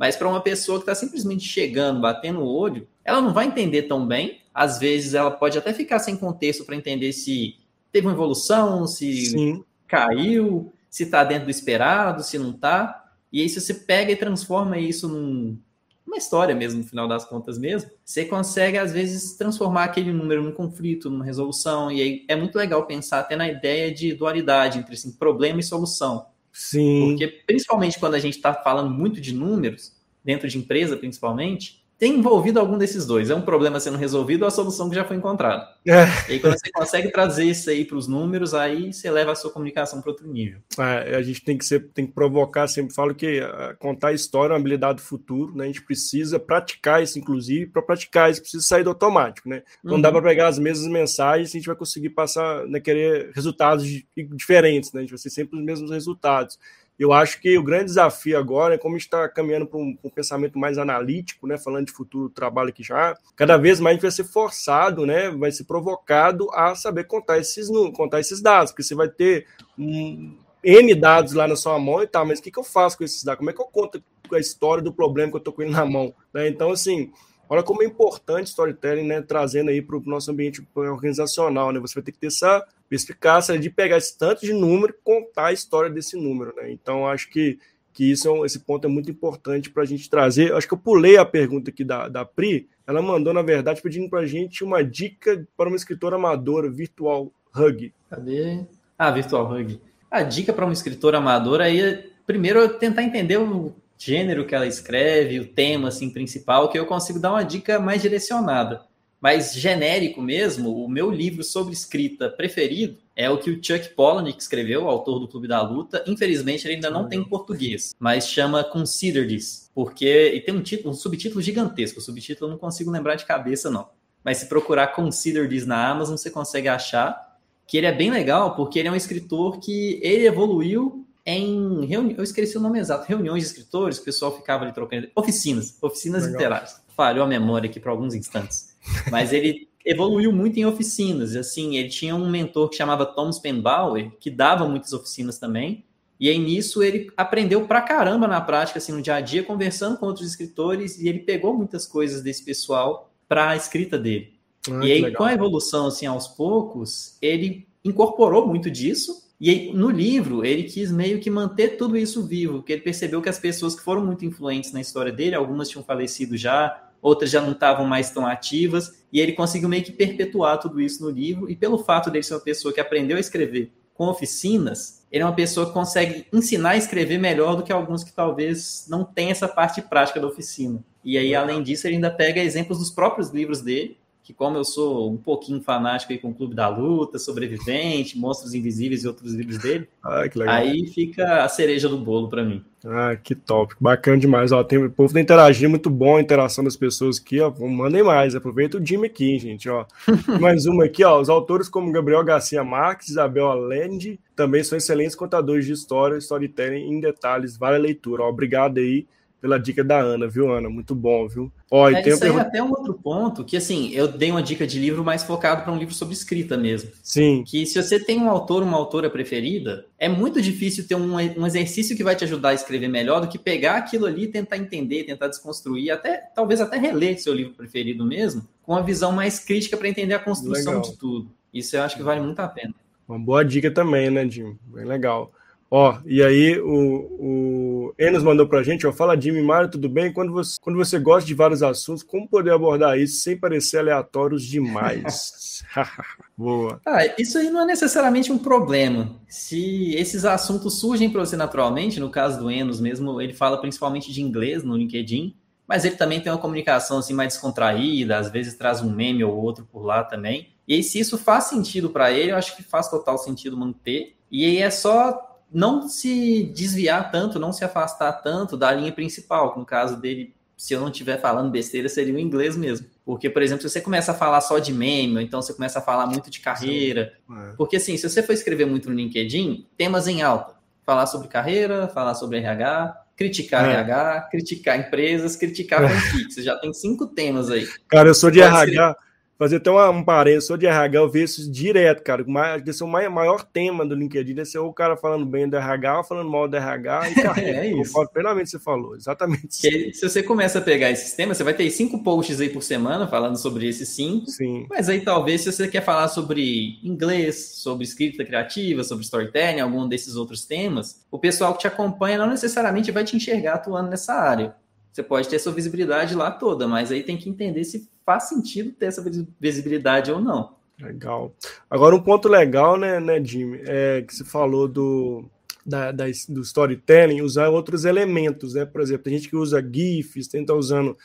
Mas 0.00 0.16
para 0.16 0.30
uma 0.30 0.40
pessoa 0.40 0.78
que 0.78 0.84
está 0.84 0.94
simplesmente 0.94 1.46
chegando, 1.46 2.00
batendo 2.00 2.40
o 2.40 2.48
olho, 2.50 2.88
ela 3.04 3.20
não 3.20 3.34
vai 3.34 3.44
entender 3.44 3.82
tão 3.82 4.06
bem. 4.06 4.40
Às 4.54 4.78
vezes 4.78 5.12
ela 5.12 5.30
pode 5.30 5.58
até 5.58 5.74
ficar 5.74 5.98
sem 5.98 6.16
contexto 6.16 6.64
para 6.64 6.74
entender 6.74 7.12
se 7.12 7.56
teve 7.92 8.06
uma 8.06 8.14
evolução, 8.14 8.86
se 8.86 9.26
Sim. 9.26 9.64
caiu, 9.86 10.72
se 10.88 11.02
está 11.02 11.22
dentro 11.22 11.44
do 11.44 11.50
esperado, 11.50 12.22
se 12.22 12.38
não 12.38 12.52
está. 12.52 13.12
E 13.30 13.42
aí, 13.42 13.48
se 13.50 13.60
você 13.60 13.74
pega 13.74 14.10
e 14.10 14.16
transforma 14.16 14.78
isso 14.78 15.06
num, 15.06 15.58
numa 16.06 16.16
história 16.16 16.54
mesmo, 16.54 16.80
no 16.80 16.88
final 16.88 17.06
das 17.06 17.26
contas 17.26 17.58
mesmo, 17.58 17.90
você 18.02 18.24
consegue, 18.24 18.78
às 18.78 18.92
vezes, 18.94 19.34
transformar 19.34 19.84
aquele 19.84 20.14
número 20.14 20.42
num 20.42 20.52
conflito, 20.52 21.10
numa 21.10 21.26
resolução. 21.26 21.92
E 21.92 22.00
aí 22.00 22.24
é 22.26 22.34
muito 22.34 22.56
legal 22.56 22.86
pensar 22.86 23.20
até 23.20 23.36
na 23.36 23.46
ideia 23.46 23.92
de 23.92 24.14
dualidade 24.14 24.78
entre 24.78 24.94
assim, 24.94 25.12
problema 25.12 25.60
e 25.60 25.62
solução. 25.62 26.29
Sim. 26.52 27.10
Porque, 27.10 27.28
principalmente 27.46 27.98
quando 27.98 28.14
a 28.14 28.18
gente 28.18 28.36
está 28.36 28.52
falando 28.54 28.90
muito 28.90 29.20
de 29.20 29.32
números, 29.34 29.92
dentro 30.24 30.48
de 30.48 30.58
empresa 30.58 30.96
principalmente, 30.96 31.79
tem 32.00 32.14
envolvido 32.14 32.58
algum 32.58 32.78
desses 32.78 33.04
dois. 33.04 33.28
É 33.28 33.34
um 33.34 33.42
problema 33.42 33.78
sendo 33.78 33.98
resolvido 33.98 34.40
ou 34.42 34.48
a 34.48 34.50
solução 34.50 34.88
que 34.88 34.94
já 34.94 35.04
foi 35.04 35.18
encontrada. 35.18 35.68
É. 35.86 36.06
E 36.30 36.32
aí, 36.32 36.40
quando 36.40 36.58
você 36.58 36.70
consegue 36.72 37.12
trazer 37.12 37.44
isso 37.44 37.68
aí 37.68 37.84
para 37.84 37.98
os 37.98 38.08
números, 38.08 38.54
aí 38.54 38.90
você 38.90 39.10
leva 39.10 39.32
a 39.32 39.34
sua 39.34 39.50
comunicação 39.50 40.00
para 40.00 40.10
outro 40.10 40.26
nível. 40.26 40.60
É, 40.78 41.14
a 41.14 41.20
gente 41.20 41.44
tem 41.44 41.58
que, 41.58 41.64
ser, 41.64 41.90
tem 41.92 42.06
que 42.06 42.14
provocar, 42.14 42.66
sempre 42.68 42.94
falo 42.94 43.14
que 43.14 43.40
uh, 43.40 43.76
contar 43.78 44.08
a 44.08 44.12
história 44.14 44.54
é 44.54 44.54
uma 44.54 44.60
habilidade 44.60 44.96
do 44.96 45.02
futuro, 45.02 45.54
né? 45.54 45.64
A 45.64 45.66
gente 45.66 45.82
precisa 45.82 46.40
praticar 46.40 47.02
isso, 47.02 47.18
inclusive, 47.18 47.66
para 47.66 47.82
praticar 47.82 48.30
isso 48.30 48.40
precisa 48.40 48.64
sair 48.64 48.82
do 48.82 48.88
automático, 48.88 49.46
né? 49.46 49.62
Não 49.84 49.96
uhum. 49.96 50.00
dá 50.00 50.10
para 50.10 50.22
pegar 50.22 50.48
as 50.48 50.58
mesmas 50.58 50.90
mensagens 50.90 51.50
a 51.50 51.52
gente 51.52 51.66
vai 51.66 51.76
conseguir 51.76 52.10
passar, 52.10 52.66
né, 52.66 52.80
querer 52.80 53.30
resultados 53.34 53.84
diferentes, 54.16 54.90
né? 54.94 55.00
A 55.00 55.02
gente 55.02 55.10
vai 55.10 55.18
ser 55.18 55.28
sempre 55.28 55.58
os 55.58 55.64
mesmos 55.64 55.90
resultados. 55.90 56.58
Eu 57.00 57.14
acho 57.14 57.40
que 57.40 57.56
o 57.56 57.62
grande 57.62 57.86
desafio 57.86 58.38
agora 58.38 58.74
é 58.74 58.78
como 58.78 58.94
está 58.94 59.26
caminhando 59.26 59.66
para 59.66 59.78
um, 59.78 59.96
um, 60.04 60.10
pensamento 60.10 60.58
mais 60.58 60.76
analítico, 60.76 61.46
né? 61.46 61.56
Falando 61.56 61.86
de 61.86 61.92
futuro 61.92 62.28
trabalho 62.28 62.68
aqui 62.68 62.82
já, 62.82 63.16
cada 63.34 63.56
vez 63.56 63.80
mais 63.80 63.98
vai 63.98 64.10
ser 64.10 64.24
forçado, 64.24 65.06
né? 65.06 65.30
Vai 65.30 65.50
ser 65.50 65.64
provocado 65.64 66.50
a 66.52 66.74
saber 66.74 67.04
contar 67.04 67.38
esses 67.38 67.68
contar 67.96 68.20
esses 68.20 68.42
dados, 68.42 68.70
porque 68.70 68.82
você 68.82 68.94
vai 68.94 69.08
ter 69.08 69.46
um, 69.78 70.36
N 70.62 70.94
dados 70.94 71.32
lá 71.32 71.48
na 71.48 71.56
sua 71.56 71.78
mão 71.78 72.02
e 72.02 72.06
tal, 72.06 72.26
mas 72.26 72.38
o 72.38 72.42
que, 72.42 72.50
que 72.50 72.58
eu 72.58 72.64
faço 72.64 72.98
com 72.98 73.04
esses 73.04 73.24
dados? 73.24 73.38
Como 73.38 73.48
é 73.48 73.54
que 73.54 73.62
eu 73.62 73.66
conto 73.66 74.04
a 74.30 74.38
história 74.38 74.82
do 74.84 74.92
problema 74.92 75.30
que 75.30 75.38
eu 75.38 75.42
tô 75.42 75.54
com 75.54 75.62
ele 75.62 75.70
na 75.70 75.86
mão? 75.86 76.12
Né? 76.34 76.48
Então, 76.48 76.70
assim, 76.70 77.10
olha 77.48 77.62
como 77.62 77.82
é 77.82 77.86
importante 77.86 78.48
storytelling, 78.48 79.06
né? 79.06 79.22
Trazendo 79.22 79.70
aí 79.70 79.80
para 79.80 79.96
o 79.96 80.02
nosso 80.04 80.30
ambiente 80.30 80.62
organizacional, 80.74 81.72
né? 81.72 81.80
Você 81.80 81.94
vai 81.94 82.02
ter 82.02 82.12
que 82.12 82.18
ter 82.18 82.26
essa 82.26 82.62
eficácia 82.90 83.58
de 83.58 83.70
pegar 83.70 83.98
esse 83.98 84.18
tanto 84.18 84.40
de 84.40 84.52
número 84.52 84.92
e 84.92 85.02
contar 85.02 85.46
a 85.46 85.52
história 85.52 85.90
desse 85.90 86.16
número, 86.16 86.54
né? 86.56 86.70
Então, 86.70 87.06
acho 87.06 87.30
que, 87.30 87.58
que 87.92 88.10
isso 88.10 88.26
é 88.26 88.30
um, 88.32 88.44
esse 88.44 88.58
ponto 88.60 88.86
é 88.86 88.90
muito 88.90 89.10
importante 89.10 89.70
para 89.70 89.82
a 89.82 89.86
gente 89.86 90.10
trazer. 90.10 90.52
Acho 90.52 90.66
que 90.66 90.74
eu 90.74 90.78
pulei 90.78 91.16
a 91.16 91.24
pergunta 91.24 91.70
aqui 91.70 91.84
da, 91.84 92.08
da 92.08 92.24
Pri, 92.24 92.68
ela 92.86 93.00
mandou, 93.00 93.32
na 93.32 93.42
verdade, 93.42 93.80
pedindo 93.80 94.10
para 94.10 94.20
a 94.20 94.26
gente 94.26 94.64
uma 94.64 94.82
dica 94.82 95.46
para 95.56 95.68
uma 95.68 95.76
escritora 95.76 96.16
amadora, 96.16 96.68
Virtual 96.68 97.30
Hug. 97.54 97.94
Cadê? 98.08 98.64
Ah, 98.98 99.10
Virtual 99.12 99.48
Hug. 99.48 99.80
A 100.10 100.22
dica 100.22 100.52
para 100.52 100.64
uma 100.64 100.72
escritora 100.72 101.18
amadora 101.18 101.64
aí 101.64 101.80
é, 101.80 102.06
primeiro, 102.26 102.68
tentar 102.78 103.04
entender 103.04 103.36
o 103.36 103.72
gênero 103.96 104.44
que 104.44 104.54
ela 104.54 104.66
escreve, 104.66 105.38
o 105.38 105.46
tema 105.46 105.88
assim, 105.88 106.10
principal, 106.10 106.68
que 106.68 106.78
eu 106.78 106.86
consigo 106.86 107.20
dar 107.20 107.30
uma 107.30 107.44
dica 107.44 107.78
mais 107.78 108.02
direcionada. 108.02 108.82
Mas 109.20 109.54
genérico 109.54 110.22
mesmo, 110.22 110.82
o 110.82 110.88
meu 110.88 111.10
livro 111.10 111.44
sobre 111.44 111.74
escrita 111.74 112.30
preferido 112.30 112.96
é 113.14 113.28
o 113.28 113.36
que 113.36 113.50
o 113.50 113.62
Chuck 113.62 113.90
Palahniuk 113.90 114.40
escreveu, 114.40 114.88
autor 114.88 115.18
do 115.18 115.28
Clube 115.28 115.46
da 115.46 115.60
Luta. 115.60 116.02
Infelizmente, 116.06 116.66
ele 116.66 116.76
ainda 116.76 116.90
não 116.90 117.06
tem 117.06 117.20
em 117.20 117.24
português, 117.24 117.94
mas 117.98 118.26
chama 118.26 118.64
Consider 118.64 119.28
This, 119.28 119.70
porque 119.74 120.32
e 120.34 120.40
tem 120.40 120.54
um 120.54 120.62
título, 120.62 120.90
um 120.90 120.94
subtítulo 120.94 121.42
gigantesco. 121.42 121.98
O 121.98 122.02
subtítulo 122.02 122.48
eu 122.48 122.52
não 122.52 122.58
consigo 122.58 122.90
lembrar 122.90 123.16
de 123.16 123.26
cabeça 123.26 123.70
não. 123.70 123.88
Mas 124.24 124.38
se 124.38 124.46
procurar 124.46 124.88
Consider 124.88 125.48
This 125.48 125.66
na 125.66 125.90
Amazon, 125.90 126.16
você 126.16 126.30
consegue 126.30 126.68
achar 126.68 127.38
que 127.66 127.76
ele 127.76 127.86
é 127.86 127.92
bem 127.92 128.10
legal, 128.10 128.56
porque 128.56 128.78
ele 128.78 128.88
é 128.88 128.90
um 128.90 128.96
escritor 128.96 129.60
que 129.60 130.00
ele 130.02 130.26
evoluiu 130.26 131.06
em 131.24 131.84
reuni... 131.84 132.14
eu 132.16 132.24
esqueci 132.24 132.56
o 132.56 132.60
nome 132.60 132.78
exato, 132.78 133.06
reuniões 133.06 133.42
de 133.42 133.50
escritores, 133.50 133.98
o 133.98 134.04
pessoal 134.04 134.34
ficava 134.34 134.64
ali 134.64 134.72
trocando 134.72 135.08
oficinas, 135.14 135.76
oficinas 135.80 136.22
legal. 136.22 136.38
literárias. 136.38 136.80
Falhou 136.96 137.24
a 137.24 137.28
memória 137.28 137.68
aqui 137.68 137.78
por 137.78 137.90
alguns 137.90 138.14
instantes. 138.14 138.69
Mas 139.10 139.32
ele 139.32 139.68
evoluiu 139.84 140.32
muito 140.32 140.58
em 140.58 140.66
oficinas. 140.66 141.34
Assim, 141.36 141.76
ele 141.76 141.88
tinha 141.88 142.14
um 142.14 142.28
mentor 142.28 142.68
que 142.68 142.76
chamava 142.76 143.06
Tom 143.06 143.32
Spenbauer, 143.32 144.10
que 144.18 144.30
dava 144.30 144.68
muitas 144.68 144.92
oficinas 144.92 145.38
também. 145.38 145.84
E 146.18 146.28
aí 146.28 146.38
nisso 146.38 146.82
ele 146.82 147.10
aprendeu 147.16 147.66
pra 147.66 147.80
caramba 147.80 148.28
na 148.28 148.40
prática, 148.42 148.78
assim, 148.78 148.92
no 148.92 149.00
dia 149.00 149.14
a 149.14 149.20
dia, 149.22 149.42
conversando 149.42 149.96
com 149.96 150.04
outros 150.04 150.28
escritores, 150.28 150.98
e 150.98 151.08
ele 151.08 151.20
pegou 151.20 151.56
muitas 151.56 151.86
coisas 151.86 152.22
desse 152.22 152.44
pessoal 152.44 153.10
para 153.26 153.50
a 153.50 153.56
escrita 153.56 153.98
dele. 153.98 154.34
Ah, 154.70 154.84
e 154.84 154.92
aí, 154.92 155.00
legal. 155.00 155.16
com 155.16 155.24
a 155.24 155.32
evolução, 155.32 155.86
assim, 155.86 156.04
aos 156.04 156.28
poucos, 156.28 157.16
ele 157.22 157.66
incorporou 157.82 158.46
muito 158.46 158.70
disso. 158.70 159.30
E 159.40 159.48
aí, 159.48 159.72
no 159.72 159.88
livro, 159.88 160.44
ele 160.44 160.64
quis 160.64 160.92
meio 160.92 161.18
que 161.18 161.30
manter 161.30 161.78
tudo 161.78 161.96
isso 161.96 162.26
vivo, 162.26 162.58
porque 162.58 162.74
ele 162.74 162.82
percebeu 162.82 163.22
que 163.22 163.28
as 163.30 163.38
pessoas 163.38 163.74
que 163.74 163.82
foram 163.82 164.04
muito 164.04 164.26
influentes 164.26 164.72
na 164.72 164.80
história 164.82 165.10
dele, 165.10 165.34
algumas 165.34 165.70
tinham 165.70 165.82
falecido 165.82 166.36
já, 166.36 166.89
outras 167.02 167.30
já 167.30 167.40
não 167.40 167.52
estavam 167.52 167.86
mais 167.86 168.10
tão 168.10 168.26
ativas, 168.26 169.00
e 169.12 169.20
ele 169.20 169.32
conseguiu 169.32 169.68
meio 169.68 169.82
que 169.82 169.92
perpetuar 169.92 170.58
tudo 170.58 170.80
isso 170.80 171.02
no 171.02 171.10
livro, 171.10 171.50
e 171.50 171.56
pelo 171.56 171.78
fato 171.78 172.10
dele 172.10 172.22
ser 172.22 172.34
uma 172.34 172.40
pessoa 172.40 172.72
que 172.72 172.80
aprendeu 172.80 173.16
a 173.16 173.20
escrever 173.20 173.72
com 173.94 174.06
oficinas, 174.06 175.04
ele 175.12 175.22
é 175.22 175.26
uma 175.26 175.34
pessoa 175.34 175.66
que 175.66 175.72
consegue 175.72 176.26
ensinar 176.32 176.70
a 176.70 176.76
escrever 176.76 177.18
melhor 177.18 177.56
do 177.56 177.62
que 177.62 177.72
alguns 177.72 178.02
que 178.02 178.12
talvez 178.12 178.86
não 178.88 179.04
tenham 179.04 179.32
essa 179.32 179.48
parte 179.48 179.82
prática 179.82 180.20
da 180.20 180.26
oficina. 180.26 180.82
E 181.04 181.18
aí, 181.18 181.34
além 181.34 181.62
disso, 181.62 181.86
ele 181.86 181.96
ainda 181.96 182.10
pega 182.10 182.40
exemplos 182.40 182.78
dos 182.78 182.90
próprios 182.90 183.30
livros 183.30 183.60
dele, 183.60 183.98
que 184.30 184.32
como 184.32 184.56
eu 184.56 184.64
sou 184.64 185.10
um 185.10 185.16
pouquinho 185.16 185.60
fanático 185.60 186.12
aí 186.12 186.18
com 186.18 186.30
o 186.30 186.34
Clube 186.34 186.54
da 186.54 186.68
Luta, 186.68 187.18
Sobrevivente, 187.18 188.16
Monstros 188.16 188.54
Invisíveis 188.54 189.02
e 189.02 189.08
outros 189.08 189.34
livros 189.34 189.58
dele, 189.58 189.88
ah, 190.02 190.22
aí 190.46 190.86
fica 190.86 191.42
a 191.42 191.48
cereja 191.48 191.88
do 191.88 191.98
bolo 191.98 192.28
para 192.28 192.44
mim. 192.44 192.64
Ah, 192.84 193.16
que 193.16 193.34
top, 193.34 193.74
bacana 193.78 194.16
demais. 194.16 194.52
Ó, 194.52 194.62
tem, 194.64 194.78
o 194.78 194.90
povo 194.90 195.12
da 195.12 195.20
interagir 195.20 195.68
muito 195.68 195.90
bom, 195.90 196.16
a 196.16 196.20
interação 196.20 196.62
das 196.64 196.76
pessoas 196.76 197.18
aqui, 197.18 197.40
ó, 197.40 197.52
mandem 197.58 198.02
mais, 198.02 198.34
aproveita 198.34 198.78
o 198.78 198.86
Jimmy 198.86 199.08
aqui, 199.08 199.38
gente, 199.38 199.68
ó. 199.68 199.84
mais 200.40 200.64
uma 200.66 200.84
aqui, 200.84 201.04
ó, 201.04 201.20
os 201.20 201.28
autores 201.28 201.68
como 201.68 201.92
Gabriel 201.92 202.24
Garcia 202.24 202.62
Marques, 202.62 203.08
Isabel 203.08 203.50
Allende, 203.50 204.18
também 204.36 204.62
são 204.62 204.78
excelentes 204.78 205.16
contadores 205.16 205.66
de 205.66 205.72
história, 205.72 206.16
storytelling 206.16 206.88
em 206.88 207.00
detalhes, 207.00 207.56
vale 207.56 207.76
a 207.76 207.80
leitura, 207.80 208.22
ó, 208.22 208.28
obrigado 208.28 208.78
aí 208.78 209.06
pela 209.40 209.58
dica 209.58 209.82
da 209.82 209.98
Ana, 209.98 210.28
viu, 210.28 210.52
Ana? 210.52 210.68
Muito 210.68 210.94
bom, 210.94 211.26
viu? 211.26 211.50
Ó, 211.70 211.88
é, 211.88 212.06
isso 212.06 212.24
aí 212.24 212.38
até 212.38 212.62
um 212.62 212.70
outro 212.70 212.94
ponto, 212.94 213.44
que 213.44 213.56
assim, 213.56 213.90
eu 213.92 214.06
dei 214.06 214.30
uma 214.30 214.42
dica 214.42 214.66
de 214.66 214.78
livro 214.78 215.02
mais 215.02 215.22
focado 215.22 215.62
para 215.62 215.72
um 215.72 215.78
livro 215.78 215.94
sobre 215.94 216.14
escrita 216.14 216.56
mesmo. 216.56 216.90
Sim. 217.02 217.42
Que 217.46 217.64
se 217.64 217.82
você 217.82 217.98
tem 217.98 218.20
um 218.20 218.28
autor, 218.28 218.62
uma 218.62 218.76
autora 218.76 219.08
preferida, 219.08 219.86
é 219.98 220.08
muito 220.08 220.42
difícil 220.42 220.86
ter 220.86 220.94
um, 220.94 221.14
um 221.14 221.46
exercício 221.46 221.96
que 221.96 222.04
vai 222.04 222.14
te 222.14 222.24
ajudar 222.24 222.50
a 222.50 222.54
escrever 222.54 222.88
melhor 222.88 223.20
do 223.20 223.28
que 223.28 223.38
pegar 223.38 223.76
aquilo 223.76 224.06
ali, 224.06 224.26
tentar 224.26 224.58
entender, 224.58 225.04
tentar 225.04 225.28
desconstruir, 225.28 225.90
até 225.90 226.18
talvez 226.34 226.60
até 226.60 226.76
reler 226.76 227.20
seu 227.20 227.32
livro 227.32 227.54
preferido 227.54 228.04
mesmo, 228.04 228.46
com 228.62 228.72
uma 228.72 228.82
visão 228.82 229.12
mais 229.12 229.38
crítica 229.38 229.76
para 229.76 229.88
entender 229.88 230.14
a 230.14 230.18
construção 230.18 230.74
legal. 230.74 230.82
de 230.82 230.98
tudo. 230.98 231.30
Isso 231.52 231.76
eu 231.76 231.82
acho 231.82 231.96
que 231.96 232.02
vale 232.02 232.20
muito 232.20 232.40
a 232.40 232.48
pena. 232.48 232.74
Uma 233.08 233.18
boa 233.18 233.44
dica 233.44 233.70
também, 233.70 234.10
né, 234.10 234.28
Jim? 234.28 234.56
Bem 234.66 234.84
legal. 234.84 235.32
Ó, 235.70 235.98
e 236.04 236.20
aí 236.20 236.58
o, 236.58 237.90
o 237.90 237.94
Enos 237.96 238.24
mandou 238.24 238.48
pra 238.48 238.62
gente, 238.62 238.86
ó, 238.88 238.92
fala 238.92 239.18
Jimmy 239.18 239.40
Mário, 239.40 239.70
tudo 239.70 239.88
bem? 239.88 240.12
Quando 240.12 240.32
você, 240.32 240.58
quando 240.60 240.76
você 240.76 240.98
gosta 240.98 241.26
de 241.26 241.32
vários 241.32 241.62
assuntos, 241.62 242.02
como 242.02 242.28
poder 242.28 242.52
abordar 242.52 242.98
isso 242.98 243.22
sem 243.22 243.38
parecer 243.38 243.78
aleatórios 243.78 244.42
demais? 244.42 245.62
Boa. 246.36 246.80
Ah, 246.84 247.06
isso 247.16 247.38
aí 247.38 247.50
não 247.50 247.60
é 247.60 247.66
necessariamente 247.66 248.32
um 248.32 248.38
problema. 248.38 249.16
Se 249.28 249.94
esses 249.94 250.24
assuntos 250.24 250.80
surgem 250.80 251.08
para 251.08 251.20
você 251.20 251.36
naturalmente, 251.36 252.00
no 252.00 252.10
caso 252.10 252.40
do 252.40 252.50
Enos 252.50 252.80
mesmo, 252.80 253.20
ele 253.20 253.32
fala 253.32 253.60
principalmente 253.60 254.12
de 254.12 254.20
inglês 254.20 254.64
no 254.64 254.76
LinkedIn, 254.76 255.36
mas 255.68 255.84
ele 255.84 255.94
também 255.94 256.20
tem 256.20 256.32
uma 256.32 256.38
comunicação 256.38 256.98
assim 256.98 257.14
mais 257.14 257.34
descontraída, 257.34 258.18
às 258.18 258.28
vezes 258.28 258.54
traz 258.54 258.82
um 258.82 258.90
meme 258.90 259.22
ou 259.22 259.36
outro 259.36 259.64
por 259.70 259.84
lá 259.84 260.02
também. 260.02 260.48
E 260.66 260.74
aí, 260.74 260.82
se 260.82 260.98
isso 260.98 261.16
faz 261.16 261.44
sentido 261.44 261.90
para 261.90 262.10
ele, 262.10 262.32
eu 262.32 262.36
acho 262.36 262.56
que 262.56 262.62
faz 262.62 262.88
total 262.88 263.18
sentido 263.18 263.56
manter. 263.56 264.16
E 264.30 264.44
aí 264.44 264.58
é 264.58 264.70
só 264.70 265.29
não 265.52 265.88
se 265.88 266.44
desviar 266.54 267.10
tanto, 267.10 267.38
não 267.38 267.52
se 267.52 267.64
afastar 267.64 268.12
tanto 268.12 268.56
da 268.56 268.72
linha 268.72 268.92
principal. 268.92 269.54
No 269.56 269.64
caso 269.64 269.96
dele, 269.96 270.34
se 270.56 270.74
eu 270.74 270.80
não 270.80 270.88
estiver 270.88 271.20
falando 271.20 271.50
besteira, 271.50 271.88
seria 271.88 272.14
o 272.14 272.18
inglês 272.18 272.56
mesmo. 272.56 272.86
Porque, 273.04 273.28
por 273.28 273.42
exemplo, 273.42 273.62
se 273.62 273.70
você 273.70 273.80
começa 273.80 274.12
a 274.12 274.14
falar 274.14 274.40
só 274.40 274.58
de 274.58 274.72
meme, 274.72 275.16
ou 275.16 275.20
então 275.20 275.40
você 275.40 275.52
começa 275.52 275.78
a 275.78 275.82
falar 275.82 276.06
muito 276.06 276.30
de 276.30 276.40
carreira. 276.40 277.14
É. 277.30 277.52
Porque, 277.56 277.76
assim, 277.76 277.96
se 277.96 278.08
você 278.08 278.22
for 278.22 278.32
escrever 278.32 278.66
muito 278.66 278.88
no 278.88 278.94
LinkedIn, 278.94 279.66
temas 279.76 280.06
em 280.06 280.22
alta. 280.22 280.54
Falar 280.84 281.06
sobre 281.06 281.28
carreira, 281.28 281.88
falar 281.88 282.14
sobre 282.14 282.38
RH, 282.38 283.04
criticar 283.16 283.68
é. 283.68 283.72
RH, 283.72 284.28
criticar 284.30 284.78
empresas, 284.78 285.34
criticar 285.34 285.80
fanfic. 285.88 286.32
Você 286.32 286.42
já 286.42 286.56
tem 286.56 286.72
cinco 286.72 287.06
temas 287.06 287.50
aí. 287.50 287.66
Cara, 287.88 288.08
eu 288.08 288.14
sou 288.14 288.30
de 288.30 288.40
RH. 288.40 288.60
Escrever 288.60 289.09
fazer 289.40 289.56
até 289.56 289.70
uma, 289.70 289.88
um 289.88 290.04
parênteses, 290.04 290.46
sou 290.46 290.58
de 290.58 290.66
RH, 290.66 290.98
eu 290.98 291.08
vejo 291.08 291.24
isso 291.24 291.50
direto, 291.50 292.02
cara. 292.02 292.22
Deve 292.58 292.74
ser 292.74 292.84
o 292.84 292.86
maior, 292.86 293.42
tema 293.42 293.86
do 293.86 293.94
LinkedIn, 293.94 294.34
deve 294.34 294.44
ser 294.44 294.58
o 294.58 294.70
cara 294.70 294.98
falando 294.98 295.24
bem 295.24 295.48
do 295.48 295.56
RH 295.56 295.96
ou 295.96 296.04
falando 296.04 296.28
mal 296.28 296.46
do 296.46 296.54
RH 296.54 297.08
e 297.08 297.14
é 297.40 297.66
isso. 297.68 297.90
Concordo 297.90 298.12
plenamente 298.12 298.50
você 298.50 298.58
falou, 298.58 298.94
exatamente. 298.94 299.62
Que, 299.62 299.94
se 299.94 300.06
você 300.06 300.22
começa 300.22 300.58
a 300.58 300.60
pegar 300.60 300.90
esses 300.90 301.14
temas, 301.14 301.38
você 301.38 301.44
vai 301.44 301.54
ter 301.54 301.70
cinco 301.70 302.02
posts 302.02 302.38
aí 302.38 302.50
por 302.50 302.62
semana 302.62 303.08
falando 303.08 303.38
sobre 303.38 303.66
esses 303.66 303.88
cinco. 303.88 304.26
Sim. 304.28 304.66
Mas 304.68 304.90
aí 304.90 305.00
talvez 305.00 305.40
se 305.40 305.50
você 305.50 305.66
quer 305.66 305.82
falar 305.82 306.08
sobre 306.08 306.78
inglês, 306.84 307.36
sobre 307.62 307.84
escrita 307.84 308.22
criativa, 308.22 308.84
sobre 308.84 309.04
storytelling, 309.04 309.60
algum 309.60 309.88
desses 309.88 310.16
outros 310.16 310.44
temas, 310.44 311.06
o 311.10 311.18
pessoal 311.18 311.54
que 311.54 311.60
te 311.60 311.66
acompanha 311.66 312.18
não 312.18 312.28
necessariamente 312.28 312.92
vai 312.92 313.04
te 313.04 313.16
enxergar 313.16 313.54
atuando 313.54 313.88
nessa 313.88 314.12
área. 314.12 314.54
Você 314.92 315.02
pode 315.02 315.28
ter 315.28 315.38
sua 315.38 315.52
visibilidade 315.52 316.14
lá 316.14 316.30
toda, 316.30 316.66
mas 316.66 316.90
aí 316.90 317.02
tem 317.02 317.16
que 317.16 317.30
entender 317.30 317.64
se 317.64 317.88
faz 318.10 318.28
sentido 318.28 318.72
ter 318.72 318.86
essa 318.86 319.04
visibilidade 319.38 320.10
ou 320.10 320.20
não. 320.20 320.56
Legal. 320.80 321.32
Agora, 321.70 321.94
um 321.94 322.02
ponto 322.02 322.28
legal, 322.28 322.76
né, 322.76 322.98
né 322.98 323.22
Jimmy, 323.22 323.60
é 323.64 324.02
que 324.02 324.12
você 324.12 324.24
falou 324.24 324.66
do, 324.66 325.24
da, 325.64 325.92
da, 325.92 326.06
do 326.28 326.40
storytelling, 326.40 327.22
usar 327.22 327.50
outros 327.50 327.84
elementos, 327.84 328.54
né? 328.54 328.64
Por 328.64 328.80
exemplo, 328.80 329.04
tem 329.04 329.16
gente 329.16 329.28
que 329.28 329.36
usa 329.36 329.62
GIFs, 329.62 330.26
tenta 330.26 330.54
usando 330.54 330.96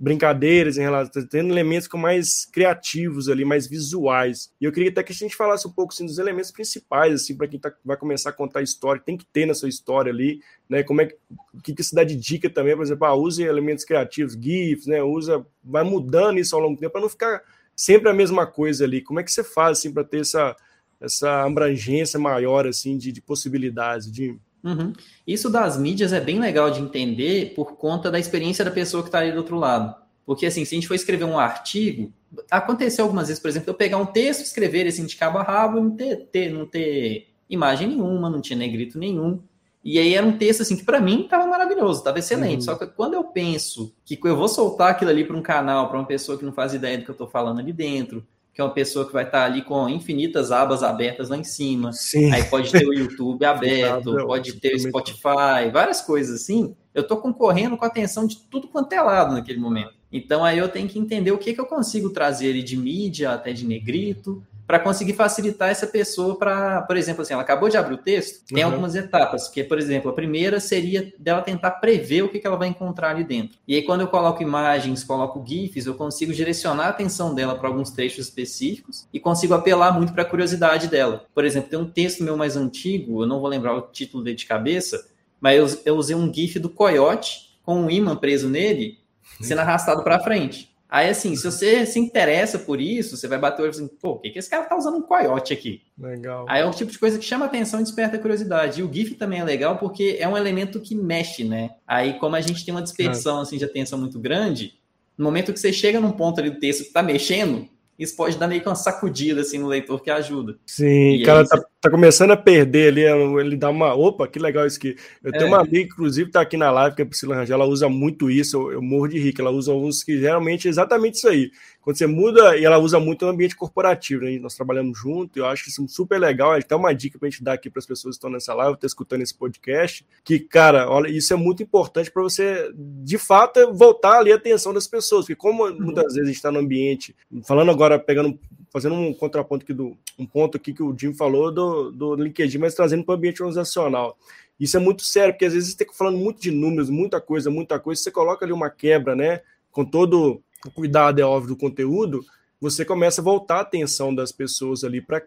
brincadeiras 0.00 0.78
em 0.78 0.80
relação, 0.80 1.26
tendo 1.26 1.52
elementos 1.52 1.86
com 1.86 1.98
mais 1.98 2.46
criativos 2.46 3.28
ali, 3.28 3.44
mais 3.44 3.66
visuais. 3.66 4.50
E 4.58 4.64
eu 4.64 4.72
queria 4.72 4.88
até 4.88 5.02
que 5.02 5.12
a 5.12 5.14
gente 5.14 5.36
falasse 5.36 5.68
um 5.68 5.70
pouco 5.70 5.92
assim, 5.92 6.06
dos 6.06 6.18
elementos 6.18 6.50
principais, 6.50 7.12
assim, 7.12 7.36
para 7.36 7.46
quem 7.46 7.60
tá, 7.60 7.70
vai 7.84 7.98
começar 7.98 8.30
a 8.30 8.32
contar 8.32 8.60
a 8.60 8.62
história, 8.62 9.02
tem 9.04 9.18
que 9.18 9.26
ter 9.26 9.44
na 9.44 9.52
sua 9.52 9.68
história 9.68 10.10
ali, 10.10 10.40
né? 10.66 10.82
Como 10.82 11.02
é 11.02 11.06
que, 11.06 11.16
que, 11.62 11.74
que 11.74 11.82
se 11.82 11.94
dá 11.94 12.02
de 12.02 12.16
dica 12.16 12.48
também, 12.48 12.74
por 12.74 12.82
exemplo, 12.82 13.04
ah, 13.04 13.14
use 13.14 13.42
elementos 13.42 13.84
criativos, 13.84 14.32
GIFs, 14.32 14.86
né? 14.86 15.02
Usa, 15.02 15.44
vai 15.62 15.84
mudando 15.84 16.38
isso 16.38 16.56
ao 16.56 16.62
longo 16.62 16.76
do 16.76 16.80
tempo 16.80 16.92
para 16.92 17.02
não 17.02 17.08
ficar 17.10 17.42
sempre 17.76 18.08
a 18.08 18.14
mesma 18.14 18.46
coisa 18.46 18.84
ali. 18.84 19.02
Como 19.02 19.20
é 19.20 19.22
que 19.22 19.30
você 19.30 19.44
faz 19.44 19.78
assim 19.78 19.92
para 19.92 20.02
ter 20.02 20.20
essa 20.20 20.56
essa 20.98 21.44
abrangência 21.44 22.18
maior 22.18 22.66
assim 22.66 22.98
de, 22.98 23.10
de 23.10 23.22
possibilidades 23.22 24.10
de 24.10 24.38
Uhum. 24.62 24.92
Isso 25.26 25.48
das 25.48 25.78
mídias 25.78 26.12
é 26.12 26.20
bem 26.20 26.38
legal 26.38 26.70
de 26.70 26.80
entender 26.80 27.54
por 27.54 27.76
conta 27.76 28.10
da 28.10 28.18
experiência 28.18 28.64
da 28.64 28.70
pessoa 28.70 29.02
que 29.02 29.08
está 29.08 29.18
ali 29.18 29.32
do 29.32 29.38
outro 29.38 29.56
lado. 29.56 29.94
Porque, 30.24 30.46
assim, 30.46 30.64
se 30.64 30.74
a 30.74 30.76
gente 30.76 30.86
for 30.86 30.94
escrever 30.94 31.24
um 31.24 31.38
artigo, 31.38 32.12
aconteceu 32.50 33.04
algumas 33.04 33.28
vezes, 33.28 33.42
por 33.42 33.48
exemplo, 33.48 33.70
eu 33.70 33.74
pegar 33.74 33.96
um 33.96 34.06
texto, 34.06 34.42
escrever 34.42 34.86
assim 34.86 35.06
de 35.06 35.16
cabo 35.16 35.38
a 35.38 35.42
rabo 35.42 35.78
e 35.78 35.80
não 35.80 35.90
ter, 35.90 36.16
ter, 36.30 36.52
não 36.52 36.66
ter 36.66 37.28
imagem 37.48 37.88
nenhuma, 37.88 38.30
não 38.30 38.40
tinha 38.40 38.58
negrito 38.58 38.98
nenhum. 38.98 39.42
E 39.82 39.98
aí 39.98 40.14
era 40.14 40.26
um 40.26 40.36
texto 40.36 40.60
assim 40.60 40.76
que 40.76 40.84
para 40.84 41.00
mim 41.00 41.22
estava 41.22 41.46
maravilhoso, 41.46 42.00
estava 42.00 42.18
excelente. 42.18 42.56
Uhum. 42.56 42.60
Só 42.60 42.74
que 42.76 42.86
quando 42.86 43.14
eu 43.14 43.24
penso 43.24 43.94
que 44.04 44.18
eu 44.22 44.36
vou 44.36 44.46
soltar 44.46 44.90
aquilo 44.90 45.10
ali 45.10 45.24
para 45.24 45.36
um 45.36 45.42
canal, 45.42 45.88
para 45.88 45.98
uma 45.98 46.06
pessoa 46.06 46.36
que 46.38 46.44
não 46.44 46.52
faz 46.52 46.74
ideia 46.74 46.98
do 46.98 47.04
que 47.04 47.10
eu 47.10 47.14
estou 47.14 47.26
falando 47.26 47.60
ali 47.60 47.72
dentro, 47.72 48.24
que 48.52 48.60
é 48.60 48.64
uma 48.64 48.72
pessoa 48.72 49.06
que 49.06 49.12
vai 49.12 49.24
estar 49.24 49.40
tá 49.40 49.44
ali 49.44 49.62
com 49.62 49.88
infinitas 49.88 50.50
abas 50.50 50.82
abertas 50.82 51.28
lá 51.28 51.36
em 51.36 51.44
cima. 51.44 51.92
Sim. 51.92 52.32
Aí 52.32 52.44
pode 52.44 52.70
ter 52.70 52.86
o 52.86 52.92
YouTube 52.92 53.44
aberto, 53.44 54.16
pode 54.26 54.54
ter 54.54 54.74
o 54.74 54.78
Spotify, 54.78 55.70
várias 55.72 56.00
coisas 56.00 56.42
assim. 56.42 56.74
Eu 56.92 57.02
estou 57.02 57.18
concorrendo 57.18 57.76
com 57.76 57.84
a 57.84 57.88
atenção 57.88 58.26
de 58.26 58.36
tudo 58.36 58.68
quanto 58.68 58.92
é 58.92 59.00
lado 59.00 59.34
naquele 59.34 59.60
momento. 59.60 59.94
Então 60.12 60.44
aí 60.44 60.58
eu 60.58 60.68
tenho 60.68 60.88
que 60.88 60.98
entender 60.98 61.30
o 61.30 61.38
que, 61.38 61.54
que 61.54 61.60
eu 61.60 61.66
consigo 61.66 62.10
trazer 62.10 62.60
de 62.62 62.76
mídia, 62.76 63.30
até 63.30 63.52
de 63.52 63.64
negrito, 63.64 64.42
para 64.70 64.78
conseguir 64.78 65.14
facilitar 65.14 65.68
essa 65.68 65.84
pessoa 65.84 66.38
para, 66.38 66.82
por 66.82 66.96
exemplo, 66.96 67.22
assim, 67.22 67.32
ela 67.32 67.42
acabou 67.42 67.68
de 67.68 67.76
abrir 67.76 67.94
o 67.94 67.98
texto, 67.98 68.44
tem 68.46 68.62
uhum. 68.62 68.70
algumas 68.70 68.94
etapas, 68.94 69.48
que, 69.48 69.64
por 69.64 69.76
exemplo, 69.76 70.12
a 70.12 70.14
primeira 70.14 70.60
seria 70.60 71.12
dela 71.18 71.42
tentar 71.42 71.72
prever 71.72 72.22
o 72.22 72.28
que, 72.28 72.38
que 72.38 72.46
ela 72.46 72.56
vai 72.56 72.68
encontrar 72.68 73.10
ali 73.10 73.24
dentro. 73.24 73.58
E 73.66 73.74
aí, 73.74 73.82
quando 73.82 74.02
eu 74.02 74.06
coloco 74.06 74.44
imagens, 74.44 75.02
coloco 75.02 75.44
GIFs, 75.44 75.86
eu 75.86 75.94
consigo 75.94 76.32
direcionar 76.32 76.84
a 76.84 76.88
atenção 76.90 77.34
dela 77.34 77.56
para 77.56 77.66
alguns 77.66 77.90
trechos 77.90 78.26
específicos 78.26 79.08
e 79.12 79.18
consigo 79.18 79.54
apelar 79.54 79.90
muito 79.90 80.12
para 80.12 80.22
a 80.22 80.24
curiosidade 80.24 80.86
dela. 80.86 81.24
Por 81.34 81.44
exemplo, 81.44 81.68
tem 81.68 81.78
um 81.80 81.90
texto 81.90 82.22
meu 82.22 82.36
mais 82.36 82.56
antigo, 82.56 83.24
eu 83.24 83.26
não 83.26 83.40
vou 83.40 83.48
lembrar 83.48 83.74
o 83.74 83.82
título 83.82 84.22
dele 84.22 84.36
de 84.36 84.46
cabeça, 84.46 85.04
mas 85.40 85.58
eu, 85.58 85.80
eu 85.84 85.96
usei 85.96 86.14
um 86.14 86.32
GIF 86.32 86.60
do 86.60 86.70
coiote 86.70 87.58
com 87.64 87.74
um 87.74 87.90
imã 87.90 88.14
preso 88.14 88.48
nele 88.48 89.00
sendo 89.40 89.62
arrastado 89.62 90.04
para 90.04 90.20
frente. 90.20 90.69
Aí, 90.90 91.08
assim, 91.08 91.36
se 91.36 91.44
você 91.44 91.86
se 91.86 92.00
interessa 92.00 92.58
por 92.58 92.80
isso, 92.80 93.16
você 93.16 93.28
vai 93.28 93.38
bater 93.38 93.62
o 93.62 93.62
olho 93.62 93.70
assim, 93.70 93.86
pô, 93.86 94.14
por 94.14 94.22
que, 94.22 94.30
que 94.30 94.38
esse 94.40 94.50
cara 94.50 94.64
tá 94.64 94.76
usando 94.76 94.96
um 94.96 95.02
coiote 95.02 95.52
aqui? 95.52 95.82
Legal. 95.96 96.44
Aí 96.48 96.62
é 96.62 96.66
o 96.66 96.72
tipo 96.72 96.90
de 96.90 96.98
coisa 96.98 97.16
que 97.16 97.24
chama 97.24 97.44
atenção 97.44 97.78
e 97.78 97.84
desperta 97.84 98.18
curiosidade. 98.18 98.80
E 98.80 98.82
o 98.82 98.92
GIF 98.92 99.14
também 99.14 99.38
é 99.38 99.44
legal 99.44 99.78
porque 99.78 100.16
é 100.18 100.26
um 100.26 100.36
elemento 100.36 100.80
que 100.80 100.96
mexe, 100.96 101.44
né? 101.44 101.70
Aí, 101.86 102.14
como 102.14 102.34
a 102.34 102.40
gente 102.40 102.64
tem 102.64 102.74
uma 102.74 102.82
dispersão, 102.82 103.38
é. 103.38 103.42
assim, 103.42 103.56
de 103.56 103.64
atenção 103.64 104.00
muito 104.00 104.18
grande, 104.18 104.80
no 105.16 105.24
momento 105.24 105.52
que 105.52 105.60
você 105.60 105.72
chega 105.72 106.00
num 106.00 106.10
ponto 106.10 106.40
ali 106.40 106.50
do 106.50 106.58
texto 106.58 106.84
que 106.84 106.92
tá 106.92 107.04
mexendo, 107.04 107.68
isso 107.96 108.16
pode 108.16 108.36
dar 108.36 108.48
meio 108.48 108.60
que 108.60 108.68
uma 108.68 108.74
sacudida 108.74 109.42
assim 109.42 109.58
no 109.58 109.68
leitor 109.68 110.02
que 110.02 110.10
ajuda. 110.10 110.58
Sim, 110.66 111.22
o 111.22 111.24
cara 111.24 111.46
tá. 111.46 111.62
Tá, 111.80 111.90
começando 111.90 112.30
a 112.32 112.36
perder 112.36 112.88
ali, 112.88 113.02
ele 113.40 113.56
dá 113.56 113.70
uma. 113.70 113.94
Opa, 113.94 114.28
que 114.28 114.38
legal 114.38 114.66
isso 114.66 114.78
aqui. 114.78 114.96
Eu 115.22 115.32
tenho 115.32 115.44
é. 115.44 115.48
uma 115.48 115.60
amiga, 115.60 115.80
inclusive, 115.80 116.30
tá 116.30 116.40
aqui 116.40 116.56
na 116.56 116.70
live, 116.70 116.94
que 116.94 117.02
é 117.02 117.04
a 117.04 117.08
Priscila 117.08 117.36
Rangel, 117.36 117.54
ela 117.54 117.66
usa 117.66 117.88
muito 117.88 118.30
isso, 118.30 118.56
eu, 118.56 118.72
eu 118.72 118.82
morro 118.82 119.08
de 119.08 119.18
rir, 119.18 119.34
ela 119.38 119.50
usa 119.50 119.72
uns 119.72 120.02
que 120.02 120.18
geralmente 120.18 120.68
é 120.68 120.70
exatamente 120.70 121.14
isso 121.16 121.28
aí. 121.28 121.50
Quando 121.80 121.96
você 121.96 122.06
muda, 122.06 122.58
e 122.58 122.64
ela 122.64 122.78
usa 122.78 123.00
muito 123.00 123.24
no 123.24 123.32
ambiente 123.32 123.56
corporativo, 123.56 124.22
né? 124.22 124.38
Nós 124.38 124.54
trabalhamos 124.54 124.98
junto, 124.98 125.38
eu 125.38 125.46
acho 125.46 125.68
isso 125.68 125.86
super 125.88 126.18
legal. 126.18 126.52
Até 126.52 126.76
uma 126.76 126.92
dica 126.92 127.18
para 127.18 127.26
a 127.26 127.30
gente 127.30 127.42
dar 127.42 127.54
aqui 127.54 127.70
para 127.70 127.80
as 127.80 127.86
pessoas 127.86 128.16
que 128.16 128.18
estão 128.18 128.30
nessa 128.30 128.52
live, 128.52 128.74
estão 128.74 128.86
escutando 128.86 129.22
esse 129.22 129.34
podcast, 129.34 130.06
que, 130.22 130.38
cara, 130.38 130.90
olha, 130.90 131.08
isso 131.08 131.32
é 131.32 131.36
muito 131.36 131.62
importante 131.62 132.10
para 132.10 132.22
você, 132.22 132.70
de 132.74 133.16
fato, 133.16 133.72
voltar 133.72 134.18
ali 134.18 134.30
a 134.30 134.36
atenção 134.36 134.74
das 134.74 134.86
pessoas, 134.86 135.24
porque 135.24 135.34
como 135.34 135.64
uhum. 135.64 135.80
muitas 135.80 136.12
vezes 136.14 136.22
a 136.22 136.26
gente 136.26 136.36
está 136.36 136.52
no 136.52 136.58
ambiente, 136.58 137.16
falando 137.44 137.70
agora, 137.70 137.98
pegando 137.98 138.38
fazendo 138.72 138.94
um 138.94 139.12
contraponto 139.12 139.64
aqui 139.64 139.72
do 139.72 139.96
um 140.18 140.26
ponto 140.26 140.56
aqui 140.56 140.72
que 140.72 140.82
o 140.82 140.96
Jim 140.96 141.12
falou 141.12 141.52
do, 141.52 141.90
do 141.90 142.14
LinkedIn, 142.14 142.58
mas 142.58 142.74
trazendo 142.74 143.04
para 143.04 143.12
o 143.12 143.16
ambiente 143.16 143.42
organizacional. 143.42 144.16
Isso 144.58 144.76
é 144.76 144.80
muito 144.80 145.02
sério, 145.02 145.32
porque 145.32 145.46
às 145.46 145.54
vezes 145.54 145.70
você 145.70 145.82
está 145.82 145.94
falando 145.94 146.18
muito 146.18 146.40
de 146.40 146.50
números, 146.50 146.90
muita 146.90 147.20
coisa, 147.20 147.50
muita 147.50 147.78
coisa, 147.78 148.00
você 148.00 148.10
coloca 148.10 148.44
ali 148.44 148.52
uma 148.52 148.70
quebra, 148.70 149.16
né? 149.16 149.40
Com 149.70 149.84
todo 149.84 150.42
o 150.66 150.70
cuidado, 150.70 151.20
é 151.20 151.24
óbvio, 151.24 151.54
do 151.54 151.56
conteúdo, 151.56 152.22
você 152.60 152.84
começa 152.84 153.22
a 153.22 153.24
voltar 153.24 153.56
a 153.56 153.60
atenção 153.60 154.14
das 154.14 154.30
pessoas 154.30 154.84
ali 154.84 155.00
para 155.00 155.22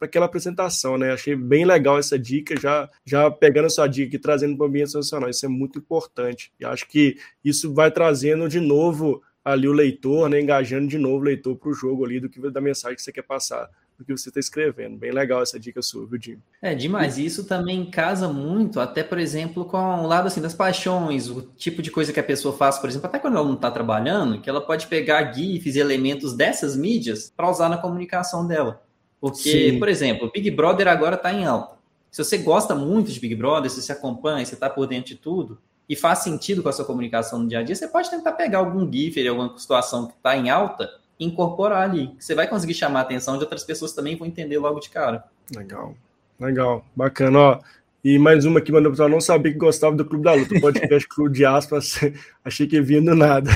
aquela 0.00 0.26
apresentação, 0.26 0.98
né? 0.98 1.12
Achei 1.12 1.34
bem 1.34 1.64
legal 1.64 1.98
essa 1.98 2.18
dica, 2.18 2.54
já 2.60 2.90
já 3.06 3.30
pegando 3.30 3.66
a 3.66 3.70
sua 3.70 3.86
dica 3.86 4.14
e 4.14 4.18
trazendo 4.18 4.54
para 4.56 4.64
o 4.64 4.68
ambiente 4.68 4.94
nacional, 4.94 5.30
isso 5.30 5.46
é 5.46 5.48
muito 5.48 5.78
importante. 5.78 6.52
E 6.60 6.64
acho 6.64 6.86
que 6.86 7.16
isso 7.42 7.72
vai 7.72 7.90
trazendo 7.90 8.48
de 8.50 8.60
novo 8.60 9.22
ali 9.44 9.68
o 9.68 9.72
leitor, 9.72 10.28
né, 10.28 10.40
engajando 10.40 10.88
de 10.88 10.98
novo 10.98 11.16
o 11.16 11.24
leitor 11.24 11.56
para 11.56 11.70
o 11.70 11.74
jogo 11.74 12.04
ali 12.04 12.20
do 12.20 12.28
que 12.28 12.40
da 12.50 12.60
mensagem 12.60 12.96
que 12.96 13.02
você 13.02 13.12
quer 13.12 13.22
passar 13.22 13.68
do 13.98 14.04
que 14.04 14.16
você 14.16 14.28
está 14.28 14.40
escrevendo. 14.40 14.96
Bem 14.96 15.12
legal 15.12 15.42
essa 15.42 15.58
dica 15.58 15.80
sua, 15.80 16.06
viu, 16.06 16.20
Jim? 16.20 16.38
É 16.60 16.74
demais. 16.74 17.18
Isso 17.18 17.44
também 17.46 17.88
casa 17.90 18.28
muito, 18.28 18.80
até, 18.80 19.02
por 19.02 19.18
exemplo, 19.18 19.64
com 19.64 19.78
o 19.78 20.06
lado 20.06 20.26
assim 20.26 20.40
das 20.40 20.54
paixões, 20.54 21.28
o 21.28 21.42
tipo 21.56 21.80
de 21.80 21.90
coisa 21.90 22.12
que 22.12 22.20
a 22.20 22.24
pessoa 22.24 22.56
faz, 22.56 22.78
por 22.78 22.88
exemplo, 22.88 23.06
até 23.06 23.18
quando 23.18 23.36
ela 23.36 23.46
não 23.46 23.54
está 23.54 23.70
trabalhando, 23.70 24.40
que 24.40 24.50
ela 24.50 24.60
pode 24.60 24.86
pegar 24.86 25.32
GIFs 25.32 25.76
e 25.76 25.80
elementos 25.80 26.34
dessas 26.34 26.76
mídias 26.76 27.32
para 27.34 27.50
usar 27.50 27.68
na 27.68 27.78
comunicação 27.78 28.46
dela. 28.46 28.82
Porque, 29.20 29.70
Sim. 29.70 29.78
por 29.78 29.88
exemplo, 29.88 30.26
o 30.26 30.32
Big 30.32 30.50
Brother 30.50 30.88
agora 30.88 31.14
está 31.14 31.32
em 31.32 31.44
alta. 31.44 31.76
Se 32.10 32.22
você 32.22 32.38
gosta 32.38 32.74
muito 32.74 33.10
de 33.10 33.20
Big 33.20 33.34
Brother, 33.34 33.70
se 33.70 33.80
você 33.80 33.92
acompanha, 33.92 34.44
você 34.44 34.54
está 34.54 34.68
por 34.68 34.86
dentro 34.86 35.14
de 35.14 35.16
tudo, 35.16 35.58
e 35.88 35.96
faz 35.96 36.20
sentido 36.20 36.62
com 36.62 36.68
a 36.68 36.72
sua 36.72 36.84
comunicação 36.84 37.38
no 37.38 37.48
dia 37.48 37.58
a 37.58 37.62
dia, 37.62 37.74
você 37.74 37.88
pode 37.88 38.10
tentar 38.10 38.32
pegar 38.32 38.58
algum 38.58 38.90
GIF, 38.90 39.26
alguma 39.28 39.56
situação 39.58 40.06
que 40.06 40.14
está 40.14 40.36
em 40.36 40.48
alta 40.50 40.88
incorporar 41.18 41.82
ali. 41.82 42.14
Você 42.18 42.34
vai 42.34 42.46
conseguir 42.46 42.74
chamar 42.74 43.00
a 43.00 43.02
atenção 43.02 43.36
de 43.36 43.44
outras 43.44 43.64
pessoas 43.64 43.92
também 43.92 44.16
vão 44.16 44.26
entender 44.26 44.58
logo 44.58 44.80
de 44.80 44.90
cara. 44.90 45.24
Legal, 45.54 45.94
legal, 46.40 46.84
bacana. 46.96 47.38
Ó, 47.38 47.58
e 48.04 48.18
mais 48.18 48.44
uma 48.44 48.60
que 48.60 48.72
mandou 48.72 48.92
para 48.92 49.08
não 49.08 49.20
sabia 49.20 49.52
que 49.52 49.58
gostava 49.58 49.94
do 49.94 50.04
Clube 50.04 50.24
da 50.24 50.32
Luta, 50.32 50.60
podcast 50.60 51.08
Clube 51.08 51.36
de 51.36 51.44
Aspas, 51.44 52.00
achei 52.44 52.66
que 52.66 52.80
vinha 52.80 53.00
do 53.00 53.14
nada. 53.14 53.50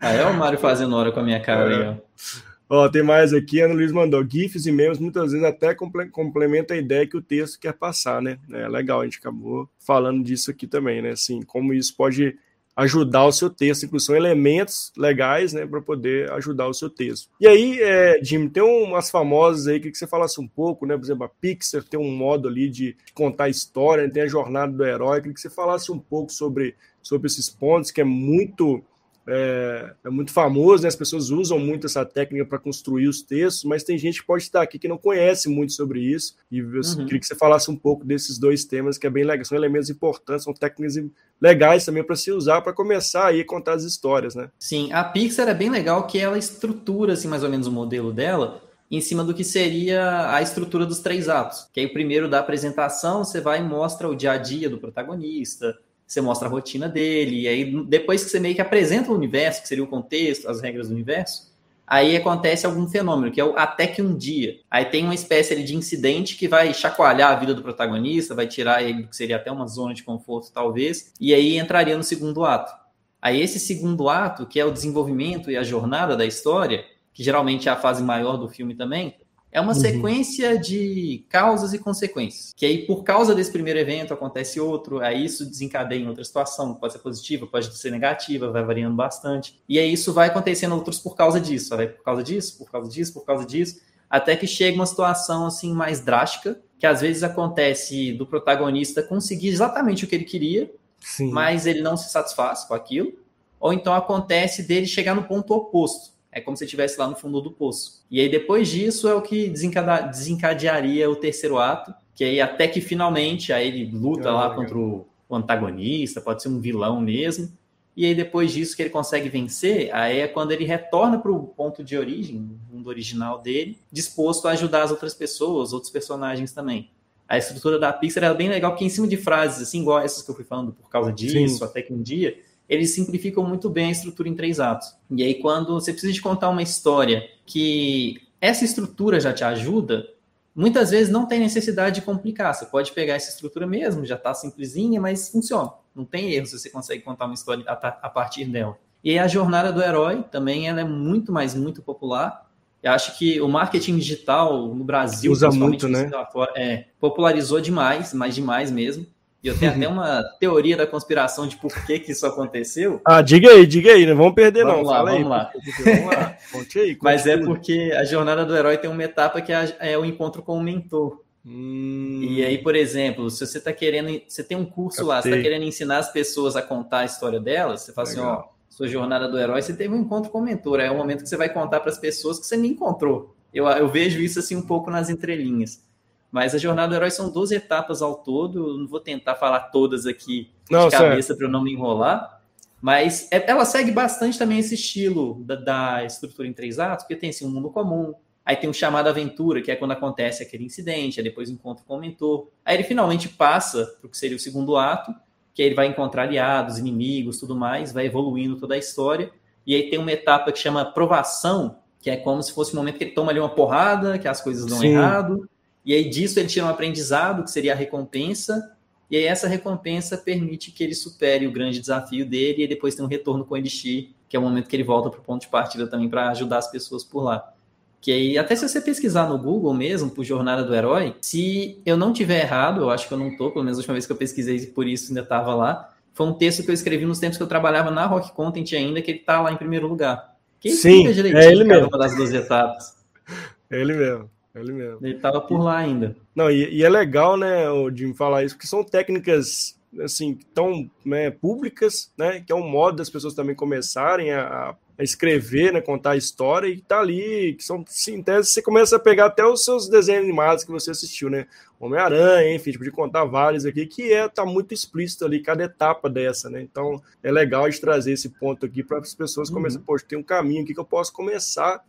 Ah, 0.00 0.12
é 0.12 0.26
o 0.26 0.34
Mário 0.34 0.58
fazendo 0.58 0.94
hora 0.94 1.10
com 1.10 1.20
a 1.20 1.22
minha 1.22 1.40
cara 1.40 1.72
é. 1.72 1.76
aí, 1.76 1.88
ó. 1.88 2.49
Ó, 2.72 2.88
tem 2.88 3.02
mais 3.02 3.34
aqui, 3.34 3.60
Ana 3.60 3.74
Luiz 3.74 3.90
mandou. 3.90 4.24
GIFs 4.24 4.64
e 4.64 4.70
memes 4.70 5.00
muitas 5.00 5.32
vezes 5.32 5.44
até 5.44 5.74
complementa 5.74 6.74
a 6.74 6.76
ideia 6.76 7.04
que 7.04 7.16
o 7.16 7.22
texto 7.22 7.58
quer 7.58 7.72
passar, 7.72 8.22
né? 8.22 8.38
É 8.48 8.68
legal, 8.68 9.00
a 9.00 9.04
gente 9.04 9.18
acabou 9.18 9.68
falando 9.80 10.22
disso 10.22 10.52
aqui 10.52 10.68
também, 10.68 11.02
né? 11.02 11.10
Assim, 11.10 11.42
como 11.42 11.74
isso 11.74 11.96
pode 11.96 12.38
ajudar 12.76 13.26
o 13.26 13.32
seu 13.32 13.50
texto, 13.50 13.84
inclusive 13.84 14.06
são 14.06 14.16
elementos 14.16 14.92
legais, 14.96 15.52
né, 15.52 15.66
para 15.66 15.82
poder 15.82 16.30
ajudar 16.32 16.68
o 16.68 16.72
seu 16.72 16.88
texto. 16.88 17.28
E 17.40 17.46
aí, 17.46 17.78
é, 17.82 18.22
Jim, 18.22 18.48
tem 18.48 18.62
umas 18.62 19.10
famosas 19.10 19.66
aí 19.66 19.80
que 19.80 19.92
você 19.92 20.06
falasse 20.06 20.40
um 20.40 20.46
pouco, 20.46 20.86
né, 20.86 20.96
por 20.96 21.04
exemplo, 21.04 21.24
a 21.24 21.28
Pixar 21.28 21.82
tem 21.82 21.98
um 21.98 22.10
modo 22.10 22.48
ali 22.48 22.70
de 22.70 22.96
contar 23.12 23.48
história, 23.48 24.04
né, 24.04 24.10
tem 24.10 24.22
a 24.22 24.28
jornada 24.28 24.72
do 24.72 24.84
herói, 24.84 25.20
que 25.20 25.38
você 25.38 25.50
falasse 25.50 25.92
um 25.92 25.98
pouco 25.98 26.32
sobre, 26.32 26.74
sobre 27.02 27.26
esses 27.26 27.50
pontos, 27.50 27.90
que 27.90 28.00
é 28.00 28.04
muito 28.04 28.82
é, 29.30 29.92
é, 30.04 30.10
muito 30.10 30.32
famoso, 30.32 30.82
né? 30.82 30.88
as 30.88 30.96
pessoas 30.96 31.30
usam 31.30 31.58
muito 31.58 31.86
essa 31.86 32.04
técnica 32.04 32.44
para 32.44 32.58
construir 32.58 33.06
os 33.06 33.22
textos, 33.22 33.64
mas 33.64 33.84
tem 33.84 33.96
gente 33.96 34.20
que 34.20 34.26
pode 34.26 34.42
estar 34.42 34.60
aqui 34.60 34.78
que 34.78 34.88
não 34.88 34.98
conhece 34.98 35.48
muito 35.48 35.72
sobre 35.72 36.00
isso, 36.00 36.34
e 36.50 36.58
eu 36.58 36.66
uhum. 36.66 37.04
queria 37.04 37.20
que 37.20 37.26
você 37.26 37.36
falasse 37.36 37.70
um 37.70 37.76
pouco 37.76 38.04
desses 38.04 38.38
dois 38.38 38.64
temas, 38.64 38.98
que 38.98 39.06
é 39.06 39.10
bem 39.10 39.24
legal, 39.24 39.44
são 39.44 39.56
elementos 39.56 39.88
importantes, 39.88 40.44
são 40.44 40.52
técnicas 40.52 40.96
legais 41.40 41.84
também 41.84 42.02
para 42.02 42.16
se 42.16 42.32
usar 42.32 42.60
para 42.60 42.72
começar 42.72 43.26
aí 43.26 43.40
a 43.40 43.46
contar 43.46 43.74
as 43.74 43.84
histórias, 43.84 44.34
né? 44.34 44.50
Sim, 44.58 44.92
a 44.92 45.04
Pixar 45.04 45.48
é 45.48 45.54
bem 45.54 45.70
legal 45.70 46.06
que 46.06 46.18
ela 46.18 46.36
estrutura 46.36 47.12
assim, 47.12 47.28
mais 47.28 47.42
ou 47.42 47.48
menos 47.48 47.66
o 47.66 47.72
modelo 47.72 48.12
dela, 48.12 48.62
em 48.90 49.00
cima 49.00 49.22
do 49.22 49.32
que 49.32 49.44
seria 49.44 50.34
a 50.34 50.42
estrutura 50.42 50.84
dos 50.84 50.98
três 50.98 51.28
atos. 51.28 51.68
Que 51.72 51.80
aí 51.80 51.86
o 51.86 51.92
primeiro 51.92 52.28
da 52.28 52.40
apresentação, 52.40 53.24
você 53.24 53.40
vai 53.40 53.60
e 53.60 53.62
mostra 53.62 54.08
o 54.08 54.16
dia 54.16 54.32
a 54.32 54.36
dia 54.36 54.68
do 54.68 54.78
protagonista, 54.78 55.78
você 56.10 56.20
mostra 56.20 56.48
a 56.48 56.50
rotina 56.50 56.88
dele, 56.88 57.42
e 57.42 57.48
aí 57.48 57.84
depois 57.84 58.24
que 58.24 58.30
você 58.30 58.40
meio 58.40 58.56
que 58.56 58.60
apresenta 58.60 59.12
o 59.12 59.14
universo, 59.14 59.62
que 59.62 59.68
seria 59.68 59.84
o 59.84 59.86
contexto, 59.86 60.48
as 60.48 60.60
regras 60.60 60.88
do 60.88 60.94
universo, 60.94 61.52
aí 61.86 62.16
acontece 62.16 62.66
algum 62.66 62.88
fenômeno, 62.88 63.30
que 63.30 63.40
é 63.40 63.44
o 63.44 63.56
até 63.56 63.86
que 63.86 64.02
um 64.02 64.16
dia. 64.16 64.58
Aí 64.68 64.86
tem 64.86 65.04
uma 65.04 65.14
espécie 65.14 65.62
de 65.62 65.76
incidente 65.76 66.36
que 66.36 66.48
vai 66.48 66.74
chacoalhar 66.74 67.30
a 67.30 67.36
vida 67.36 67.54
do 67.54 67.62
protagonista, 67.62 68.34
vai 68.34 68.48
tirar 68.48 68.82
ele 68.82 69.02
do 69.02 69.08
que 69.08 69.16
seria 69.16 69.36
até 69.36 69.52
uma 69.52 69.68
zona 69.68 69.94
de 69.94 70.02
conforto, 70.02 70.50
talvez, 70.52 71.12
e 71.20 71.32
aí 71.32 71.56
entraria 71.56 71.96
no 71.96 72.02
segundo 72.02 72.44
ato. 72.44 72.74
Aí 73.22 73.40
esse 73.40 73.60
segundo 73.60 74.08
ato, 74.08 74.46
que 74.46 74.58
é 74.58 74.64
o 74.64 74.72
desenvolvimento 74.72 75.48
e 75.48 75.56
a 75.56 75.62
jornada 75.62 76.16
da 76.16 76.26
história, 76.26 76.84
que 77.12 77.22
geralmente 77.22 77.68
é 77.68 77.72
a 77.72 77.76
fase 77.76 78.02
maior 78.02 78.36
do 78.36 78.48
filme 78.48 78.74
também, 78.74 79.14
é 79.52 79.60
uma 79.60 79.72
uhum. 79.72 79.80
sequência 79.80 80.58
de 80.58 81.24
causas 81.28 81.72
e 81.72 81.78
consequências. 81.78 82.52
Que 82.56 82.64
aí, 82.64 82.86
por 82.86 83.02
causa 83.02 83.34
desse 83.34 83.50
primeiro 83.50 83.78
evento, 83.78 84.14
acontece 84.14 84.60
outro, 84.60 85.00
aí 85.00 85.24
isso 85.24 85.44
desencadeia 85.44 86.00
em 86.00 86.08
outra 86.08 86.22
situação, 86.22 86.74
pode 86.74 86.92
ser 86.92 87.00
positiva, 87.00 87.46
pode 87.46 87.76
ser 87.76 87.90
negativa, 87.90 88.50
vai 88.50 88.64
variando 88.64 88.94
bastante. 88.94 89.60
E 89.68 89.78
aí 89.78 89.92
isso 89.92 90.12
vai 90.12 90.28
acontecendo 90.28 90.74
outros 90.74 91.00
por 91.00 91.16
causa 91.16 91.40
disso, 91.40 91.76
vai 91.76 91.88
por 91.88 92.04
causa 92.04 92.22
disso, 92.22 92.58
por 92.58 92.70
causa 92.70 92.88
disso, 92.88 93.12
por 93.12 93.24
causa 93.24 93.44
disso, 93.44 93.80
até 94.08 94.36
que 94.36 94.46
chega 94.46 94.76
uma 94.76 94.86
situação 94.86 95.46
assim 95.46 95.72
mais 95.72 96.00
drástica, 96.00 96.60
que 96.78 96.86
às 96.86 97.00
vezes 97.00 97.22
acontece 97.22 98.12
do 98.12 98.26
protagonista 98.26 99.02
conseguir 99.02 99.48
exatamente 99.48 100.04
o 100.04 100.08
que 100.08 100.14
ele 100.14 100.24
queria, 100.24 100.72
Sim. 101.00 101.30
mas 101.30 101.66
ele 101.66 101.82
não 101.82 101.96
se 101.96 102.10
satisfaz 102.10 102.64
com 102.64 102.74
aquilo, 102.74 103.12
ou 103.58 103.72
então 103.72 103.92
acontece 103.92 104.62
dele 104.62 104.86
chegar 104.86 105.14
no 105.14 105.24
ponto 105.24 105.52
oposto 105.52 106.09
é 106.32 106.40
como 106.40 106.56
se 106.56 106.64
estivesse 106.64 106.98
lá 106.98 107.08
no 107.08 107.16
fundo 107.16 107.40
do 107.40 107.50
poço. 107.50 108.04
E 108.10 108.20
aí, 108.20 108.28
depois 108.28 108.68
disso, 108.68 109.08
é 109.08 109.14
o 109.14 109.22
que 109.22 109.48
desencadearia 109.48 111.10
o 111.10 111.16
terceiro 111.16 111.58
ato, 111.58 111.92
que 112.14 112.24
aí 112.24 112.40
até 112.40 112.68
que 112.68 112.80
finalmente 112.80 113.52
aí 113.52 113.68
ele 113.68 113.90
luta 113.90 114.28
ah, 114.28 114.34
lá 114.34 114.54
contra 114.54 114.76
o, 114.78 115.06
antagonista, 115.30 116.20
pode 116.20 116.42
ser 116.42 116.48
um 116.48 116.60
vilão 116.60 117.00
mesmo. 117.00 117.50
E 117.96 118.06
aí, 118.06 118.14
depois 118.14 118.52
disso 118.52 118.76
que 118.76 118.82
ele 118.82 118.90
consegue 118.90 119.28
vencer, 119.28 119.94
aí 119.94 120.20
é 120.20 120.28
quando 120.28 120.52
ele 120.52 120.64
retorna 120.64 121.18
para 121.18 121.30
o 121.30 121.42
ponto 121.48 121.84
de 121.84 121.96
origem, 121.96 122.36
o 122.38 122.74
mundo 122.74 122.88
original 122.88 123.40
dele, 123.40 123.78
disposto 123.92 124.46
a 124.46 124.52
ajudar 124.52 124.84
as 124.84 124.90
outras 124.90 125.14
pessoas, 125.14 125.72
outros 125.72 125.92
personagens 125.92 126.52
também. 126.52 126.90
A 127.28 127.38
estrutura 127.38 127.78
da 127.78 127.92
Pixar 127.92 128.24
é 128.24 128.34
bem 128.34 128.48
legal, 128.48 128.72
porque 128.72 128.84
em 128.84 128.88
cima 128.88 129.06
de 129.06 129.16
frases, 129.16 129.62
assim, 129.62 129.82
igual 129.82 130.00
essas 130.00 130.22
que 130.22 130.30
eu 130.30 130.34
fui 130.34 130.44
falando 130.44 130.72
por 130.72 130.88
causa 130.88 131.12
disso, 131.12 131.58
Sim. 131.58 131.64
até 131.64 131.82
que 131.82 131.92
um 131.92 132.02
dia, 132.02 132.36
eles 132.70 132.94
simplificam 132.94 133.42
muito 133.44 133.68
bem 133.68 133.86
a 133.86 133.90
estrutura 133.90 134.28
em 134.28 134.34
três 134.34 134.60
atos. 134.60 134.94
E 135.10 135.24
aí, 135.24 135.34
quando 135.34 135.74
você 135.74 135.90
precisa 135.90 136.12
de 136.12 136.22
contar 136.22 136.48
uma 136.48 136.62
história 136.62 137.28
que 137.44 138.22
essa 138.40 138.64
estrutura 138.64 139.18
já 139.18 139.32
te 139.32 139.42
ajuda, 139.42 140.06
muitas 140.54 140.90
vezes 140.92 141.12
não 141.12 141.26
tem 141.26 141.40
necessidade 141.40 141.96
de 141.96 142.02
complicar. 142.02 142.54
Você 142.54 142.64
pode 142.64 142.92
pegar 142.92 143.14
essa 143.14 143.28
estrutura 143.28 143.66
mesmo, 143.66 144.06
já 144.06 144.14
está 144.14 144.32
simplesinha, 144.32 145.00
mas 145.00 145.28
funciona. 145.28 145.72
Não 145.92 146.04
tem 146.04 146.32
erro 146.32 146.46
se 146.46 146.56
você 146.56 146.70
consegue 146.70 147.02
contar 147.02 147.24
uma 147.24 147.34
história 147.34 147.64
a, 147.66 148.08
partir 148.08 148.44
dela. 148.44 148.78
E 149.02 149.10
aí, 149.10 149.18
a 149.18 149.26
jornada 149.26 149.72
do 149.72 149.82
herói 149.82 150.22
também 150.30 150.68
ela 150.68 150.80
é 150.80 150.84
muito 150.84 151.32
mais, 151.32 151.56
muito 151.56 151.82
popular. 151.82 152.48
Eu 152.80 152.92
acho 152.92 153.18
que 153.18 153.40
o 153.40 153.48
marketing 153.48 153.98
digital 153.98 154.72
no 154.72 154.84
Brasil, 154.84 155.32
usa 155.32 155.50
muito, 155.50 155.88
né? 155.88 156.08
Fora, 156.32 156.52
é, 156.54 156.86
popularizou 157.00 157.60
demais, 157.60 158.14
mas 158.14 158.36
demais 158.36 158.70
mesmo. 158.70 159.04
E 159.42 159.48
eu 159.48 159.58
tenho 159.58 159.72
até 159.72 159.88
uma 159.88 160.22
teoria 160.38 160.76
da 160.76 160.86
conspiração 160.86 161.46
de 161.46 161.56
por 161.56 161.72
que, 161.86 161.98
que 161.98 162.12
isso 162.12 162.26
aconteceu. 162.26 163.00
Ah, 163.06 163.22
diga 163.22 163.50
aí, 163.50 163.66
diga 163.66 163.92
aí, 163.92 164.04
não 164.04 164.16
vamos 164.16 164.34
perder 164.34 164.64
vamos 164.64 164.82
não. 164.82 164.90
Lá, 164.90 164.96
Fala 164.98 165.10
vamos 165.12 165.24
aí, 165.24 165.30
lá. 165.30 165.52
vamos 165.84 166.06
lá. 166.14 166.36
Conte 166.52 166.78
aí. 166.78 166.94
Conte 166.94 167.04
Mas 167.04 167.26
é 167.26 167.38
tudo. 167.38 167.42
é 167.42 167.46
porque 167.46 167.92
a 167.96 168.04
jornada 168.04 168.44
do 168.44 168.54
herói 168.54 168.76
tem 168.76 168.90
uma 168.90 169.02
etapa 169.02 169.40
que 169.40 169.52
é, 169.52 169.76
é 169.80 169.98
o 169.98 170.04
encontro 170.04 170.42
com 170.42 170.56
o 170.58 170.62
mentor. 170.62 171.22
Hum. 171.44 172.20
E 172.22 172.44
aí, 172.44 172.58
por 172.58 172.76
exemplo, 172.76 173.30
se 173.30 173.46
você 173.46 173.58
está 173.58 173.72
querendo, 173.72 174.20
você 174.28 174.44
tem 174.44 174.56
um 174.56 174.64
curso 174.66 174.98
Captei. 174.98 175.08
lá, 175.08 175.22
você 175.22 175.28
está 175.30 175.42
querendo 175.42 175.64
ensinar 175.64 175.98
as 175.98 176.12
pessoas 176.12 176.54
a 176.54 176.60
contar 176.60 176.98
a 176.98 177.04
história 177.06 177.40
delas, 177.40 177.80
você 177.80 177.92
fala 177.94 178.08
Legal. 178.08 178.32
assim, 178.32 178.42
ó, 178.42 178.48
sua 178.68 178.86
jornada 178.88 179.26
do 179.26 179.38
herói, 179.38 179.62
você 179.62 179.72
teve 179.72 179.94
um 179.94 179.98
encontro 180.00 180.30
com 180.30 180.38
o 180.38 180.42
mentor, 180.42 180.80
é 180.80 180.90
o 180.90 180.96
momento 180.96 181.22
que 181.22 181.28
você 181.28 181.36
vai 181.36 181.48
contar 181.48 181.80
para 181.80 181.90
as 181.90 181.98
pessoas 181.98 182.38
que 182.38 182.46
você 182.46 182.58
me 182.58 182.68
encontrou. 182.68 183.34
Eu, 183.52 183.66
eu 183.66 183.88
vejo 183.88 184.20
isso 184.20 184.38
assim 184.38 184.54
um 184.54 184.62
pouco 184.62 184.90
nas 184.90 185.08
entrelinhas. 185.08 185.82
Mas 186.30 186.54
a 186.54 186.58
jornada 186.58 186.88
do 186.88 186.94
herói 186.94 187.10
são 187.10 187.30
12 187.30 187.54
etapas 187.54 188.02
ao 188.02 188.16
todo. 188.16 188.68
Eu 188.68 188.78
não 188.78 188.86
vou 188.86 189.00
tentar 189.00 189.34
falar 189.34 189.60
todas 189.70 190.06
aqui 190.06 190.50
não, 190.70 190.88
de 190.88 190.96
cabeça 190.96 191.34
para 191.34 191.46
eu 191.46 191.50
não 191.50 191.62
me 191.62 191.72
enrolar. 191.72 192.40
Mas 192.80 193.28
é, 193.30 193.44
ela 193.50 193.64
segue 193.64 193.90
bastante 193.90 194.38
também 194.38 194.58
esse 194.58 194.74
estilo 194.74 195.42
da, 195.44 195.56
da, 195.56 196.04
estrutura 196.04 196.48
em 196.48 196.52
três 196.52 196.78
atos, 196.78 197.04
porque 197.04 197.16
tem 197.16 197.30
assim, 197.30 197.44
um 197.44 197.50
mundo 197.50 197.68
comum, 197.70 198.14
aí 198.44 198.56
tem 198.56 198.70
um 198.70 198.72
chamado 198.72 199.08
aventura, 199.08 199.60
que 199.60 199.70
é 199.70 199.76
quando 199.76 199.90
acontece 199.90 200.42
aquele 200.42 200.64
incidente, 200.64 201.20
aí 201.20 201.24
depois 201.24 201.50
encontra 201.50 201.84
com 201.86 201.96
o 201.96 202.00
mentor. 202.00 202.48
Aí 202.64 202.76
ele 202.76 202.84
finalmente 202.84 203.28
passa 203.28 203.84
para 204.00 204.06
o 204.06 204.10
que 204.10 204.16
seria 204.16 204.36
o 204.36 204.40
segundo 204.40 204.76
ato, 204.76 205.14
que 205.52 205.60
aí 205.60 205.68
ele 205.68 205.74
vai 205.74 205.88
encontrar 205.88 206.22
aliados, 206.22 206.78
inimigos, 206.78 207.38
tudo 207.38 207.54
mais, 207.54 207.92
vai 207.92 208.06
evoluindo 208.06 208.56
toda 208.56 208.74
a 208.74 208.78
história. 208.78 209.30
E 209.66 209.74
aí 209.74 209.90
tem 209.90 209.98
uma 209.98 210.12
etapa 210.12 210.50
que 210.50 210.58
chama 210.58 210.84
provação, 210.84 211.80
que 212.00 212.08
é 212.08 212.16
como 212.16 212.42
se 212.42 212.52
fosse 212.54 212.72
o 212.72 212.76
um 212.76 212.78
momento 212.78 212.96
que 212.96 213.04
ele 213.04 213.10
toma 213.10 213.30
ali 213.30 213.38
uma 213.38 213.54
porrada, 213.54 214.18
que 214.18 214.26
as 214.26 214.40
coisas 214.40 214.64
dão 214.64 214.78
Sim. 214.78 214.94
errado, 214.94 215.46
e 215.84 215.94
aí 215.94 216.08
disso 216.08 216.38
ele 216.38 216.48
tira 216.48 216.66
um 216.66 216.68
aprendizado, 216.68 217.42
que 217.44 217.50
seria 217.50 217.72
a 217.72 217.76
recompensa, 217.76 218.72
e 219.10 219.16
aí 219.16 219.24
essa 219.24 219.48
recompensa 219.48 220.16
permite 220.16 220.70
que 220.70 220.84
ele 220.84 220.94
supere 220.94 221.46
o 221.46 221.52
grande 221.52 221.80
desafio 221.80 222.24
dele 222.24 222.64
e 222.64 222.68
depois 222.68 222.94
tem 222.94 223.04
um 223.04 223.08
retorno 223.08 223.44
com 223.44 223.54
o 223.54 223.56
Elixir, 223.56 224.10
que 224.28 224.36
é 224.36 224.38
o 224.38 224.42
momento 224.42 224.68
que 224.68 224.76
ele 224.76 224.84
volta 224.84 225.10
para 225.10 225.18
o 225.18 225.22
ponto 225.22 225.42
de 225.42 225.48
partida 225.48 225.86
também 225.86 226.08
para 226.08 226.30
ajudar 226.30 226.58
as 226.58 226.70
pessoas 226.70 227.02
por 227.02 227.22
lá. 227.22 227.52
Que 228.00 228.12
aí, 228.12 228.38
até 228.38 228.56
se 228.56 228.66
você 228.66 228.80
pesquisar 228.80 229.28
no 229.28 229.36
Google 229.36 229.74
mesmo, 229.74 230.10
por 230.10 230.24
Jornada 230.24 230.62
do 230.62 230.74
Herói, 230.74 231.14
se 231.20 231.78
eu 231.84 231.96
não 231.96 232.12
tiver 232.12 232.40
errado, 232.40 232.80
eu 232.80 232.90
acho 232.90 233.06
que 233.08 233.12
eu 233.12 233.18
não 233.18 233.36
tô, 233.36 233.50
pelo 233.50 233.64
menos 233.64 233.78
a 233.78 233.80
última 233.80 233.94
vez 233.94 234.06
que 234.06 234.12
eu 234.12 234.16
pesquisei 234.16 234.64
por 234.66 234.86
isso 234.86 235.08
ainda 235.08 235.20
estava 235.20 235.54
lá, 235.54 235.92
foi 236.14 236.26
um 236.26 236.32
texto 236.32 236.62
que 236.62 236.70
eu 236.70 236.74
escrevi 236.74 237.04
nos 237.04 237.18
tempos 237.18 237.36
que 237.36 237.42
eu 237.42 237.48
trabalhava 237.48 237.90
na 237.90 238.06
Rock 238.06 238.32
Content 238.32 238.72
ainda, 238.72 239.02
que 239.02 239.10
ele 239.10 239.18
está 239.18 239.40
lá 239.40 239.52
em 239.52 239.56
primeiro 239.56 239.86
lugar. 239.86 240.36
Que 240.60 240.70
Sim, 240.70 241.06
é 241.06 241.10
ele 241.50 241.64
mesmo. 241.64 241.88
uma 241.88 241.98
das 241.98 242.14
duas 242.14 242.32
etapas. 242.32 242.98
É 243.72 243.80
ele 243.80 243.94
mesmo. 243.94 244.28
Ele 244.54 244.72
mesmo. 244.72 244.98
Ele 245.06 245.16
estava 245.16 245.40
por 245.40 245.60
lá 245.60 245.78
ainda. 245.78 246.16
Não, 246.34 246.50
e, 246.50 246.68
e, 246.74 246.84
é 246.84 246.88
legal, 246.88 247.36
né, 247.36 247.70
o 247.70 247.90
Jim 247.90 248.14
falar 248.14 248.44
isso, 248.44 248.56
porque 248.56 248.66
são 248.66 248.82
técnicas 248.82 249.78
assim 250.00 250.38
tão 250.54 250.88
né, 251.04 251.30
públicas, 251.30 252.12
né, 252.16 252.40
que 252.40 252.52
é 252.52 252.54
um 252.54 252.68
modo 252.68 252.96
das 252.96 253.10
pessoas 253.10 253.34
também 253.34 253.56
começarem 253.56 254.32
a, 254.32 254.76
a 254.98 255.02
escrever, 255.02 255.72
né, 255.72 255.80
contar 255.80 256.12
a 256.12 256.16
história 256.16 256.68
e 256.68 256.80
tá 256.80 257.00
ali, 257.00 257.54
que 257.54 257.64
são 257.64 257.84
sim, 257.88 258.22
você 258.22 258.62
começa 258.62 258.96
a 258.96 259.00
pegar 259.00 259.26
até 259.26 259.44
os 259.44 259.64
seus 259.64 259.88
desenhos 259.88 260.24
animados 260.24 260.62
que 260.62 260.70
você 260.70 260.92
assistiu, 260.92 261.28
né, 261.28 261.46
Homem-Aranha, 261.80 262.54
enfim, 262.54 262.72
tipo, 262.72 262.84
de 262.84 262.90
contar 262.90 263.24
vários 263.24 263.64
aqui, 263.64 263.86
que 263.86 264.12
é 264.12 264.28
tá 264.28 264.44
muito 264.44 264.74
explícito 264.74 265.24
ali 265.24 265.40
cada 265.40 265.64
etapa 265.64 266.10
dessa, 266.10 266.50
né? 266.50 266.60
Então, 266.60 267.02
é 267.22 267.32
legal 267.32 267.70
de 267.70 267.80
trazer 267.80 268.12
esse 268.12 268.28
ponto 268.28 268.66
aqui 268.66 268.82
para 268.84 268.98
as 268.98 269.14
pessoas 269.14 269.48
uhum. 269.48 269.54
começarem, 269.54 269.86
poxa, 269.86 270.04
tem 270.06 270.18
um 270.18 270.22
caminho 270.22 270.62
aqui 270.62 270.74
que 270.74 270.80
eu 270.80 270.84
posso 270.84 271.10
começar 271.10 271.82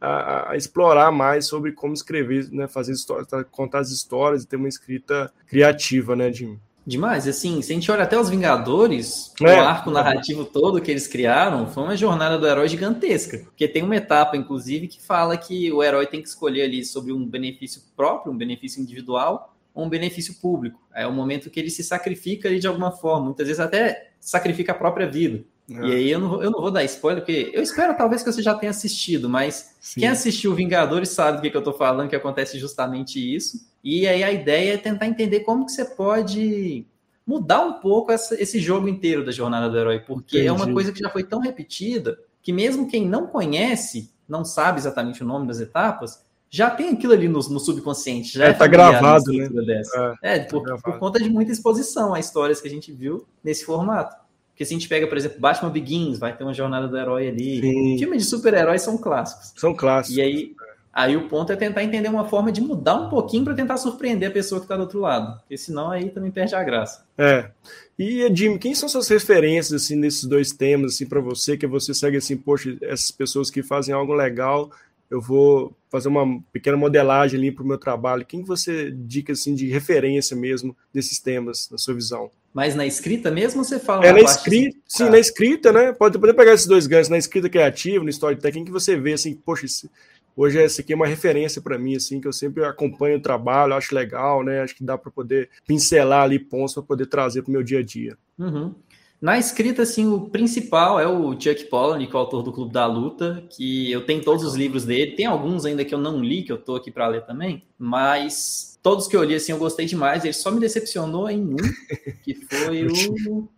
a, 0.00 0.52
a, 0.52 0.56
explorar 0.56 1.10
mais 1.10 1.46
sobre 1.46 1.72
como 1.72 1.94
escrever, 1.94 2.48
né, 2.50 2.68
fazer 2.68 2.92
histórias, 2.92 3.26
tá, 3.26 3.42
contar 3.44 3.80
as 3.80 3.90
histórias 3.90 4.42
e 4.42 4.46
ter 4.46 4.56
uma 4.56 4.68
escrita 4.68 5.32
criativa, 5.46 6.14
né, 6.14 6.32
Jim? 6.32 6.58
Demais, 6.88 7.28
assim, 7.28 7.60
se 7.60 7.70
a 7.70 7.74
gente 7.74 7.90
olha 7.92 8.04
até 8.04 8.18
os 8.18 8.30
Vingadores, 8.30 9.34
é. 9.42 9.44
o 9.44 9.60
arco 9.60 9.90
narrativo 9.90 10.46
todo 10.46 10.80
que 10.80 10.90
eles 10.90 11.06
criaram 11.06 11.66
foi 11.66 11.82
uma 11.82 11.94
jornada 11.94 12.38
do 12.38 12.46
herói 12.46 12.66
gigantesca. 12.66 13.40
Porque 13.40 13.68
tem 13.68 13.82
uma 13.82 13.96
etapa, 13.96 14.38
inclusive, 14.38 14.88
que 14.88 15.02
fala 15.02 15.36
que 15.36 15.70
o 15.70 15.82
herói 15.82 16.06
tem 16.06 16.22
que 16.22 16.28
escolher 16.28 16.62
ali 16.62 16.82
sobre 16.82 17.12
um 17.12 17.26
benefício 17.26 17.82
próprio, 17.94 18.32
um 18.32 18.38
benefício 18.38 18.80
individual, 18.80 19.54
ou 19.74 19.84
um 19.84 19.88
benefício 19.90 20.40
público. 20.40 20.80
É 20.94 21.06
o 21.06 21.12
momento 21.12 21.50
que 21.50 21.60
ele 21.60 21.68
se 21.68 21.84
sacrifica 21.84 22.48
ali 22.48 22.58
de 22.58 22.66
alguma 22.66 22.90
forma, 22.90 23.26
muitas 23.26 23.46
vezes 23.46 23.60
até 23.60 24.12
sacrifica 24.18 24.72
a 24.72 24.74
própria 24.74 25.06
vida. 25.06 25.44
É. 25.70 25.86
E 25.86 25.92
aí 25.92 26.10
eu 26.10 26.18
não, 26.18 26.42
eu 26.42 26.50
não 26.50 26.60
vou 26.60 26.70
dar 26.70 26.82
spoiler, 26.84 27.22
porque 27.22 27.50
eu 27.52 27.62
espero 27.62 27.96
talvez 27.96 28.22
que 28.22 28.32
você 28.32 28.42
já 28.42 28.54
tenha 28.54 28.70
assistido, 28.70 29.28
mas 29.28 29.76
Sim. 29.80 30.00
quem 30.00 30.08
assistiu 30.08 30.54
Vingadores 30.54 31.10
sabe 31.10 31.38
do 31.38 31.42
que, 31.42 31.50
que 31.50 31.56
eu 31.56 31.62
tô 31.62 31.72
falando, 31.72 32.08
que 32.08 32.16
acontece 32.16 32.58
justamente 32.58 33.18
isso. 33.18 33.68
E 33.84 34.06
aí 34.06 34.22
a 34.22 34.32
ideia 34.32 34.74
é 34.74 34.78
tentar 34.78 35.06
entender 35.06 35.40
como 35.40 35.66
que 35.66 35.72
você 35.72 35.84
pode 35.84 36.86
mudar 37.26 37.60
um 37.60 37.74
pouco 37.74 38.10
essa, 38.10 38.40
esse 38.40 38.58
jogo 38.58 38.88
inteiro 38.88 39.24
da 39.24 39.30
jornada 39.30 39.68
do 39.68 39.76
herói, 39.76 40.00
porque 40.00 40.38
Entendi. 40.38 40.48
é 40.48 40.52
uma 40.52 40.72
coisa 40.72 40.90
que 40.90 41.00
já 41.00 41.10
foi 41.10 41.22
tão 41.22 41.40
repetida 41.40 42.18
que 42.42 42.52
mesmo 42.52 42.88
quem 42.88 43.06
não 43.06 43.26
conhece, 43.26 44.10
não 44.26 44.44
sabe 44.44 44.78
exatamente 44.78 45.22
o 45.22 45.26
nome 45.26 45.46
das 45.46 45.60
etapas, 45.60 46.24
já 46.50 46.70
tem 46.70 46.88
aquilo 46.88 47.12
ali 47.12 47.28
no, 47.28 47.40
no 47.40 47.60
subconsciente. 47.60 48.38
Já 48.38 48.46
é, 48.46 48.48
é 48.48 48.52
tá 48.54 48.66
gravado, 48.66 49.30
né? 49.30 49.82
É, 50.22 50.36
é 50.36 50.38
tá 50.38 50.48
por, 50.48 50.80
por, 50.80 50.98
conta 50.98 51.18
de 51.18 51.28
muita 51.28 51.52
exposição 51.52 52.14
a 52.14 52.20
histórias 52.20 52.60
que 52.60 52.68
a 52.68 52.70
gente 52.70 52.90
viu 52.90 53.26
nesse 53.44 53.66
formato. 53.66 54.16
Porque 54.58 54.64
se 54.64 54.74
a 54.74 54.76
gente 54.76 54.88
pega, 54.88 55.06
por 55.06 55.16
exemplo, 55.16 55.38
Batman 55.38 55.70
Begins, 55.70 56.18
vai 56.18 56.36
ter 56.36 56.42
uma 56.42 56.52
jornada 56.52 56.88
do 56.88 56.98
herói 56.98 57.28
ali. 57.28 57.60
Sim. 57.60 57.96
Filmes 57.96 58.24
de 58.24 58.28
super-heróis 58.28 58.82
são 58.82 58.98
clássicos. 58.98 59.52
São 59.56 59.72
clássicos. 59.72 60.18
E 60.18 60.20
aí, 60.20 60.52
aí 60.92 61.16
o 61.16 61.28
ponto 61.28 61.52
é 61.52 61.54
tentar 61.54 61.84
entender 61.84 62.08
uma 62.08 62.24
forma 62.24 62.50
de 62.50 62.60
mudar 62.60 62.96
um 62.96 63.08
pouquinho 63.08 63.44
para 63.44 63.54
tentar 63.54 63.76
surpreender 63.76 64.30
a 64.30 64.32
pessoa 64.32 64.60
que 64.60 64.64
está 64.64 64.74
do 64.74 64.82
outro 64.82 64.98
lado. 64.98 65.38
Porque 65.38 65.56
senão 65.56 65.92
aí 65.92 66.10
também 66.10 66.32
perde 66.32 66.56
a 66.56 66.64
graça. 66.64 67.06
É. 67.16 67.50
E, 67.96 68.28
Jim, 68.34 68.58
quem 68.58 68.74
são 68.74 68.88
suas 68.88 69.06
referências 69.06 69.84
assim, 69.84 69.94
nesses 69.94 70.24
dois 70.24 70.50
temas 70.50 70.94
assim, 70.94 71.06
para 71.06 71.20
você, 71.20 71.56
que 71.56 71.64
você 71.64 71.94
segue 71.94 72.16
assim, 72.16 72.36
poxa, 72.36 72.76
essas 72.82 73.12
pessoas 73.12 73.52
que 73.52 73.62
fazem 73.62 73.94
algo 73.94 74.12
legal 74.12 74.72
eu 75.10 75.20
vou 75.20 75.74
fazer 75.90 76.08
uma 76.08 76.40
pequena 76.52 76.76
modelagem 76.76 77.38
ali 77.38 77.50
para 77.50 77.64
o 77.64 77.66
meu 77.66 77.78
trabalho. 77.78 78.26
Quem 78.26 78.42
você 78.42 78.90
dica 78.90 79.32
assim 79.32 79.54
de 79.54 79.66
referência 79.68 80.36
mesmo 80.36 80.76
desses 80.92 81.18
temas, 81.18 81.68
na 81.70 81.78
sua 81.78 81.94
visão? 81.94 82.30
Mas 82.58 82.74
na 82.74 82.84
escrita 82.84 83.30
mesmo 83.30 83.62
você 83.62 83.78
fala? 83.78 84.04
É 84.04 84.12
na, 84.12 84.18
escrita, 84.18 84.76
assim, 84.76 84.82
sim, 84.88 85.04
tá. 85.04 85.10
na 85.12 85.18
escrita, 85.20 85.72
né? 85.72 85.92
Pode 85.92 86.18
poder 86.18 86.34
pegar 86.34 86.54
esses 86.54 86.66
dois 86.66 86.88
ganhos, 86.88 87.08
na 87.08 87.16
escrita 87.16 87.48
criativa, 87.48 88.02
no 88.02 88.10
storytelling, 88.10 88.64
que 88.64 88.72
você 88.72 88.96
vê 88.96 89.12
assim, 89.12 89.32
poxa, 89.32 89.64
esse, 89.64 89.88
hoje 90.36 90.60
essa 90.60 90.80
aqui 90.80 90.92
é 90.92 90.96
uma 90.96 91.06
referência 91.06 91.62
para 91.62 91.78
mim, 91.78 91.94
assim, 91.94 92.20
que 92.20 92.26
eu 92.26 92.32
sempre 92.32 92.64
acompanho 92.64 93.18
o 93.18 93.22
trabalho, 93.22 93.74
acho 93.74 93.94
legal, 93.94 94.42
né? 94.42 94.60
Acho 94.60 94.74
que 94.74 94.82
dá 94.82 94.98
para 94.98 95.08
poder 95.08 95.48
pincelar 95.68 96.24
ali 96.24 96.36
pontos 96.36 96.74
para 96.74 96.82
poder 96.82 97.06
trazer 97.06 97.42
para 97.42 97.50
o 97.50 97.52
meu 97.52 97.62
dia 97.62 97.78
a 97.78 97.82
dia. 97.84 98.18
Uhum. 98.36 98.74
Na 99.20 99.36
escrita, 99.36 99.82
assim, 99.82 100.06
o 100.06 100.30
principal 100.30 101.00
é 101.00 101.06
o 101.06 101.32
Chuck 101.32 101.64
Palahniuk, 101.64 102.14
o 102.14 102.18
autor 102.18 102.42
do 102.42 102.52
Clube 102.52 102.72
da 102.72 102.86
Luta, 102.86 103.44
que 103.50 103.90
eu 103.90 104.06
tenho 104.06 104.22
todos 104.22 104.44
os 104.44 104.54
livros 104.54 104.84
dele. 104.84 105.16
Tem 105.16 105.26
alguns 105.26 105.64
ainda 105.64 105.84
que 105.84 105.92
eu 105.92 105.98
não 105.98 106.22
li, 106.22 106.44
que 106.44 106.52
eu 106.52 106.58
tô 106.58 106.76
aqui 106.76 106.90
para 106.90 107.08
ler 107.08 107.26
também, 107.26 107.64
mas 107.76 108.78
todos 108.80 109.08
que 109.08 109.16
eu 109.16 109.24
li, 109.24 109.34
assim, 109.34 109.50
eu 109.50 109.58
gostei 109.58 109.86
demais. 109.86 110.24
Ele 110.24 110.32
só 110.32 110.52
me 110.52 110.60
decepcionou 110.60 111.28
em 111.28 111.42
um, 111.42 111.56
que 112.22 112.34
foi 112.34 112.86
o... 112.86 113.48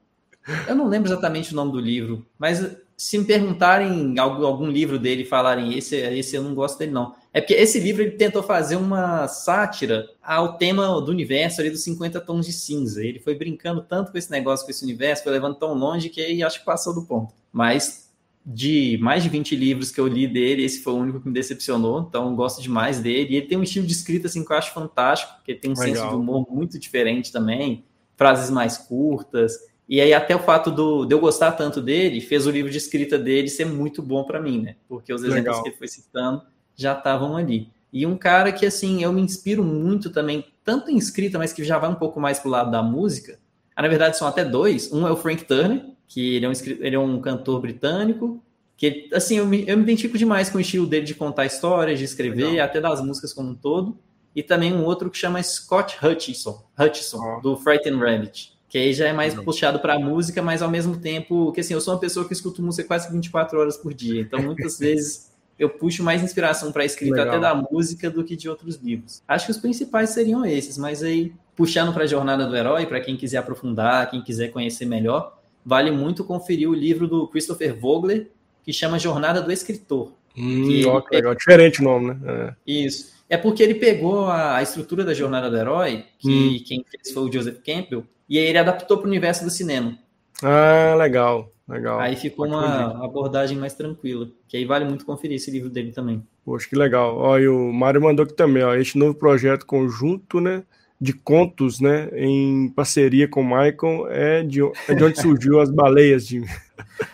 Eu 0.66 0.74
não 0.74 0.88
lembro 0.88 1.10
exatamente 1.10 1.52
o 1.52 1.56
nome 1.56 1.72
do 1.72 1.78
livro, 1.78 2.26
mas 2.38 2.76
se 2.96 3.18
me 3.18 3.24
perguntarem 3.24 4.18
algum, 4.18 4.46
algum 4.46 4.66
livro 4.68 4.98
dele 4.98 5.22
e 5.22 5.26
falarem 5.26 5.76
esse, 5.76 5.96
esse 5.96 6.36
eu 6.36 6.42
não 6.42 6.54
gosto 6.54 6.78
dele, 6.78 6.92
não. 6.92 7.14
É 7.32 7.40
porque 7.40 7.54
esse 7.54 7.78
livro 7.78 8.02
ele 8.02 8.12
tentou 8.12 8.42
fazer 8.42 8.76
uma 8.76 9.28
sátira 9.28 10.08
ao 10.20 10.56
tema 10.56 11.00
do 11.00 11.12
universo 11.12 11.60
ali 11.60 11.70
dos 11.70 11.84
50 11.84 12.20
tons 12.20 12.44
de 12.44 12.52
cinza. 12.52 13.04
Ele 13.04 13.20
foi 13.20 13.34
brincando 13.36 13.82
tanto 13.82 14.10
com 14.10 14.18
esse 14.18 14.30
negócio, 14.30 14.64
com 14.64 14.70
esse 14.70 14.82
universo, 14.82 15.22
foi 15.22 15.32
levando 15.32 15.54
tão 15.54 15.74
longe 15.74 16.08
que 16.08 16.20
aí 16.20 16.42
acho 16.42 16.58
que 16.60 16.64
passou 16.64 16.92
do 16.92 17.04
ponto. 17.04 17.32
Mas 17.52 18.10
de 18.44 18.98
mais 19.00 19.22
de 19.22 19.28
20 19.28 19.54
livros 19.54 19.90
que 19.90 20.00
eu 20.00 20.08
li 20.08 20.26
dele, 20.26 20.64
esse 20.64 20.82
foi 20.82 20.92
o 20.92 20.96
único 20.96 21.20
que 21.20 21.28
me 21.28 21.34
decepcionou, 21.34 22.00
então 22.00 22.34
gosto 22.34 22.60
demais 22.60 22.98
dele. 22.98 23.34
E 23.34 23.36
ele 23.36 23.46
tem 23.46 23.58
um 23.58 23.62
estilo 23.62 23.86
de 23.86 23.92
escrita 23.92 24.26
assim 24.26 24.44
que 24.44 24.52
eu 24.52 24.56
acho 24.56 24.72
fantástico, 24.72 25.34
porque 25.36 25.54
tem 25.54 25.70
um 25.70 25.78
Legal. 25.78 25.94
senso 25.94 26.08
de 26.08 26.14
humor 26.16 26.46
muito 26.50 26.78
diferente 26.78 27.30
também, 27.30 27.84
frases 28.16 28.50
mais 28.50 28.76
curtas. 28.76 29.56
E 29.88 30.00
aí 30.00 30.12
até 30.12 30.34
o 30.34 30.40
fato 30.40 30.70
do, 30.70 31.04
de 31.04 31.14
eu 31.14 31.20
gostar 31.20 31.52
tanto 31.52 31.80
dele 31.80 32.20
fez 32.20 32.46
o 32.46 32.50
livro 32.50 32.70
de 32.70 32.78
escrita 32.78 33.18
dele 33.18 33.48
ser 33.48 33.66
muito 33.66 34.02
bom 34.02 34.24
para 34.24 34.40
mim, 34.40 34.62
né? 34.62 34.76
Porque 34.88 35.12
os 35.12 35.22
exemplos 35.22 35.44
Legal. 35.44 35.62
que 35.62 35.68
ele 35.68 35.76
foi 35.76 35.88
citando 35.88 36.42
já 36.80 36.92
estavam 36.92 37.36
ali. 37.36 37.68
E 37.92 38.06
um 38.06 38.16
cara 38.16 38.52
que, 38.52 38.64
assim, 38.64 39.02
eu 39.02 39.12
me 39.12 39.20
inspiro 39.20 39.64
muito 39.64 40.10
também, 40.10 40.44
tanto 40.64 40.90
em 40.90 40.96
escrita, 40.96 41.38
mas 41.38 41.52
que 41.52 41.64
já 41.64 41.78
vai 41.78 41.90
um 41.90 41.94
pouco 41.94 42.20
mais 42.20 42.38
pro 42.38 42.50
lado 42.50 42.70
da 42.70 42.82
música. 42.82 43.38
Ah, 43.74 43.82
na 43.82 43.88
verdade, 43.88 44.16
são 44.16 44.28
até 44.28 44.44
dois. 44.44 44.92
Um 44.92 45.06
é 45.06 45.10
o 45.10 45.16
Frank 45.16 45.44
Turner, 45.44 45.84
que 46.06 46.36
ele 46.36 46.46
é 46.46 46.48
um, 46.48 46.52
ele 46.80 46.96
é 46.96 46.98
um 46.98 47.20
cantor 47.20 47.60
britânico, 47.60 48.42
que, 48.76 49.08
assim, 49.12 49.38
eu 49.38 49.46
me, 49.46 49.68
eu 49.68 49.76
me 49.76 49.82
identifico 49.82 50.16
demais 50.16 50.48
com 50.48 50.58
o 50.58 50.60
estilo 50.60 50.86
dele 50.86 51.04
de 51.04 51.14
contar 51.14 51.46
histórias, 51.46 51.98
de 51.98 52.04
escrever, 52.04 52.50
Legal. 52.50 52.66
até 52.66 52.80
das 52.80 53.00
músicas 53.04 53.32
como 53.32 53.50
um 53.50 53.54
todo. 53.54 53.98
E 54.34 54.42
também 54.42 54.72
um 54.72 54.84
outro 54.84 55.10
que 55.10 55.18
chama 55.18 55.42
Scott 55.42 55.98
Hutchison, 56.04 56.64
Hutchison 56.78 57.18
oh. 57.18 57.40
do 57.40 57.56
Frightened 57.56 57.98
Rabbit 57.98 58.60
que 58.70 58.78
aí 58.78 58.94
já 58.94 59.08
é 59.08 59.12
mais 59.12 59.36
uhum. 59.36 59.42
puxado 59.42 59.80
para 59.80 59.94
a 59.94 59.98
música, 59.98 60.40
mas 60.40 60.62
ao 60.62 60.70
mesmo 60.70 60.96
tempo, 60.96 61.50
que 61.50 61.60
assim, 61.60 61.74
eu 61.74 61.80
sou 61.80 61.92
uma 61.92 61.98
pessoa 61.98 62.24
que 62.24 62.32
escuto 62.32 62.62
música 62.62 62.86
quase 62.86 63.10
24 63.10 63.58
horas 63.58 63.76
por 63.76 63.92
dia, 63.92 64.20
então 64.20 64.40
muitas 64.40 64.78
vezes 64.78 65.29
eu 65.60 65.68
puxo 65.68 66.02
mais 66.02 66.22
inspiração 66.22 66.72
para 66.72 66.82
a 66.82 66.86
escrita 66.86 67.16
Legal. 67.16 67.28
até 67.28 67.38
da 67.38 67.54
música 67.54 68.10
do 68.10 68.24
que 68.24 68.34
de 68.34 68.48
outros 68.48 68.76
livros. 68.76 69.22
Acho 69.28 69.44
que 69.44 69.52
os 69.52 69.58
principais 69.58 70.08
seriam 70.08 70.44
esses, 70.46 70.78
mas 70.78 71.02
aí 71.02 71.34
puxando 71.54 71.92
para 71.92 72.04
a 72.04 72.06
jornada 72.06 72.46
do 72.46 72.56
herói, 72.56 72.86
para 72.86 72.98
quem 72.98 73.14
quiser 73.14 73.36
aprofundar, 73.36 74.10
quem 74.10 74.22
quiser 74.22 74.48
conhecer 74.48 74.86
melhor, 74.86 75.38
vale 75.64 75.90
muito 75.90 76.24
conferir 76.24 76.70
o 76.70 76.72
livro 76.72 77.06
do 77.06 77.28
Christopher 77.28 77.78
Vogler, 77.78 78.30
que 78.64 78.72
chama 78.72 78.98
Jornada 78.98 79.42
do 79.42 79.52
Escritor. 79.52 80.12
Hum, 80.34 80.66
que 80.66 80.86
ó, 80.86 81.02
que 81.02 81.14
legal. 81.14 81.34
Diferente 81.34 81.82
o 81.82 81.84
nome, 81.84 82.14
né? 82.14 82.16
É. 82.24 82.54
Isso. 82.66 83.12
É 83.28 83.36
porque 83.36 83.62
ele 83.62 83.74
pegou 83.74 84.24
a, 84.24 84.56
a, 84.56 84.62
estrutura 84.62 85.04
da 85.04 85.12
jornada 85.12 85.50
do 85.50 85.56
herói, 85.58 86.06
que 86.18 86.30
hum. 86.30 86.64
quem 86.66 86.84
fez 86.90 87.12
foi 87.12 87.24
o 87.24 87.32
Joseph 87.32 87.58
Campbell, 87.58 88.04
e 88.26 88.38
aí 88.38 88.46
ele 88.46 88.58
adaptou 88.58 88.96
para 88.96 89.06
o 89.06 89.10
universo 89.10 89.44
do 89.44 89.50
cinema. 89.50 89.98
Ah, 90.42 90.94
legal, 90.96 91.52
legal. 91.70 92.00
Aí 92.00 92.16
ficou 92.16 92.46
uma 92.46 93.04
abordagem 93.04 93.56
mais 93.56 93.74
tranquila, 93.74 94.28
que 94.48 94.56
aí 94.56 94.64
vale 94.64 94.84
muito 94.84 95.06
conferir 95.06 95.36
esse 95.36 95.50
livro 95.50 95.70
dele 95.70 95.92
também. 95.92 96.22
Poxa, 96.44 96.68
que 96.68 96.76
legal. 96.76 97.16
Ó, 97.16 97.38
e 97.38 97.48
o 97.48 97.72
Mário 97.72 98.02
mandou 98.02 98.24
aqui 98.24 98.34
também, 98.34 98.62
ó, 98.62 98.74
este 98.74 98.98
novo 98.98 99.14
projeto 99.14 99.64
conjunto, 99.64 100.40
né, 100.40 100.64
de 101.00 101.12
contos, 101.12 101.80
né, 101.80 102.10
em 102.12 102.68
parceria 102.70 103.28
com 103.28 103.40
o 103.40 103.44
Michael, 103.44 104.08
é 104.10 104.42
de, 104.42 104.60
é 104.88 104.94
de 104.94 105.04
onde 105.04 105.20
surgiu 105.22 105.60
as 105.60 105.70
baleias, 105.70 106.26
de 106.26 106.42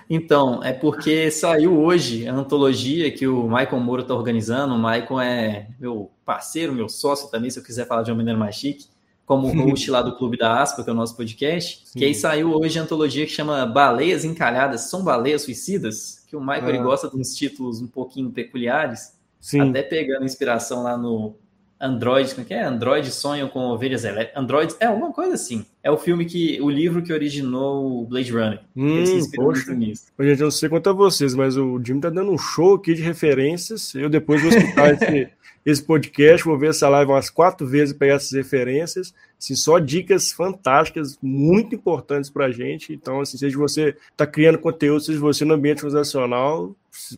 Então, 0.09 0.63
é 0.63 0.73
porque 0.73 1.31
saiu 1.31 1.79
hoje 1.79 2.27
a 2.27 2.35
antologia 2.35 3.11
que 3.11 3.27
o 3.27 3.45
Michael 3.45 3.81
Moura 3.81 4.03
está 4.03 4.15
organizando. 4.15 4.75
O 4.75 4.79
Michael 4.79 5.21
é 5.21 5.69
meu 5.79 6.11
parceiro, 6.25 6.73
meu 6.73 6.89
sócio 6.89 7.31
também, 7.31 7.51
se 7.51 7.59
eu 7.59 7.63
quiser 7.63 7.87
falar 7.87 8.03
de 8.03 8.11
uma 8.11 8.17
maneira 8.17 8.39
mais 8.39 8.57
chique 8.57 8.87
como 9.27 9.49
host 9.53 9.91
lá 9.91 10.01
do 10.01 10.17
Clube 10.17 10.39
da 10.39 10.63
Aspa, 10.63 10.83
que 10.83 10.89
é 10.89 10.93
o 10.93 10.97
nosso 10.97 11.17
podcast, 11.17 11.83
Sim. 11.85 11.99
que 11.99 12.05
aí 12.05 12.15
saiu 12.15 12.53
hoje 12.53 12.79
a 12.79 12.83
antologia 12.83 13.27
que 13.27 13.33
chama 13.33 13.67
Baleias 13.67 14.25
Encalhadas, 14.25 14.89
São 14.89 15.05
Baleias 15.05 15.43
Suicidas, 15.43 16.25
que 16.29 16.37
o 16.37 16.41
Michael 16.41 16.65
ah. 16.65 16.69
ele 16.71 16.79
gosta 16.79 17.11
de 17.11 17.17
uns 17.17 17.35
títulos 17.35 17.83
um 17.83 17.89
pouquinho 17.89 18.31
peculiares, 18.31 19.13
Sim. 19.41 19.69
até 19.69 19.83
pegando 19.83 20.25
inspiração 20.25 20.83
lá 20.83 20.97
no 20.97 21.35
Android, 21.79 22.31
como 22.31 22.43
é 22.43 22.45
que 22.47 22.55
é? 22.55 22.65
Android 22.65 23.11
sonham 23.11 23.49
com 23.49 23.61
ovelhas 23.61 24.05
elétricas. 24.05 24.43
Android, 24.43 24.75
é 24.81 24.87
alguma 24.87 25.13
coisa 25.13 25.35
assim. 25.35 25.65
É 25.83 25.91
o 25.91 25.99
filme 25.99 26.25
que, 26.25 26.59
o 26.63 26.71
livro 26.71 27.03
que 27.03 27.13
originou 27.13 28.03
o 28.03 28.07
Blade 28.07 28.33
Runner. 28.33 28.61
Hum, 28.75 29.05
poxa. 29.35 29.75
Gente, 29.75 30.41
eu 30.41 30.45
não 30.45 30.51
sei 30.51 30.71
quanto 30.71 30.89
a 30.89 30.95
vocês, 30.95 31.35
mas 31.35 31.57
o 31.57 31.79
Jimmy 31.85 32.01
tá 32.01 32.09
dando 32.09 32.33
um 32.33 32.39
show 32.39 32.77
aqui 32.77 32.95
de 32.95 33.03
referências. 33.03 33.95
Eu 33.95 34.09
depois 34.09 34.41
vou 34.41 34.51
escutar 34.51 34.95
esse, 34.95 35.29
esse 35.67 35.83
podcast, 35.83 36.45
vou 36.45 36.57
ver 36.57 36.71
essa 36.71 36.89
live 36.89 37.11
umas 37.11 37.29
quatro 37.29 37.67
vezes 37.67 37.93
para 37.93 38.07
pegar 38.07 38.15
essas 38.15 38.31
referências. 38.31 39.13
Assim, 39.37 39.57
só 39.57 39.81
dicas 39.81 40.33
fantásticas, 40.33 41.19
muito 41.21 41.75
importantes 41.75 42.31
para 42.31 42.47
a 42.47 42.53
gente. 42.53 42.93
Então, 42.93 43.21
assim, 43.21 43.37
seja 43.37 43.59
você 43.59 43.97
está 44.13 44.25
criando 44.25 44.59
conteúdo, 44.59 45.01
seja 45.01 45.19
você 45.19 45.45
no 45.45 45.55
ambiente 45.55 45.85
organizacional, 45.85 46.73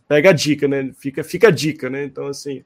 pega 0.07 0.31
a 0.31 0.33
dica, 0.33 0.67
né? 0.67 0.91
Fica, 0.97 1.23
fica 1.23 1.49
a 1.49 1.51
dica, 1.51 1.91
né? 1.91 2.03
Então, 2.03 2.25
assim, 2.25 2.63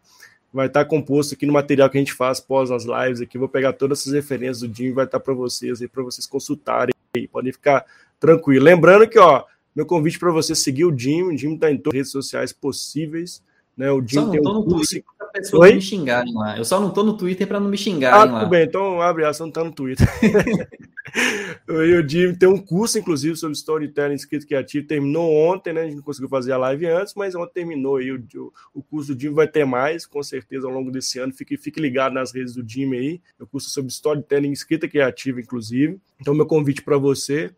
vai 0.54 0.68
estar 0.68 0.86
tá 0.86 0.90
composto 0.90 1.34
aqui 1.34 1.46
no 1.46 1.52
material 1.52 1.90
que 1.90 1.98
a 1.98 2.02
gente 2.02 2.14
faz 2.14 2.40
pós 2.40 2.72
as 2.72 2.86
lives 2.86 3.20
aqui. 3.20 3.38
Vou 3.38 3.50
pegar 3.50 3.74
todas 3.74 4.00
essas 4.00 4.14
referências 4.14 4.62
do 4.62 4.74
Jim 4.74 4.86
e 4.86 4.92
vai 4.94 5.04
estar 5.04 5.20
tá 5.20 5.24
para 5.24 5.34
vocês 5.34 5.82
aí, 5.82 5.88
para 5.90 6.02
vocês 6.02 6.26
consultarem 6.26 6.96
aí. 7.14 7.28
Podem 7.28 7.52
ficar 7.52 7.86
tranquilo. 8.22 8.64
Lembrando 8.64 9.06
que, 9.06 9.20
ó, 9.20 9.44
meu 9.76 9.86
convite 9.86 10.18
para 10.18 10.32
você 10.32 10.56
seguir 10.56 10.86
o 10.86 10.98
Jim, 10.98 11.24
o 11.24 11.38
Jim 11.38 11.56
está 11.56 11.70
em 11.70 11.78
todas 11.78 11.96
as 11.96 11.98
redes 11.98 12.12
sociais 12.12 12.54
possíveis. 12.54 13.44
Né? 13.76 13.92
O 13.92 14.02
Jim 14.06 14.30
tem 14.30 14.40
um 14.40 14.64
curso 14.64 14.96
pessoas 15.34 15.74
me 15.74 15.82
xingarem 15.82 16.34
lá. 16.34 16.58
Eu 16.58 16.64
só 16.64 16.80
não 16.80 16.92
tô 16.92 17.04
no 17.04 17.18
Twitter 17.18 17.48
para 17.48 17.60
não 17.60 17.68
me 17.68 17.78
xingarem 17.78 18.30
ah, 18.30 18.32
lá. 18.32 18.40
Tudo 18.42 18.50
bem, 18.50 18.64
então 18.64 19.02
abre 19.02 19.26
essa, 19.26 19.44
não 19.44 19.52
tá 19.52 19.64
no 19.64 19.72
Twitter. 19.72 20.08
e 21.68 21.96
o 21.96 22.08
Jim 22.08 22.36
tem 22.36 22.48
um 22.48 22.58
curso, 22.58 23.00
inclusive, 23.00 23.36
sobre 23.36 23.58
storytelling 23.58 24.14
escrito 24.14 24.46
criativo. 24.46 24.88
Terminou 24.88 25.34
ontem, 25.34 25.74
né? 25.74 25.82
A 25.82 25.86
gente 25.86 25.96
não 25.96 26.04
conseguiu 26.04 26.30
fazer 26.30 26.52
a 26.52 26.58
live 26.58 26.86
antes, 26.86 27.16
mas 27.16 27.34
ontem 27.34 27.54
terminou 27.54 27.98
aí. 27.98 28.12
O, 28.12 28.54
o 28.74 28.84
curso 28.84 29.14
do 29.14 29.20
Jim 29.20 29.32
vai 29.32 29.48
ter 29.48 29.66
mais, 29.66 30.06
com 30.06 30.22
certeza, 30.22 30.68
ao 30.68 30.74
longo 30.74 30.92
desse 30.92 31.18
ano. 31.20 31.34
Fique, 31.34 31.58
fique 31.58 31.82
ligado 31.82 32.14
nas 32.14 32.34
redes 32.34 32.54
do 32.54 32.68
Jim 32.68 32.94
aí. 32.94 33.22
O 33.40 33.48
curso 33.48 33.70
sobre 33.70 33.92
storytelling 33.92 34.52
escrita 34.52 34.88
criativa, 34.88 35.42
inclusive. 35.42 36.00
Então, 36.22 36.34
meu 36.34 36.46
convite 36.46 36.84
para 36.84 36.98
você. 36.98 37.52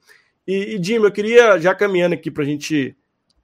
E, 0.48 0.76
e 0.76 0.84
Jim, 0.84 0.96
eu 0.96 1.12
queria, 1.12 1.60
já 1.60 1.76
caminhando 1.76 2.14
aqui 2.14 2.32
para 2.32 2.44
a 2.44 2.48
gente 2.48 2.96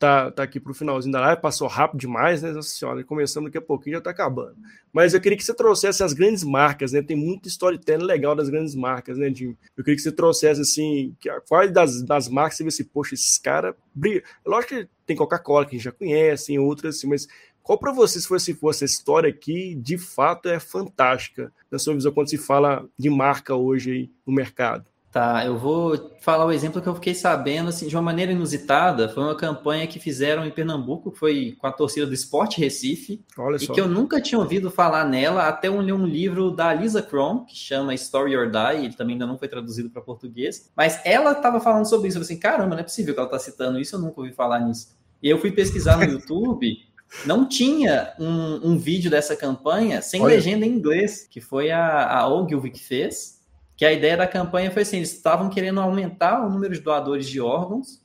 tá, 0.01 0.31
tá 0.31 0.41
aqui 0.41 0.59
para 0.59 0.71
o 0.71 0.73
finalzinho 0.73 1.13
da 1.13 1.21
live, 1.21 1.39
passou 1.39 1.67
rápido 1.67 1.99
demais, 1.99 2.41
né? 2.41 2.51
Nossa 2.51 2.69
senhora, 2.69 3.03
começando 3.03 3.45
daqui 3.45 3.59
a 3.59 3.61
pouquinho 3.61 3.93
já 3.93 3.97
está 3.99 4.09
acabando. 4.09 4.55
Mas 4.91 5.13
eu 5.13 5.21
queria 5.21 5.37
que 5.37 5.43
você 5.43 5.53
trouxesse 5.53 6.01
as 6.03 6.11
grandes 6.11 6.43
marcas, 6.43 6.91
né? 6.91 7.03
Tem 7.03 7.15
muito 7.15 7.47
storytelling 7.47 8.03
legal 8.03 8.35
das 8.35 8.49
grandes 8.49 8.73
marcas, 8.73 9.15
né, 9.19 9.31
Jim? 9.31 9.55
Eu 9.77 9.83
queria 9.83 9.95
que 9.95 10.01
você 10.01 10.11
trouxesse, 10.11 10.59
assim, 10.59 11.15
que, 11.19 11.29
quais 11.47 11.71
das, 11.71 12.01
das 12.01 12.27
marcas 12.27 12.57
você 12.57 12.63
vê 12.63 12.71
se, 12.71 12.83
poxa, 12.83 13.13
esses 13.13 13.37
caras 13.37 13.75
brilham. 13.93 14.23
Lógico 14.43 14.73
que 14.73 14.89
tem 15.05 15.15
Coca-Cola, 15.15 15.65
que 15.65 15.75
a 15.75 15.77
gente 15.77 15.85
já 15.85 15.91
conhece, 15.91 16.47
tem 16.47 16.57
outras, 16.57 16.95
assim, 16.95 17.07
mas 17.07 17.27
qual 17.61 17.77
para 17.77 17.91
você, 17.91 18.19
se 18.19 18.27
fosse, 18.27 18.55
fosse 18.55 18.83
essa 18.83 18.93
história 18.93 19.29
aqui, 19.29 19.75
de 19.75 19.99
fato 19.99 20.49
é 20.49 20.59
fantástica, 20.59 21.53
na 21.69 21.77
sua 21.77 21.93
visão, 21.93 22.11
quando 22.11 22.29
se 22.29 22.39
fala 22.39 22.89
de 22.97 23.09
marca 23.09 23.55
hoje 23.55 23.91
aí 23.91 24.11
no 24.25 24.33
mercado? 24.33 24.90
Tá, 25.11 25.45
eu 25.45 25.57
vou 25.57 26.15
falar 26.21 26.45
o 26.45 26.53
exemplo 26.53 26.81
que 26.81 26.87
eu 26.87 26.95
fiquei 26.95 27.13
sabendo, 27.13 27.67
assim, 27.67 27.85
de 27.85 27.93
uma 27.93 28.01
maneira 28.01 28.31
inusitada. 28.31 29.09
Foi 29.09 29.21
uma 29.21 29.35
campanha 29.35 29.85
que 29.85 29.99
fizeram 29.99 30.45
em 30.45 30.51
Pernambuco, 30.51 31.11
foi 31.11 31.53
com 31.59 31.67
a 31.67 31.71
torcida 31.71 32.07
do 32.07 32.13
Esporte 32.13 32.61
Recife. 32.61 33.21
Olha 33.37 33.57
e 33.57 33.67
que 33.67 33.81
eu 33.81 33.89
nunca 33.89 34.21
tinha 34.21 34.39
ouvido 34.39 34.71
falar 34.71 35.03
nela, 35.03 35.49
até 35.49 35.67
eu 35.67 35.81
li 35.81 35.91
um 35.91 36.05
livro 36.05 36.49
da 36.49 36.73
Lisa 36.73 37.01
Crom, 37.01 37.43
que 37.43 37.57
chama 37.57 37.93
Story 37.93 38.37
or 38.37 38.49
Die, 38.49 38.85
ele 38.85 38.93
também 38.93 39.15
ainda 39.15 39.27
não 39.27 39.37
foi 39.37 39.49
traduzido 39.49 39.89
para 39.89 40.01
português. 40.01 40.71
Mas 40.77 41.01
ela 41.03 41.33
estava 41.33 41.59
falando 41.59 41.89
sobre 41.89 42.07
isso. 42.07 42.17
Eu 42.17 42.23
falei 42.23 42.33
assim, 42.33 42.41
caramba, 42.41 42.75
não 42.75 42.79
é 42.79 42.83
possível 42.83 43.13
que 43.13 43.19
ela 43.19 43.27
está 43.27 43.39
citando 43.39 43.81
isso, 43.81 43.97
eu 43.97 43.99
nunca 43.99 44.21
ouvi 44.21 44.31
falar 44.31 44.61
nisso. 44.61 44.95
E 45.21 45.29
eu 45.29 45.37
fui 45.39 45.51
pesquisar 45.51 45.97
no 45.97 46.05
YouTube, 46.05 46.77
não 47.25 47.45
tinha 47.45 48.13
um, 48.17 48.71
um, 48.71 48.77
vídeo 48.77 49.11
dessa 49.11 49.35
campanha 49.35 50.01
sem 50.01 50.21
Olha. 50.21 50.35
legenda 50.35 50.65
em 50.65 50.69
inglês, 50.69 51.27
que 51.29 51.41
foi 51.41 51.69
a, 51.69 52.17
a 52.17 52.29
Ogilvy 52.29 52.71
que 52.71 52.79
fez 52.79 53.40
que 53.81 53.85
a 53.85 53.91
ideia 53.91 54.15
da 54.15 54.27
campanha 54.27 54.69
foi 54.69 54.83
assim, 54.83 54.97
eles 54.97 55.11
estavam 55.11 55.49
querendo 55.49 55.81
aumentar 55.81 56.45
o 56.45 56.51
número 56.51 56.71
de 56.71 56.81
doadores 56.81 57.27
de 57.27 57.41
órgãos 57.41 57.99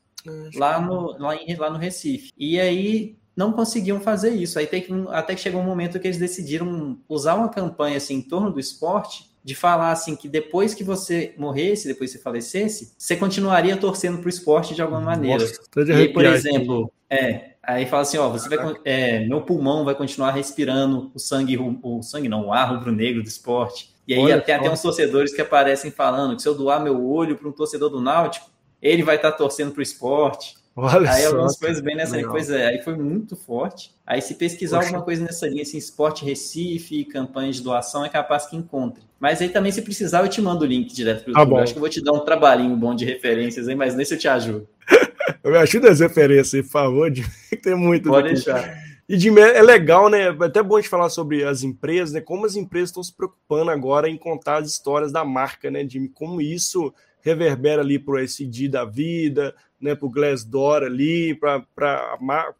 lá 0.54 0.80
no, 0.80 1.18
lá, 1.18 1.36
em, 1.36 1.54
lá 1.54 1.68
no 1.68 1.76
Recife. 1.76 2.32
E 2.34 2.58
aí 2.58 3.18
não 3.36 3.52
conseguiam 3.52 4.00
fazer 4.00 4.30
isso. 4.30 4.58
Aí 4.58 4.66
tem 4.66 4.80
que, 4.80 4.90
até 5.10 5.34
que 5.34 5.40
chegou 5.42 5.60
um 5.60 5.66
momento 5.66 6.00
que 6.00 6.06
eles 6.06 6.16
decidiram 6.16 6.98
usar 7.06 7.34
uma 7.34 7.50
campanha 7.50 7.98
assim, 7.98 8.14
em 8.14 8.22
torno 8.22 8.50
do 8.50 8.58
esporte, 8.58 9.30
de 9.44 9.54
falar 9.54 9.92
assim 9.92 10.16
que 10.16 10.30
depois 10.30 10.72
que 10.72 10.82
você 10.82 11.34
morresse, 11.36 11.86
depois 11.86 12.10
que 12.10 12.16
você 12.16 12.24
falecesse, 12.24 12.94
você 12.96 13.14
continuaria 13.14 13.76
torcendo 13.76 14.16
para 14.16 14.28
o 14.28 14.30
esporte 14.30 14.74
de 14.74 14.80
alguma 14.80 15.02
maneira. 15.02 15.44
Nossa, 15.44 15.92
e 15.92 15.92
aí, 15.92 16.08
por 16.10 16.24
exemplo, 16.24 16.90
é, 17.10 17.50
aí 17.62 17.84
fala 17.84 18.00
assim, 18.00 18.16
ó, 18.16 18.30
você 18.30 18.48
vai, 18.48 18.76
é, 18.82 19.26
meu 19.26 19.42
pulmão 19.42 19.84
vai 19.84 19.94
continuar 19.94 20.30
respirando 20.30 21.10
o 21.14 21.18
sangue, 21.18 21.58
o, 21.58 21.78
o 21.82 22.02
sangue 22.02 22.30
não, 22.30 22.46
o 22.46 22.52
ar 22.54 22.72
rubro-negro 22.72 23.22
do 23.22 23.28
esporte. 23.28 23.94
E 24.06 24.14
aí 24.14 24.20
Olha, 24.20 24.40
tem 24.40 24.54
até 24.54 24.70
uns 24.70 24.80
torcedores 24.80 25.34
que 25.34 25.40
aparecem 25.40 25.90
falando 25.90 26.36
que 26.36 26.42
se 26.42 26.48
eu 26.48 26.54
doar 26.54 26.82
meu 26.82 27.04
olho 27.04 27.36
para 27.36 27.48
um 27.48 27.52
torcedor 27.52 27.90
do 27.90 28.00
Náutico, 28.00 28.48
ele 28.80 29.02
vai 29.02 29.16
estar 29.16 29.32
tá 29.32 29.36
torcendo 29.36 29.72
para 29.72 29.80
o 29.80 29.82
esporte. 29.82 30.54
Olha 30.78 31.10
aí 31.10 31.24
algumas 31.24 31.56
coisas 31.56 31.82
bem 31.82 31.96
nessa 31.96 32.16
linha. 32.16 32.28
Pois 32.28 32.50
é, 32.50 32.66
aí 32.66 32.82
foi 32.82 32.94
muito 32.94 33.34
forte. 33.34 33.94
Aí 34.06 34.20
se 34.20 34.34
pesquisar 34.34 34.76
Poxa. 34.76 34.88
alguma 34.88 35.04
coisa 35.04 35.24
nessa 35.24 35.48
linha, 35.48 35.62
assim, 35.62 35.78
esporte 35.78 36.24
Recife, 36.24 37.04
campanha 37.06 37.50
de 37.50 37.62
doação, 37.62 38.04
é 38.04 38.10
capaz 38.10 38.46
que 38.46 38.56
encontre. 38.56 39.02
Mas 39.18 39.40
aí 39.40 39.48
também, 39.48 39.72
se 39.72 39.80
precisar, 39.80 40.22
eu 40.22 40.28
te 40.28 40.40
mando 40.42 40.64
o 40.64 40.66
link 40.66 40.92
direto 40.92 41.24
para 41.24 41.32
o 41.32 41.32
YouTube. 41.32 41.56
Tá 41.56 41.62
acho 41.62 41.72
que 41.72 41.78
eu 41.78 41.80
vou 41.80 41.88
te 41.88 42.04
dar 42.04 42.12
um 42.12 42.20
trabalhinho 42.20 42.76
bom 42.76 42.94
de 42.94 43.06
referências 43.06 43.66
aí, 43.68 43.74
mas 43.74 43.96
nesse 43.96 44.14
eu 44.14 44.18
te 44.18 44.28
ajudo. 44.28 44.68
eu 45.42 45.50
me 45.50 45.56
ajuda 45.56 45.90
as 45.90 46.00
referências, 46.00 46.66
por 46.66 46.72
favor, 46.72 47.10
de... 47.10 47.24
tem 47.62 47.74
muito. 47.74 48.10
Pode 48.10 48.34
deixar. 48.34 48.85
E 49.08 49.16
de 49.16 49.28
é 49.38 49.62
legal, 49.62 50.08
né? 50.08 50.22
É 50.22 50.44
até 50.44 50.62
bom 50.62 50.76
a 50.76 50.80
gente 50.80 50.90
falar 50.90 51.08
sobre 51.10 51.44
as 51.44 51.62
empresas, 51.62 52.12
né? 52.12 52.20
Como 52.20 52.44
as 52.44 52.56
empresas 52.56 52.90
estão 52.90 53.02
se 53.02 53.14
preocupando 53.14 53.70
agora 53.70 54.08
em 54.08 54.16
contar 54.16 54.56
as 54.56 54.68
histórias 54.68 55.12
da 55.12 55.24
marca, 55.24 55.70
né, 55.70 55.86
Jimmy? 55.88 56.08
Como 56.08 56.40
isso 56.40 56.92
reverbera 57.26 57.82
ali 57.82 57.98
para 57.98 58.14
o 58.14 58.18
SD 58.18 58.68
da 58.68 58.84
vida, 58.84 59.54
né, 59.80 59.94
para 59.94 60.06
o 60.06 60.10
Glassdoor 60.10 60.82
ali, 60.82 61.34
para 61.34 61.66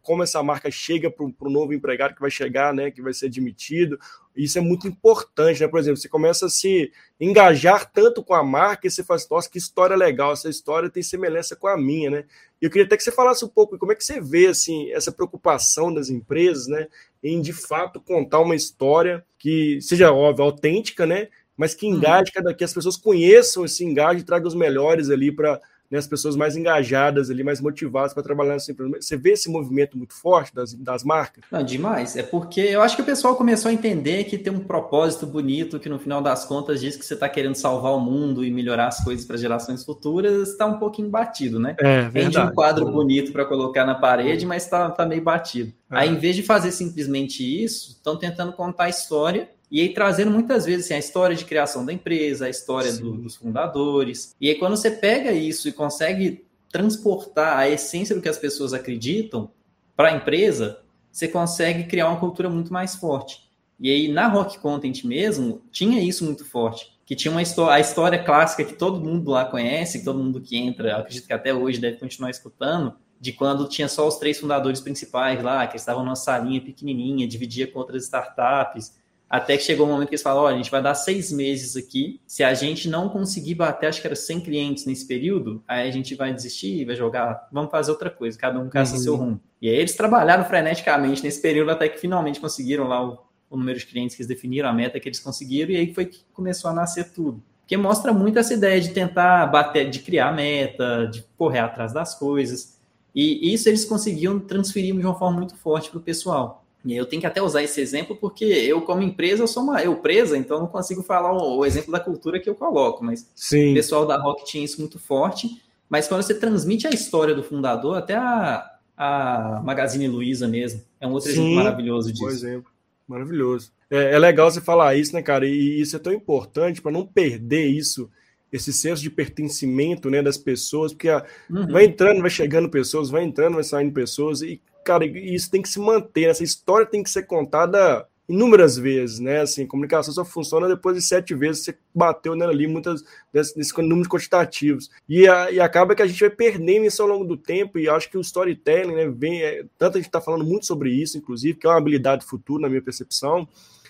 como 0.01 0.23
essa 0.23 0.43
marca 0.43 0.69
chega 0.69 1.09
para 1.09 1.25
o 1.25 1.49
novo 1.49 1.73
empregado 1.73 2.13
que 2.13 2.21
vai 2.21 2.29
chegar, 2.29 2.73
né, 2.73 2.91
que 2.91 3.01
vai 3.01 3.13
ser 3.13 3.27
admitido. 3.27 3.97
Isso 4.35 4.57
é 4.59 4.61
muito 4.61 4.87
importante, 4.87 5.61
né? 5.61 5.67
Por 5.67 5.79
exemplo, 5.79 5.97
você 5.97 6.07
começa 6.07 6.45
a 6.45 6.49
se 6.49 6.91
engajar 7.19 7.91
tanto 7.91 8.23
com 8.23 8.35
a 8.35 8.43
marca 8.43 8.85
e 8.85 8.91
você 8.91 9.03
fala 9.03 9.17
assim, 9.17 9.27
nossa, 9.31 9.49
que 9.49 9.57
história 9.57 9.95
legal, 9.95 10.33
essa 10.33 10.47
história 10.47 10.91
tem 10.91 11.01
semelhança 11.01 11.55
com 11.55 11.67
a 11.67 11.75
minha, 11.75 12.11
né? 12.11 12.25
E 12.61 12.65
eu 12.65 12.69
queria 12.69 12.85
até 12.85 12.95
que 12.95 13.03
você 13.03 13.11
falasse 13.11 13.43
um 13.43 13.47
pouco 13.49 13.79
como 13.79 13.91
é 13.91 13.95
que 13.95 14.03
você 14.03 14.21
vê 14.21 14.45
assim, 14.45 14.91
essa 14.91 15.11
preocupação 15.11 15.91
das 15.91 16.09
empresas, 16.09 16.67
né, 16.67 16.87
em 17.23 17.41
de 17.41 17.51
fato 17.51 17.99
contar 17.99 18.39
uma 18.41 18.55
história 18.55 19.25
que 19.39 19.79
seja 19.81 20.11
óbvio, 20.11 20.45
autêntica, 20.45 21.05
né? 21.05 21.29
Mas 21.57 21.73
que 21.73 21.87
uhum. 21.87 21.95
engaje, 21.95 22.31
cada 22.31 22.53
que 22.53 22.63
as 22.63 22.73
pessoas 22.73 22.95
conheçam 22.95 23.65
esse 23.65 23.83
engaje 23.83 24.21
e 24.21 24.23
tragam 24.23 24.47
os 24.47 24.55
melhores 24.55 25.09
ali 25.09 25.31
para 25.31 25.59
né, 25.89 25.97
as 25.97 26.07
pessoas 26.07 26.35
mais 26.35 26.55
engajadas 26.55 27.29
ali, 27.29 27.43
mais 27.43 27.61
motivadas 27.61 28.13
para 28.13 28.23
trabalhar 28.23 28.53
nessa 28.53 28.71
empresa. 28.71 28.97
Você 28.99 29.17
vê 29.17 29.31
esse 29.31 29.49
movimento 29.49 29.97
muito 29.97 30.13
forte 30.13 30.53
das, 30.53 30.73
das 30.73 31.03
marcas? 31.03 31.43
Não, 31.51 31.63
demais. 31.63 32.15
É 32.15 32.23
porque 32.23 32.61
eu 32.61 32.81
acho 32.81 32.95
que 32.95 33.01
o 33.01 33.05
pessoal 33.05 33.35
começou 33.35 33.69
a 33.69 33.73
entender 33.73 34.25
que 34.25 34.37
tem 34.37 34.51
um 34.51 34.59
propósito 34.59 35.25
bonito 35.25 35.79
que 35.79 35.89
no 35.89 35.97
final 35.97 36.21
das 36.21 36.45
contas 36.45 36.81
diz 36.81 36.95
que 36.95 37.05
você 37.05 37.13
está 37.13 37.29
querendo 37.29 37.55
salvar 37.55 37.93
o 37.93 37.99
mundo 37.99 38.43
e 38.43 38.51
melhorar 38.51 38.87
as 38.87 39.03
coisas 39.03 39.25
para 39.25 39.37
gerações 39.37 39.83
futuras, 39.83 40.49
está 40.49 40.65
um 40.65 40.77
pouquinho 40.77 41.09
batido, 41.09 41.59
né? 41.59 41.75
É, 41.79 42.01
Vende 42.09 42.37
um 42.37 42.51
quadro 42.51 42.85
bonito 42.91 43.31
para 43.31 43.45
colocar 43.45 43.85
na 43.85 43.95
parede, 43.95 44.45
mas 44.45 44.63
está 44.63 44.89
tá 44.89 45.05
meio 45.05 45.21
batido. 45.21 45.71
É. 45.91 45.99
Aí, 45.99 46.09
em 46.09 46.17
vez 46.17 46.35
de 46.35 46.43
fazer 46.43 46.71
simplesmente 46.71 47.43
isso, 47.43 47.91
estão 47.91 48.17
tentando 48.17 48.51
contar 48.53 48.85
a 48.85 48.89
história 48.89 49.49
e 49.69 49.81
aí 49.81 49.93
trazendo 49.93 50.31
muitas 50.31 50.65
vezes 50.65 50.85
assim, 50.85 50.93
a 50.93 50.99
história 50.99 51.35
de 51.35 51.45
criação 51.45 51.85
da 51.85 51.91
empresa, 51.91 52.45
a 52.45 52.49
história 52.49 52.93
do, 52.93 53.13
dos 53.13 53.35
fundadores. 53.35 54.35
E 54.39 54.49
aí 54.49 54.55
quando 54.55 54.77
você 54.77 54.89
pega 54.89 55.31
isso 55.31 55.67
e 55.67 55.73
consegue 55.73 56.45
transportar 56.71 57.57
a 57.57 57.69
essência 57.69 58.15
do 58.15 58.21
que 58.21 58.29
as 58.29 58.37
pessoas 58.37 58.73
acreditam 58.73 59.51
para 59.95 60.09
a 60.09 60.15
empresa, 60.15 60.81
você 61.11 61.27
consegue 61.27 61.85
criar 61.85 62.07
uma 62.09 62.19
cultura 62.19 62.49
muito 62.49 62.71
mais 62.71 62.95
forte. 62.95 63.47
E 63.79 63.91
aí 63.91 64.07
na 64.07 64.27
Rock 64.27 64.57
Content 64.59 65.03
mesmo, 65.03 65.61
tinha 65.71 66.01
isso 66.01 66.23
muito 66.23 66.45
forte, 66.45 66.97
que 67.05 67.15
tinha 67.15 67.31
uma 67.31 67.41
história, 67.41 67.75
a 67.75 67.79
história 67.79 68.23
clássica 68.23 68.63
que 68.63 68.73
todo 68.73 68.99
mundo 68.99 69.31
lá 69.31 69.45
conhece, 69.45 69.99
que 69.99 70.05
todo 70.05 70.23
mundo 70.23 70.41
que 70.41 70.57
entra, 70.57 70.97
acredito 70.97 71.27
que 71.27 71.33
até 71.33 71.53
hoje 71.53 71.79
deve 71.79 71.97
continuar 71.97 72.29
escutando, 72.29 72.93
de 73.19 73.31
quando 73.33 73.67
tinha 73.67 73.87
só 73.87 74.07
os 74.07 74.17
três 74.17 74.39
fundadores 74.39 74.79
principais 74.79 75.41
lá, 75.41 75.65
que 75.67 75.77
estavam 75.77 76.03
numa 76.03 76.15
salinha 76.15 76.61
pequenininha, 76.61 77.27
dividia 77.27 77.67
com 77.67 77.79
outras 77.79 78.03
startups, 78.03 78.95
até 79.29 79.57
que 79.57 79.63
chegou 79.63 79.85
o 79.85 79.89
um 79.89 79.93
momento 79.93 80.09
que 80.09 80.15
eles 80.15 80.21
falaram: 80.21 80.45
olha, 80.45 80.55
a 80.55 80.57
gente 80.57 80.71
vai 80.71 80.81
dar 80.81 80.95
seis 80.95 81.31
meses 81.31 81.75
aqui. 81.75 82.21
Se 82.25 82.43
a 82.43 82.53
gente 82.53 82.89
não 82.89 83.09
conseguir 83.09 83.55
bater, 83.55 83.87
acho 83.87 83.99
que 83.99 84.07
era 84.07 84.15
100 84.15 84.41
clientes 84.41 84.85
nesse 84.85 85.05
período, 85.05 85.63
aí 85.67 85.87
a 85.87 85.91
gente 85.91 86.15
vai 86.15 86.33
desistir, 86.33 86.85
vai 86.85 86.95
jogar, 86.95 87.47
vamos 87.51 87.69
fazer 87.71 87.91
outra 87.91 88.09
coisa, 88.09 88.37
cada 88.37 88.59
um 88.59 88.69
caça 88.69 88.95
uhum. 88.95 89.01
seu 89.01 89.15
rumo. 89.15 89.41
E 89.61 89.69
aí 89.69 89.75
eles 89.75 89.95
trabalharam 89.95 90.45
freneticamente 90.45 91.23
nesse 91.23 91.41
período 91.41 91.71
até 91.71 91.89
que 91.89 91.99
finalmente 91.99 92.39
conseguiram 92.39 92.87
lá 92.87 93.05
o, 93.05 93.19
o 93.49 93.57
número 93.57 93.77
de 93.77 93.85
clientes 93.85 94.15
que 94.15 94.21
eles 94.21 94.27
definiram, 94.27 94.69
a 94.69 94.73
meta 94.73 94.99
que 94.99 95.09
eles 95.09 95.19
conseguiram, 95.19 95.71
e 95.71 95.77
aí 95.77 95.93
foi 95.93 96.05
que 96.05 96.19
começou 96.31 96.69
a 96.71 96.73
nascer 96.73 97.11
tudo. 97.11 97.43
Porque 97.61 97.75
mostra 97.75 98.13
muito 98.13 98.39
essa 98.39 98.53
ideia 98.53 98.79
de 98.79 98.89
tentar 98.91 99.45
bater, 99.47 99.89
de 99.89 99.99
criar 99.99 100.33
meta, 100.33 101.05
de 101.11 101.21
correr 101.37 101.59
atrás 101.59 101.91
das 101.91 102.15
coisas. 102.15 102.79
E 103.13 103.53
isso 103.53 103.67
eles 103.67 103.83
conseguiam 103.83 104.39
transferir 104.39 104.95
de 104.95 105.01
uma 105.01 105.17
forma 105.17 105.37
muito 105.37 105.55
forte 105.55 105.89
para 105.89 105.97
o 105.97 106.01
pessoal. 106.01 106.65
E 106.87 106.95
eu 106.95 107.05
tenho 107.05 107.19
que 107.19 107.27
até 107.27 107.41
usar 107.41 107.61
esse 107.61 107.81
exemplo 107.81 108.15
porque 108.15 108.45
eu, 108.45 108.81
como 108.81 109.01
empresa, 109.01 109.43
eu 109.43 109.47
sou 109.47 109.63
uma 109.63 109.83
eu 109.83 109.97
presa, 109.97 110.37
então 110.37 110.59
não 110.59 110.67
consigo 110.67 111.03
falar 111.03 111.33
o, 111.33 111.57
o 111.57 111.65
exemplo 111.65 111.91
da 111.91 111.99
cultura 111.99 112.39
que 112.39 112.49
eu 112.49 112.55
coloco. 112.55 113.03
Mas 113.03 113.29
Sim. 113.35 113.71
o 113.71 113.73
pessoal 113.73 114.05
da 114.05 114.17
Rock 114.17 114.45
tinha 114.45 114.63
isso 114.63 114.79
muito 114.79 114.97
forte. 114.97 115.61
Mas 115.89 116.07
quando 116.07 116.21
você 116.21 116.33
transmite 116.33 116.87
a 116.87 116.89
história 116.89 117.35
do 117.35 117.43
fundador, 117.43 117.97
até 117.97 118.15
a, 118.15 118.71
a 118.95 119.61
Magazine 119.63 120.07
Luiza 120.07 120.47
mesmo, 120.47 120.81
é 120.99 121.05
um 121.05 121.11
outro 121.11 121.29
Sim, 121.29 121.41
exemplo 121.41 121.55
maravilhoso 121.55 122.11
disso. 122.11 122.23
Por 122.23 122.31
exemplo, 122.31 122.71
maravilhoso. 123.07 123.71
É, 123.89 124.13
é, 124.13 124.19
legal 124.19 124.49
você 124.49 124.61
falar 124.61 124.95
isso, 124.95 125.13
né, 125.13 125.21
cara? 125.21 125.45
E 125.45 125.81
isso 125.81 125.95
é 125.95 125.99
tão 125.99 126.13
importante 126.13 126.81
para 126.81 126.91
não 126.91 127.05
perder 127.05 127.67
isso, 127.67 128.09
esse 128.51 128.73
senso 128.73 129.01
de 129.01 129.09
pertencimento 129.09 130.09
né, 130.09 130.21
das 130.21 130.37
pessoas, 130.37 130.93
porque 130.93 131.09
a, 131.09 131.25
uhum. 131.49 131.67
vai 131.67 131.85
entrando, 131.85 132.21
vai 132.21 132.29
chegando 132.29 132.69
pessoas, 132.69 133.09
vai 133.09 133.23
entrando, 133.23 133.55
vai 133.55 133.63
saindo 133.63 133.93
pessoas, 133.93 134.41
e 134.41 134.61
cara, 134.87 135.05
isso 135.05 135.51
tem 135.51 135.61
que 135.61 135.67
se 135.67 135.81
manter, 135.81 136.29
essa 136.29 136.45
história 136.45 136.85
tem 136.85 137.03
que 137.03 137.09
ser 137.09 137.23
contada 137.23 138.07
inúmeras 138.29 138.77
vezes, 138.77 139.19
né? 139.19 139.41
Assim, 139.41 139.67
comunicação 139.67 140.13
só 140.13 140.23
funciona 140.23 140.67
depois 140.67 140.95
de 140.95 141.01
sete 141.01 141.35
vezes 141.35 141.63
você 141.63 141.77
bateu 141.93 142.35
nela 142.35 142.51
ali, 142.51 142.67
muitas 142.67 143.03
desses 143.31 143.73
números 143.77 144.07
quantitativos. 144.07 144.89
E, 145.07 145.27
a, 145.27 145.51
e 145.51 145.59
acaba 145.59 145.93
que 145.93 146.01
a 146.01 146.07
gente 146.07 146.19
vai 146.19 146.29
perdendo 146.29 146.85
isso 146.85 147.01
ao 147.01 147.07
longo 147.07 147.25
do 147.25 147.35
tempo, 147.35 147.77
e 147.77 147.89
acho 147.89 148.09
que 148.09 148.17
o 148.17 148.21
storytelling, 148.21 148.95
né, 148.95 149.09
vem, 149.09 149.41
é, 149.41 149.65
tanto 149.77 149.97
a 149.97 149.99
gente 149.99 150.07
está 150.07 150.21
falando 150.21 150.45
muito 150.45 150.65
sobre 150.65 150.89
isso, 150.89 151.17
inclusive, 151.17 151.57
que 151.57 151.67
é 151.67 151.69
uma 151.69 151.77
habilidade 151.77 152.25
futura, 152.25 152.63
na 152.63 152.69
minha 152.69 152.81
percepção, 152.81 153.47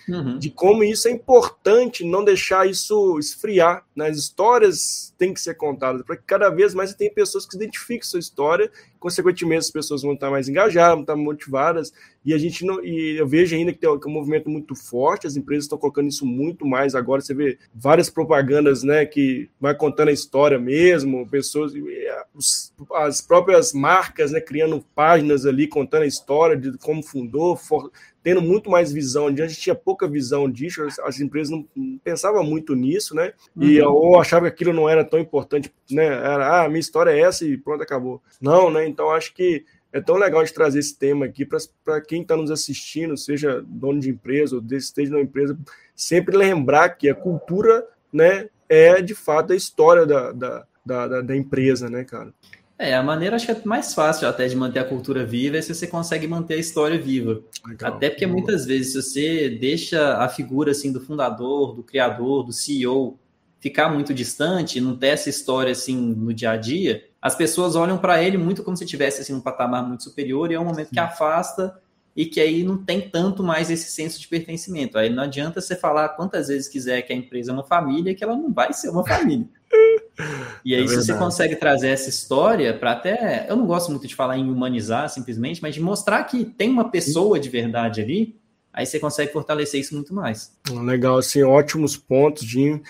uhum. 0.08 0.38
de 0.38 0.50
como 0.50 0.82
isso 0.82 1.08
é 1.08 1.10
importante, 1.10 2.04
não 2.04 2.24
deixar 2.24 2.68
isso 2.68 3.18
esfriar. 3.18 3.84
Né? 3.94 4.08
As 4.08 4.16
histórias 4.16 5.14
têm 5.18 5.34
que 5.34 5.40
ser 5.40 5.54
contadas, 5.54 6.02
para 6.02 6.16
que 6.16 6.22
cada 6.24 6.48
vez 6.48 6.74
mais 6.74 6.90
você 6.90 6.96
tenha 6.96 7.12
pessoas 7.12 7.44
que 7.44 7.52
se 7.52 7.56
identifiquem 7.56 7.98
com 7.98 8.06
sua 8.06 8.20
história, 8.20 8.70
consequentemente 8.98 9.60
as 9.60 9.70
pessoas 9.70 10.02
vão 10.02 10.14
estar 10.14 10.30
mais 10.30 10.48
engajadas, 10.48 10.94
vão 10.94 11.02
estar 11.02 11.16
motivadas, 11.16 11.92
e 12.24 12.34
a 12.34 12.38
gente 12.38 12.64
não, 12.64 12.84
e 12.84 13.16
eu 13.16 13.26
vejo 13.26 13.56
ainda 13.56 13.72
que 13.72 13.78
tem 13.78 13.88
um, 13.88 14.10
movimento 14.10 14.48
muito 14.48 14.74
forte, 14.74 15.26
as 15.26 15.36
empresas 15.36 15.64
estão 15.64 15.78
colocando 15.78 16.08
isso 16.08 16.26
muito 16.26 16.66
mais 16.66 16.94
agora, 16.94 17.20
você 17.20 17.34
vê 17.34 17.58
várias 17.74 18.10
propagandas, 18.10 18.82
né, 18.82 19.06
que 19.06 19.48
vai 19.60 19.74
contando 19.74 20.08
a 20.08 20.12
história 20.12 20.58
mesmo, 20.58 21.28
pessoas, 21.28 21.72
as 22.94 23.20
próprias 23.20 23.72
marcas, 23.72 24.30
né, 24.30 24.40
criando 24.40 24.84
páginas 24.94 25.46
ali, 25.46 25.66
contando 25.66 26.02
a 26.02 26.06
história 26.06 26.56
de 26.56 26.76
como 26.78 27.02
fundou, 27.02 27.56
for, 27.56 27.90
tendo 28.28 28.42
muito 28.42 28.68
mais 28.68 28.92
visão. 28.92 29.26
Antes 29.26 29.42
a 29.42 29.46
gente 29.46 29.58
tinha 29.58 29.74
pouca 29.74 30.06
visão 30.06 30.50
disso, 30.50 30.82
as, 30.82 30.98
as 30.98 31.18
empresas 31.18 31.50
não, 31.50 31.66
não, 31.74 31.96
pensavam 31.96 32.44
muito 32.44 32.74
nisso, 32.74 33.14
né? 33.14 33.32
E 33.56 33.80
uhum. 33.80 33.90
ou 33.90 34.20
achavam 34.20 34.50
que 34.50 34.54
aquilo 34.54 34.74
não 34.74 34.86
era 34.86 35.02
tão 35.02 35.18
importante, 35.18 35.72
né? 35.90 36.04
Era, 36.04 36.62
ah, 36.62 36.68
minha 36.68 36.78
história 36.78 37.10
é 37.10 37.20
essa 37.20 37.46
e 37.46 37.56
pronto, 37.56 37.82
acabou. 37.82 38.20
Não, 38.38 38.70
né? 38.70 38.86
Então 38.86 39.10
acho 39.10 39.32
que 39.32 39.64
é 39.90 39.98
tão 39.98 40.16
legal 40.16 40.44
de 40.44 40.52
trazer 40.52 40.78
esse 40.78 40.94
tema 40.94 41.24
aqui 41.24 41.48
para 41.82 42.02
quem 42.02 42.20
está 42.20 42.36
nos 42.36 42.50
assistindo, 42.50 43.16
seja 43.16 43.64
dono 43.66 43.98
de 43.98 44.10
empresa 44.10 44.56
ou 44.56 44.76
esteja 44.76 45.10
na 45.10 45.22
empresa, 45.22 45.58
sempre 45.96 46.36
lembrar 46.36 46.90
que 46.90 47.08
a 47.08 47.14
cultura, 47.14 47.82
né, 48.12 48.50
é 48.68 49.00
de 49.00 49.14
fato 49.14 49.54
a 49.54 49.56
história 49.56 50.04
da, 50.04 50.32
da, 50.32 50.66
da, 50.84 51.20
da 51.22 51.34
empresa, 51.34 51.88
né, 51.88 52.04
cara? 52.04 52.34
É, 52.78 52.94
a 52.94 53.02
maneira 53.02 53.34
acho 53.34 53.44
que 53.44 53.52
é 53.52 53.60
mais 53.64 53.92
fácil 53.92 54.28
até 54.28 54.46
de 54.46 54.54
manter 54.54 54.78
a 54.78 54.84
cultura 54.84 55.26
viva 55.26 55.56
é 55.56 55.62
se 55.62 55.74
você 55.74 55.86
consegue 55.86 56.28
manter 56.28 56.54
a 56.54 56.58
história 56.58 56.96
viva. 56.96 57.42
Legal. 57.66 57.94
Até 57.94 58.08
porque 58.08 58.24
muitas 58.24 58.64
vezes 58.64 58.92
se 58.92 59.02
você 59.02 59.50
deixa 59.50 60.18
a 60.18 60.28
figura 60.28 60.70
assim 60.70 60.92
do 60.92 61.00
fundador, 61.00 61.74
do 61.74 61.82
criador, 61.82 62.44
do 62.44 62.52
CEO 62.52 63.18
ficar 63.58 63.88
muito 63.88 64.14
distante, 64.14 64.80
não 64.80 64.96
ter 64.96 65.08
essa 65.08 65.28
história 65.28 65.72
assim 65.72 65.96
no 65.96 66.32
dia 66.32 66.52
a 66.52 66.56
dia, 66.56 67.04
as 67.20 67.34
pessoas 67.34 67.74
olham 67.74 67.98
para 67.98 68.22
ele 68.22 68.38
muito 68.38 68.62
como 68.62 68.76
se 68.76 68.84
estivesse 68.84 69.22
assim 69.22 69.32
num 69.32 69.40
patamar 69.40 69.84
muito 69.84 70.04
superior 70.04 70.52
e 70.52 70.54
é 70.54 70.60
um 70.60 70.64
momento 70.64 70.90
que 70.90 71.00
afasta 71.00 71.76
e 72.14 72.26
que 72.26 72.40
aí 72.40 72.62
não 72.62 72.78
tem 72.78 73.10
tanto 73.10 73.42
mais 73.42 73.70
esse 73.70 73.90
senso 73.90 74.20
de 74.20 74.28
pertencimento. 74.28 74.96
Aí 74.96 75.10
não 75.10 75.24
adianta 75.24 75.60
você 75.60 75.74
falar 75.74 76.10
quantas 76.10 76.46
vezes 76.46 76.68
quiser 76.68 77.02
que 77.02 77.12
a 77.12 77.16
empresa 77.16 77.50
é 77.50 77.54
uma 77.54 77.64
família, 77.64 78.14
que 78.14 78.22
ela 78.22 78.36
não 78.36 78.52
vai 78.52 78.72
ser 78.72 78.88
uma 78.90 79.04
família. 79.04 79.48
E 80.64 80.74
aí, 80.74 80.84
é 80.84 80.88
se 80.88 80.96
você 80.96 81.14
consegue 81.14 81.56
trazer 81.56 81.88
essa 81.88 82.08
história 82.08 82.74
para 82.74 82.92
até. 82.92 83.46
Eu 83.48 83.56
não 83.56 83.66
gosto 83.66 83.90
muito 83.90 84.06
de 84.06 84.14
falar 84.14 84.36
em 84.36 84.50
humanizar 84.50 85.08
simplesmente, 85.08 85.62
mas 85.62 85.74
de 85.74 85.80
mostrar 85.80 86.24
que 86.24 86.44
tem 86.44 86.68
uma 86.70 86.90
pessoa 86.90 87.38
de 87.38 87.48
verdade 87.48 88.00
ali, 88.00 88.36
aí 88.72 88.84
você 88.84 88.98
consegue 88.98 89.32
fortalecer 89.32 89.80
isso 89.80 89.94
muito 89.94 90.12
mais. 90.12 90.52
Legal, 90.70 91.18
assim, 91.18 91.42
ótimos 91.42 91.96
pontos, 91.96 92.44
Jim. 92.44 92.82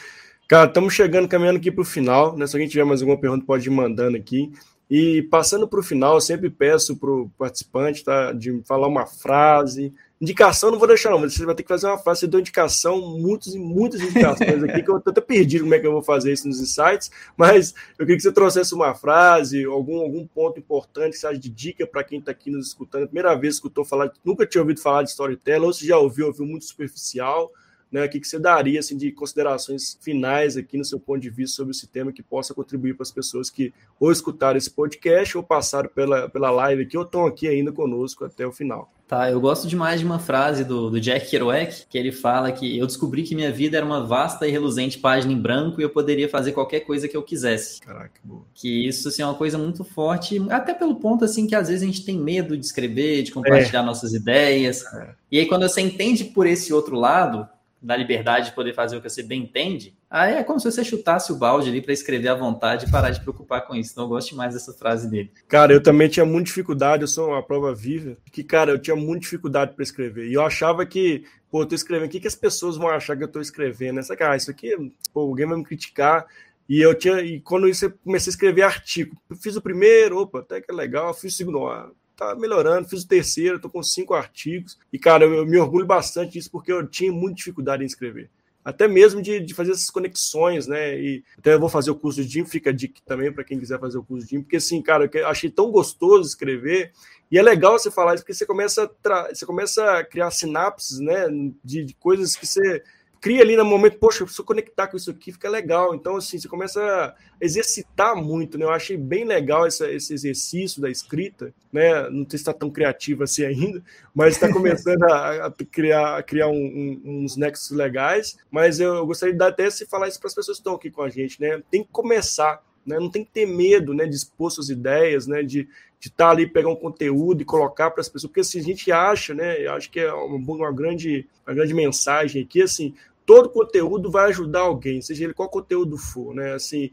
Cara, 0.49 0.67
estamos 0.67 0.95
chegando, 0.95 1.29
caminhando 1.29 1.59
aqui 1.59 1.71
para 1.71 1.83
o 1.83 1.85
final, 1.85 2.37
né? 2.37 2.47
Se 2.47 2.57
alguém 2.57 2.69
tiver 2.69 2.85
mais 2.85 3.03
alguma 3.03 3.21
pergunta, 3.21 3.45
pode 3.45 3.69
ir 3.69 3.71
mandando 3.71 4.17
aqui. 4.17 4.51
E 4.91 5.23
passando 5.25 5.69
para 5.69 5.81
o 5.81 5.83
final, 5.83 6.15
eu 6.15 6.21
sempre 6.21 6.49
peço 6.49 6.97
para 6.97 7.11
o 7.11 7.31
participante 7.37 8.03
tá, 8.03 8.33
de 8.33 8.63
falar 8.67 8.89
uma 8.89 9.05
frase, 9.05 9.93
Indicação 10.21 10.73
não 10.73 10.79
vou 10.81 10.89
deixar, 10.89 11.11
não, 11.11 11.19
mas 11.21 11.35
você 11.35 11.47
vai 11.47 11.55
ter 11.55 11.63
que 11.63 11.69
fazer 11.69 11.87
uma 11.87 11.97
frase. 11.97 12.27
Deu 12.27 12.41
indicação, 12.41 13.01
muitas 13.01 13.55
e 13.55 13.59
muitas 13.59 14.01
indicações 14.01 14.63
aqui, 14.65 14.83
que 14.83 14.91
eu 14.91 14.99
estou 14.99 15.13
até 15.13 15.21
perdido 15.21 15.63
como 15.63 15.75
é 15.75 15.79
que 15.79 15.87
eu 15.87 15.93
vou 15.93 16.03
fazer 16.03 16.33
isso 16.33 16.49
nos 16.49 16.61
insights, 16.61 17.09
mas 17.37 17.73
eu 17.97 18.05
queria 18.05 18.17
que 18.17 18.23
você 18.23 18.33
trouxesse 18.33 18.75
uma 18.75 18.95
frase, 18.95 19.65
algum, 19.65 20.01
algum 20.01 20.27
ponto 20.27 20.59
importante 20.59 21.19
que 21.19 21.25
acha 21.25 21.39
de 21.39 21.49
dica 21.49 21.87
para 21.87 22.03
quem 22.03 22.19
está 22.19 22.33
aqui 22.33 22.51
nos 22.51 22.67
escutando. 22.67 23.07
primeira 23.07 23.35
vez 23.37 23.55
que 23.55 23.59
escutou 23.59 23.85
falar, 23.85 24.13
nunca 24.25 24.45
tinha 24.45 24.61
ouvido 24.61 24.81
falar 24.81 25.05
de 25.05 25.11
storytelling, 25.11 25.67
ou 25.67 25.73
se 25.73 25.87
já 25.87 25.97
ouviu, 25.97 26.27
ouviu 26.27 26.45
muito 26.45 26.65
superficial, 26.65 27.53
né? 27.91 28.05
O 28.05 28.09
que, 28.09 28.21
que 28.21 28.29
você 28.29 28.39
daria 28.39 28.81
assim, 28.81 28.97
de 28.97 29.11
considerações 29.13 29.99
finais 30.01 30.57
aqui 30.57 30.77
no 30.77 30.85
seu 30.85 31.01
ponto 31.01 31.21
de 31.21 31.31
vista 31.31 31.57
sobre 31.57 31.73
esse 31.73 31.87
tema 31.87 32.13
que 32.13 32.23
possa 32.23 32.55
contribuir 32.55 32.95
para 32.95 33.03
as 33.03 33.13
pessoas 33.13 33.51
que 33.51 33.73
ou 33.99 34.13
escutaram 34.13 34.59
esse 34.59 34.71
podcast 34.71 35.37
ou 35.37 35.43
passaram 35.43 35.89
pela, 35.89 36.29
pela 36.29 36.51
live 36.51 36.83
aqui 36.83 36.97
ou 36.97 37.05
estão 37.05 37.27
aqui 37.27 37.49
ainda 37.49 37.73
conosco 37.73 38.25
até 38.25 38.47
o 38.47 38.53
final. 38.53 38.93
Tá, 39.09 39.31
eu 39.31 39.41
gosto 39.41 39.67
demais 39.67 40.01
de 40.01 40.05
uma 40.05 40.19
frase 40.19 40.65
do, 40.65 40.91
do 40.91 41.01
Jack 41.01 41.31
Kerouac, 41.31 41.87
que 41.89 41.97
ele 41.97 42.13
fala 42.13 42.53
que 42.53 42.77
eu 42.77 42.87
descobri 42.87 43.23
que 43.23 43.35
minha 43.35 43.51
vida 43.51 43.79
era 43.79 43.87
uma 43.87 44.05
vasta 44.05 44.47
e 44.47 44.51
reluzente 44.51 44.99
página 44.99 45.33
em 45.33 45.41
branco 45.41 45.81
e 45.81 45.85
eu 45.85 45.89
poderia 45.89 46.29
fazer 46.29 46.53
qualquer 46.53 46.81
coisa 46.81 47.09
que 47.09 47.17
eu 47.17 47.23
quisesse. 47.23 47.81
Caraca, 47.81 48.21
boa. 48.23 48.43
Que 48.53 48.87
isso 48.87 49.09
assim, 49.09 49.23
é 49.23 49.25
uma 49.25 49.35
coisa 49.35 49.57
muito 49.57 49.83
forte, 49.83 50.39
até 50.51 50.75
pelo 50.75 50.97
ponto 50.97 51.25
assim 51.25 51.47
que 51.47 51.55
às 51.55 51.69
vezes 51.69 51.83
a 51.83 51.87
gente 51.87 52.05
tem 52.05 52.19
medo 52.19 52.55
de 52.55 52.67
escrever, 52.67 53.23
de 53.23 53.33
compartilhar 53.33 53.81
é. 53.81 53.87
nossas 53.87 54.13
ideias. 54.13 54.85
É. 54.85 55.15
E 55.33 55.39
aí 55.39 55.47
quando 55.47 55.67
você 55.67 55.81
entende 55.81 56.25
por 56.25 56.47
esse 56.47 56.71
outro 56.75 56.95
lado, 56.95 57.49
da 57.81 57.97
liberdade 57.97 58.47
de 58.47 58.55
poder 58.55 58.75
fazer 58.75 58.97
o 58.97 59.01
que 59.01 59.09
você 59.09 59.23
bem 59.23 59.43
entende, 59.43 59.97
aí 60.11 60.35
é 60.35 60.43
como 60.43 60.59
se 60.59 60.71
você 60.71 60.85
chutasse 60.85 61.33
o 61.33 61.37
balde 61.37 61.69
ali 61.69 61.81
para 61.81 61.93
escrever 61.93 62.29
à 62.29 62.35
vontade 62.35 62.87
e 62.87 62.91
parar 62.91 63.11
de 63.11 63.21
preocupar 63.21 63.67
com 63.67 63.75
isso. 63.75 63.99
Eu 63.99 64.09
gosto 64.09 64.35
mais 64.35 64.55
dessa 64.55 64.73
frase 64.73 65.09
dele. 65.09 65.31
Cara, 65.47 65.73
eu 65.73 65.83
também 65.83 66.09
tinha 66.09 66.27
muita 66.27 66.47
dificuldade, 66.47 67.03
eu 67.03 67.09
sou 67.09 67.29
uma 67.29 67.43
prova 67.43 67.75
viva, 67.75 68.17
que, 68.33 68.43
cara, 68.43 68.73
eu 68.73 68.79
tinha 68.79 68.97
muita 68.97 69.21
dificuldade 69.21 69.75
para 69.75 69.83
escrever. 69.83 70.29
E 70.29 70.35
eu 70.35 70.43
achava 70.43 70.85
que, 70.85 71.25
pô, 71.51 71.63
eu 71.63 71.67
tô 71.67 71.75
escrevendo, 71.75 72.09
o 72.09 72.11
que, 72.11 72.21
que 72.21 72.29
as 72.29 72.35
pessoas 72.35 72.77
vão 72.77 72.89
achar 72.89 73.17
que 73.17 73.23
eu 73.23 73.29
tô 73.29 73.41
escrevendo? 73.41 74.01
Essa, 74.01 74.17
cara, 74.17 74.37
isso 74.37 74.51
aqui, 74.51 74.75
pô, 75.13 75.21
alguém 75.21 75.47
vai 75.47 75.57
me 75.57 75.65
criticar. 75.65 76.27
E 76.69 76.81
eu 76.81 76.95
tinha, 76.95 77.21
e 77.23 77.41
quando 77.41 77.67
isso 77.67 77.87
eu 77.87 77.93
comecei 78.05 78.31
a 78.31 78.35
escrever 78.35 78.63
artigo, 78.63 79.17
fiz 79.41 79.57
o 79.57 79.63
primeiro, 79.63 80.19
opa, 80.19 80.41
até 80.41 80.61
que 80.61 80.71
é 80.71 80.75
legal, 80.75 81.15
fiz 81.15 81.33
o 81.33 81.37
segundo, 81.37 81.61
ó, 81.61 81.89
tá 82.19 82.35
melhorando, 82.35 82.89
fiz 82.89 83.05
o 83.05 83.09
terceiro, 83.09 83.61
tô 83.61 83.71
com 83.71 83.81
cinco 83.81 84.13
artigos. 84.13 84.77
E, 84.93 84.99
cara, 84.99 85.25
eu, 85.25 85.35
eu 85.35 85.47
me 85.47 85.57
orgulho 85.57 85.87
bastante 85.87 86.33
disso 86.33 86.51
porque 86.51 86.73
eu 86.73 86.85
tinha 86.87 87.13
muita 87.13 87.37
dificuldade 87.37 87.85
em 87.85 87.87
escrever. 87.87 88.29
Até 88.65 88.89
mesmo 88.89 89.23
de, 89.23 89.41
de 89.41 89.55
fazer 89.55 89.71
essas 89.71 89.89
conexões, 89.89 90.67
né? 90.67 91.01
E 91.01 91.25
até 91.39 91.55
eu 91.55 91.61
vou 91.61 91.69
fazer 91.69 91.91
o 91.93 91.95
curso 91.95 92.21
de 92.21 92.29
DIM, 92.29 92.45
fica 92.45 92.75
dica 92.75 93.01
também 93.07 93.33
para 93.33 93.45
quem 93.45 93.59
quiser 93.59 93.79
fazer 93.79 93.97
o 93.97 94.03
curso 94.03 94.27
de 94.27 94.31
DIM, 94.33 94.43
porque 94.43 94.57
assim, 94.57 94.83
cara, 94.83 95.09
eu 95.11 95.27
achei 95.29 95.49
tão 95.49 95.71
gostoso 95.71 96.29
escrever. 96.29 96.93
E 97.31 97.39
é 97.39 97.43
legal 97.43 97.79
você 97.79 97.91
falar 97.91 98.15
isso, 98.15 98.25
porque 98.25 98.35
você 98.35 98.45
começa 98.45 98.91
a, 99.05 99.29
você 99.33 99.47
começa 99.47 99.99
a 99.99 100.05
criar 100.05 100.31
sinapses, 100.33 100.99
né? 100.99 101.29
De, 101.65 101.85
de 101.85 101.95
coisas 101.95 102.35
que 102.35 102.47
você 102.47 102.83
cria 103.21 103.43
ali 103.43 103.57
no 103.57 103.65
momento, 103.65 103.99
poxa, 103.99 104.27
se 104.27 104.41
eu 104.41 104.45
conectar 104.45 104.87
com 104.87 104.97
isso 104.97 105.11
aqui, 105.11 105.33
fica 105.33 105.49
legal. 105.49 105.95
Então, 105.95 106.17
assim, 106.17 106.39
você 106.39 106.49
começa 106.49 106.81
a 106.81 107.15
exercitar 107.41 108.17
muito, 108.17 108.57
né? 108.57 108.65
Eu 108.65 108.71
achei 108.71 108.97
bem 108.97 109.25
legal 109.25 109.67
essa, 109.67 109.91
esse 109.91 110.13
exercício 110.15 110.81
da 110.81 110.91
escrita, 110.91 111.53
né? 111.73 112.09
Não 112.11 112.23
sei 112.23 112.31
se 112.31 112.37
está 112.37 112.53
tão 112.53 112.71
criativo 112.71 113.25
assim 113.25 113.45
ainda, 113.45 113.83
mas 114.15 114.35
está 114.35 114.53
começando 114.53 115.03
a, 115.05 115.47
a, 115.47 115.53
criar, 115.71 116.17
a 116.19 116.23
criar 116.23 116.49
um, 116.49 116.53
um, 116.55 117.25
uns 117.25 117.37
nexos 117.37 117.71
legais. 117.77 118.39
Mas 118.51 118.81
eu, 118.81 118.95
eu 118.95 119.07
gostaria 119.07 119.33
de 119.33 119.39
dar 119.39 119.49
até 119.49 119.69
se 119.71 119.87
falar 119.87 120.09
isso 120.09 120.21
para 120.21 120.29
as 120.29 120.35
pessoas 120.35 120.59
que 120.59 120.61
estão 120.61 120.75
aqui 120.75 120.91
com 120.91 121.03
a 121.03 121.09
gente, 121.09 121.41
né? 121.41 121.63
Tem 121.71 121.83
que 121.83 121.91
começar, 121.91 122.63
né? 122.87 122.99
Não 122.99 123.11
tem 123.11 123.25
que 123.25 123.31
ter 123.33 123.47
medo, 123.47 123.95
né? 123.95 124.07
De 124.07 124.15
expor 124.15 124.51
suas 124.51 124.69
ideias, 124.69 125.27
né? 125.27 125.43
De, 125.43 125.69
estar 126.01 126.27
tá 126.27 126.31
ali, 126.31 126.47
pegar 126.47 126.69
um 126.69 126.77
conteúdo 126.77 127.43
e 127.43 127.45
colocar 127.45 127.91
para 127.91 128.01
as 128.01 128.09
pessoas, 128.09 128.31
porque 128.31 128.41
assim, 128.41 128.61
a 128.61 128.63
gente 128.63 128.93
acha, 128.93 129.35
né? 129.35 129.67
Eu 129.67 129.73
acho 129.73 129.91
que 129.91 129.99
é 129.99 130.13
uma, 130.13 130.37
uma, 130.37 130.73
grande, 130.73 131.27
uma 131.47 131.55
grande 131.55 131.75
mensagem 131.75 132.43
aqui, 132.43 132.63
assim, 132.63 132.95
todo 133.29 133.51
conteúdo 133.51 134.11
vai 134.11 134.31
ajudar 134.31 134.61
alguém, 134.61 135.03
seja 135.03 135.25
ele 135.25 135.35
qual 135.35 135.51
conteúdo 135.51 135.99
for, 135.99 136.35
né? 136.35 136.55
Assim, 136.55 136.91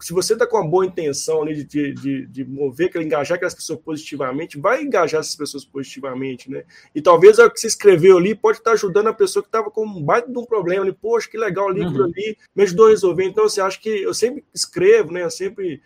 se 0.00 0.12
você 0.12 0.34
está 0.34 0.46
com 0.46 0.58
uma 0.58 0.70
boa 0.70 0.86
intenção 0.86 1.42
ali 1.42 1.64
de, 1.64 1.92
de, 1.92 2.24
de 2.24 2.44
mover, 2.44 2.94
engajar 2.98 3.34
aquelas 3.34 3.52
pessoas 3.52 3.80
positivamente, 3.80 4.60
vai 4.60 4.84
engajar 4.84 5.18
essas 5.18 5.34
pessoas 5.34 5.64
positivamente, 5.64 6.48
né? 6.48 6.62
E 6.94 7.02
talvez 7.02 7.40
o 7.40 7.50
que 7.50 7.58
você 7.58 7.66
escreveu 7.66 8.16
ali 8.16 8.32
pode 8.32 8.58
estar 8.58 8.70
tá 8.70 8.74
ajudando 8.74 9.08
a 9.08 9.12
pessoa 9.12 9.42
que 9.42 9.48
estava 9.48 9.68
com 9.68 9.84
um 9.84 10.00
baita 10.00 10.30
de 10.30 10.38
um 10.38 10.44
problema 10.44 10.84
ali, 10.84 10.92
poxa, 10.92 11.28
que 11.28 11.36
legal 11.36 11.66
o 11.66 11.72
livro 11.72 12.04
uhum. 12.04 12.12
ali, 12.12 12.38
me 12.54 12.62
ajudou 12.62 12.86
a 12.86 12.90
resolver. 12.90 13.24
Então, 13.24 13.42
você 13.42 13.60
assim, 13.60 13.66
acha 13.66 13.80
que 13.80 13.88
eu 13.88 14.14
sempre 14.14 14.44
escrevo, 14.54 15.10
né? 15.10 15.24
Eu 15.24 15.30
sempre 15.32 15.82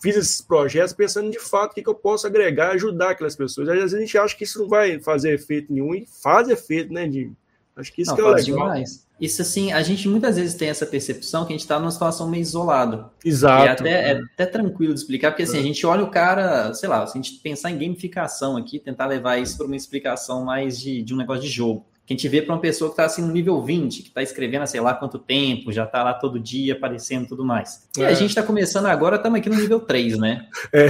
fiz 0.00 0.16
esses 0.16 0.40
projetos 0.40 0.92
pensando 0.92 1.32
de 1.32 1.40
fato 1.40 1.72
o 1.72 1.74
que, 1.74 1.82
que 1.82 1.88
eu 1.88 1.96
posso 1.96 2.28
agregar 2.28 2.68
e 2.68 2.76
ajudar 2.76 3.10
aquelas 3.10 3.34
pessoas. 3.34 3.68
Às 3.68 3.76
vezes 3.76 3.94
a 3.94 3.98
gente 3.98 4.16
acha 4.16 4.36
que 4.36 4.44
isso 4.44 4.60
não 4.60 4.68
vai 4.68 5.00
fazer 5.00 5.34
efeito 5.34 5.72
nenhum 5.72 5.96
e 5.96 6.06
faz 6.06 6.48
efeito, 6.48 6.92
né, 6.92 7.08
de 7.08 7.32
Acho 7.76 7.92
que 7.92 8.02
isso 8.02 8.10
não, 8.10 8.16
que 8.16 8.22
é 8.22 8.24
legal. 8.26 8.44
Demais. 8.44 9.04
Isso 9.20 9.42
assim, 9.42 9.72
a 9.72 9.82
gente 9.82 10.08
muitas 10.08 10.36
vezes 10.36 10.54
tem 10.54 10.68
essa 10.68 10.84
percepção 10.84 11.44
que 11.44 11.52
a 11.52 11.56
gente 11.56 11.62
está 11.62 11.78
numa 11.78 11.90
situação 11.90 12.28
meio 12.28 12.42
isolado. 12.42 13.10
Exato. 13.24 13.64
E 13.64 13.66
é 13.66 13.70
até, 13.70 14.10
é 14.10 14.20
até 14.34 14.46
tranquilo 14.46 14.92
de 14.92 15.00
explicar, 15.00 15.30
porque 15.30 15.44
assim, 15.44 15.58
a 15.58 15.62
gente 15.62 15.84
olha 15.86 16.02
o 16.02 16.10
cara, 16.10 16.74
sei 16.74 16.88
lá, 16.88 17.06
se 17.06 17.16
a 17.18 17.22
gente 17.22 17.38
pensar 17.40 17.70
em 17.70 17.78
gamificação 17.78 18.56
aqui, 18.56 18.78
tentar 18.78 19.06
levar 19.06 19.38
isso 19.38 19.56
para 19.56 19.66
uma 19.66 19.76
explicação 19.76 20.44
mais 20.44 20.78
de, 20.78 21.02
de 21.02 21.14
um 21.14 21.16
negócio 21.16 21.42
de 21.42 21.48
jogo. 21.48 21.86
Que 22.06 22.12
a 22.12 22.16
gente 22.16 22.28
vê 22.28 22.42
para 22.42 22.54
uma 22.54 22.60
pessoa 22.60 22.90
que 22.90 22.94
está 22.94 23.06
assim 23.06 23.22
no 23.22 23.32
nível 23.32 23.62
20, 23.62 24.02
que 24.02 24.08
está 24.08 24.22
escrevendo 24.22 24.66
sei 24.66 24.80
lá 24.80 24.92
quanto 24.92 25.18
tempo, 25.18 25.72
já 25.72 25.84
está 25.84 26.02
lá 26.02 26.12
todo 26.12 26.38
dia 26.38 26.74
aparecendo 26.74 27.24
e 27.24 27.28
tudo 27.28 27.44
mais. 27.44 27.88
E 27.96 28.02
é. 28.02 28.06
a 28.06 28.14
gente 28.14 28.30
está 28.30 28.42
começando 28.42 28.86
agora, 28.86 29.16
estamos 29.16 29.38
aqui 29.38 29.48
no 29.48 29.56
nível 29.56 29.80
3, 29.80 30.18
né? 30.18 30.46
É. 30.72 30.88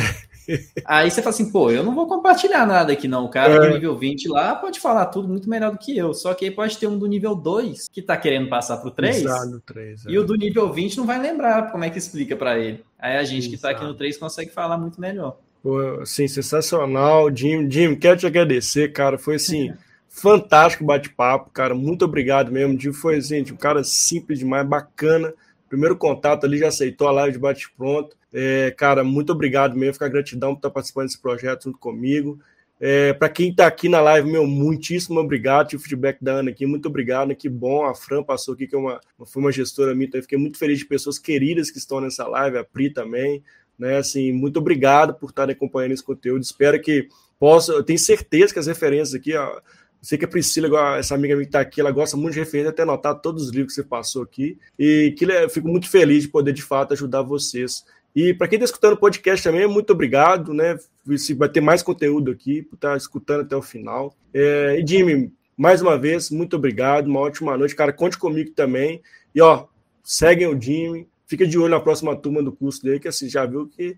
Aí 0.84 1.10
você 1.10 1.22
fala 1.22 1.34
assim, 1.34 1.50
pô, 1.50 1.70
eu 1.70 1.82
não 1.82 1.94
vou 1.94 2.06
compartilhar 2.06 2.66
nada 2.66 2.92
aqui, 2.92 3.08
não. 3.08 3.24
O 3.24 3.28
cara 3.28 3.54
é. 3.54 3.60
do 3.60 3.74
nível 3.74 3.96
20 3.96 4.28
lá 4.28 4.54
pode 4.54 4.80
falar 4.80 5.06
tudo 5.06 5.28
muito 5.28 5.48
melhor 5.48 5.72
do 5.72 5.78
que 5.78 5.96
eu. 5.96 6.12
Só 6.14 6.34
que 6.34 6.44
aí 6.44 6.50
pode 6.50 6.76
ter 6.78 6.86
um 6.86 6.98
do 6.98 7.06
nível 7.06 7.34
2 7.34 7.88
que 7.92 8.02
tá 8.02 8.16
querendo 8.16 8.48
passar 8.48 8.78
pro 8.78 8.90
3. 8.90 9.16
Exato, 9.16 9.62
3 9.66 10.06
é. 10.06 10.10
E 10.10 10.18
o 10.18 10.24
do 10.24 10.34
nível 10.34 10.72
20 10.72 10.98
não 10.98 11.06
vai 11.06 11.20
lembrar 11.20 11.70
como 11.70 11.84
é 11.84 11.90
que 11.90 11.98
explica 11.98 12.36
para 12.36 12.58
ele. 12.58 12.84
Aí 12.98 13.16
a 13.16 13.24
gente 13.24 13.48
Exato. 13.48 13.56
que 13.56 13.62
tá 13.62 13.70
aqui 13.70 13.84
no 13.84 13.94
3 13.94 14.16
consegue 14.16 14.50
falar 14.50 14.78
muito 14.78 15.00
melhor. 15.00 15.38
Pô, 15.62 16.04
sim, 16.04 16.28
sensacional. 16.28 17.34
Jim, 17.34 17.70
Jim, 17.70 17.94
quero 17.94 18.18
te 18.18 18.26
agradecer, 18.26 18.92
cara. 18.92 19.18
Foi 19.18 19.36
assim. 19.36 19.72
fantástico 20.14 20.84
bate-papo, 20.84 21.50
cara. 21.50 21.74
Muito 21.74 22.04
obrigado 22.04 22.52
mesmo. 22.52 22.78
Jim 22.78 22.92
foi 22.92 23.16
assim, 23.16 23.42
um 23.50 23.56
cara 23.56 23.82
simples 23.82 24.38
demais, 24.38 24.66
bacana. 24.66 25.34
Primeiro 25.68 25.96
contato 25.96 26.44
ali, 26.44 26.58
já 26.58 26.68
aceitou 26.68 27.08
a 27.08 27.12
live 27.12 27.32
de 27.32 27.38
bate-pronto. 27.38 28.16
É, 28.32 28.72
cara, 28.76 29.02
muito 29.02 29.32
obrigado 29.32 29.76
mesmo, 29.76 29.94
fica 29.94 30.08
gratidão 30.08 30.54
por 30.54 30.58
estar 30.58 30.70
participando 30.70 31.06
desse 31.06 31.20
projeto 31.20 31.64
junto 31.64 31.78
comigo. 31.78 32.38
É, 32.80 33.12
para 33.12 33.28
quem 33.28 33.50
está 33.50 33.66
aqui 33.66 33.88
na 33.88 34.00
live, 34.00 34.30
meu, 34.30 34.46
muitíssimo 34.46 35.20
obrigado. 35.20 35.68
Tive 35.68 35.80
o 35.80 35.84
feedback 35.84 36.18
da 36.20 36.32
Ana 36.34 36.50
aqui, 36.50 36.66
muito 36.66 36.86
obrigado. 36.86 37.28
Né? 37.28 37.34
Que 37.34 37.48
bom, 37.48 37.84
a 37.84 37.94
Fran 37.94 38.22
passou 38.22 38.54
aqui, 38.54 38.66
que 38.66 38.74
é 38.74 38.78
uma, 38.78 39.00
foi 39.24 39.42
uma 39.42 39.52
gestora 39.52 39.94
minha, 39.94 40.06
então 40.06 40.20
fiquei 40.20 40.38
muito 40.38 40.58
feliz 40.58 40.80
de 40.80 40.84
pessoas 40.84 41.18
queridas 41.18 41.70
que 41.70 41.78
estão 41.78 42.00
nessa 42.00 42.26
live, 42.26 42.58
a 42.58 42.64
Pri 42.64 42.90
também. 42.90 43.42
Né? 43.78 43.96
Assim, 43.96 44.32
muito 44.32 44.58
obrigado 44.58 45.14
por 45.14 45.30
estarem 45.30 45.54
acompanhando 45.54 45.92
esse 45.92 46.04
conteúdo. 46.04 46.42
Espero 46.42 46.80
que 46.80 47.08
possa, 47.38 47.72
eu 47.72 47.82
tenho 47.82 47.98
certeza 47.98 48.52
que 48.52 48.58
as 48.58 48.66
referências 48.66 49.14
aqui, 49.14 49.34
ó, 49.36 49.60
sei 50.04 50.18
que 50.18 50.24
a 50.24 50.28
Priscila, 50.28 50.98
essa 50.98 51.14
amiga 51.14 51.34
minha 51.34 51.44
que 51.44 51.48
está 51.48 51.60
aqui, 51.60 51.80
ela 51.80 51.90
gosta 51.90 52.16
muito 52.16 52.34
de 52.34 52.40
referência, 52.40 52.70
até 52.70 52.82
anotar 52.82 53.14
todos 53.20 53.44
os 53.44 53.50
livros 53.50 53.74
que 53.74 53.80
você 53.80 53.86
passou 53.86 54.22
aqui. 54.22 54.58
E 54.78 55.14
que 55.16 55.24
eu 55.24 55.50
fico 55.50 55.68
muito 55.68 55.88
feliz 55.88 56.22
de 56.22 56.28
poder, 56.28 56.52
de 56.52 56.62
fato, 56.62 56.92
ajudar 56.92 57.22
vocês 57.22 57.84
e 58.14 58.32
para 58.32 58.46
quem 58.46 58.56
está 58.56 58.64
escutando 58.64 58.92
o 58.92 58.96
podcast 58.96 59.42
também, 59.42 59.66
muito 59.66 59.92
obrigado, 59.92 60.54
né? 60.54 60.78
Se 61.16 61.34
vai 61.34 61.48
ter 61.48 61.60
mais 61.60 61.82
conteúdo 61.82 62.30
aqui, 62.30 62.62
por 62.62 62.76
estar 62.76 62.92
tá 62.92 62.96
escutando 62.96 63.40
até 63.40 63.56
o 63.56 63.62
final. 63.62 64.14
É, 64.32 64.78
e 64.78 64.86
Jimmy, 64.86 65.32
mais 65.56 65.82
uma 65.82 65.98
vez, 65.98 66.30
muito 66.30 66.54
obrigado, 66.54 67.08
uma 67.08 67.18
ótima 67.18 67.56
noite. 67.58 67.74
Cara, 67.74 67.92
conte 67.92 68.16
comigo 68.16 68.52
também. 68.52 69.02
E 69.34 69.40
ó, 69.40 69.66
seguem 70.04 70.46
o 70.46 70.60
Jimmy, 70.60 71.08
fica 71.26 71.44
de 71.44 71.58
olho 71.58 71.70
na 71.70 71.80
próxima 71.80 72.14
turma 72.14 72.40
do 72.40 72.52
curso 72.52 72.80
dele, 72.84 73.00
que 73.00 73.08
assim, 73.08 73.28
já 73.28 73.44
viu 73.44 73.66
que 73.66 73.96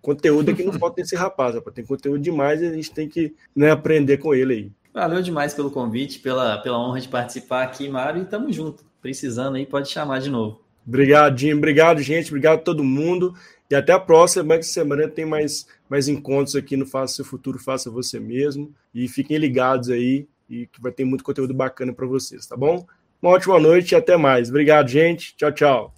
conteúdo 0.00 0.52
aqui 0.52 0.62
não 0.62 0.72
falta 0.78 1.00
nesse 1.00 1.16
rapaz, 1.16 1.56
rapaz. 1.56 1.74
Tem 1.74 1.84
conteúdo 1.84 2.20
demais 2.20 2.62
e 2.62 2.66
a 2.66 2.72
gente 2.72 2.92
tem 2.92 3.08
que 3.08 3.34
né, 3.54 3.72
aprender 3.72 4.18
com 4.18 4.32
ele 4.32 4.52
aí. 4.52 4.72
Valeu 4.96 5.20
demais 5.20 5.52
pelo 5.52 5.70
convite, 5.70 6.20
pela, 6.20 6.56
pela 6.56 6.78
honra 6.78 6.98
de 6.98 7.08
participar 7.08 7.64
aqui, 7.64 7.86
Mário, 7.86 8.22
e 8.22 8.24
tamo 8.24 8.50
junto. 8.50 8.82
Precisando 9.02 9.56
aí, 9.56 9.66
pode 9.66 9.90
chamar 9.90 10.20
de 10.20 10.30
novo. 10.30 10.62
Obrigado, 10.86 11.38
Jim. 11.38 11.52
Obrigado, 11.52 12.00
gente. 12.00 12.28
Obrigado 12.28 12.54
a 12.54 12.62
todo 12.62 12.82
mundo. 12.82 13.34
E 13.70 13.74
até 13.74 13.92
a 13.92 14.00
próxima. 14.00 14.54
Essa 14.54 14.72
semana 14.72 15.06
tem 15.06 15.26
mais, 15.26 15.66
mais 15.86 16.08
encontros 16.08 16.56
aqui 16.56 16.78
no 16.78 16.86
Faça 16.86 17.16
Seu 17.16 17.26
Futuro, 17.26 17.58
Faça 17.58 17.90
Você 17.90 18.18
Mesmo. 18.18 18.72
E 18.94 19.06
fiquem 19.06 19.36
ligados 19.36 19.90
aí, 19.90 20.26
e 20.48 20.66
que 20.66 20.80
vai 20.80 20.92
ter 20.92 21.04
muito 21.04 21.22
conteúdo 21.22 21.52
bacana 21.52 21.92
para 21.92 22.06
vocês, 22.06 22.46
tá 22.46 22.56
bom? 22.56 22.86
Uma 23.20 23.32
ótima 23.32 23.60
noite 23.60 23.92
e 23.92 23.96
até 23.96 24.16
mais. 24.16 24.48
Obrigado, 24.48 24.88
gente. 24.88 25.36
Tchau, 25.36 25.52
tchau. 25.52 25.94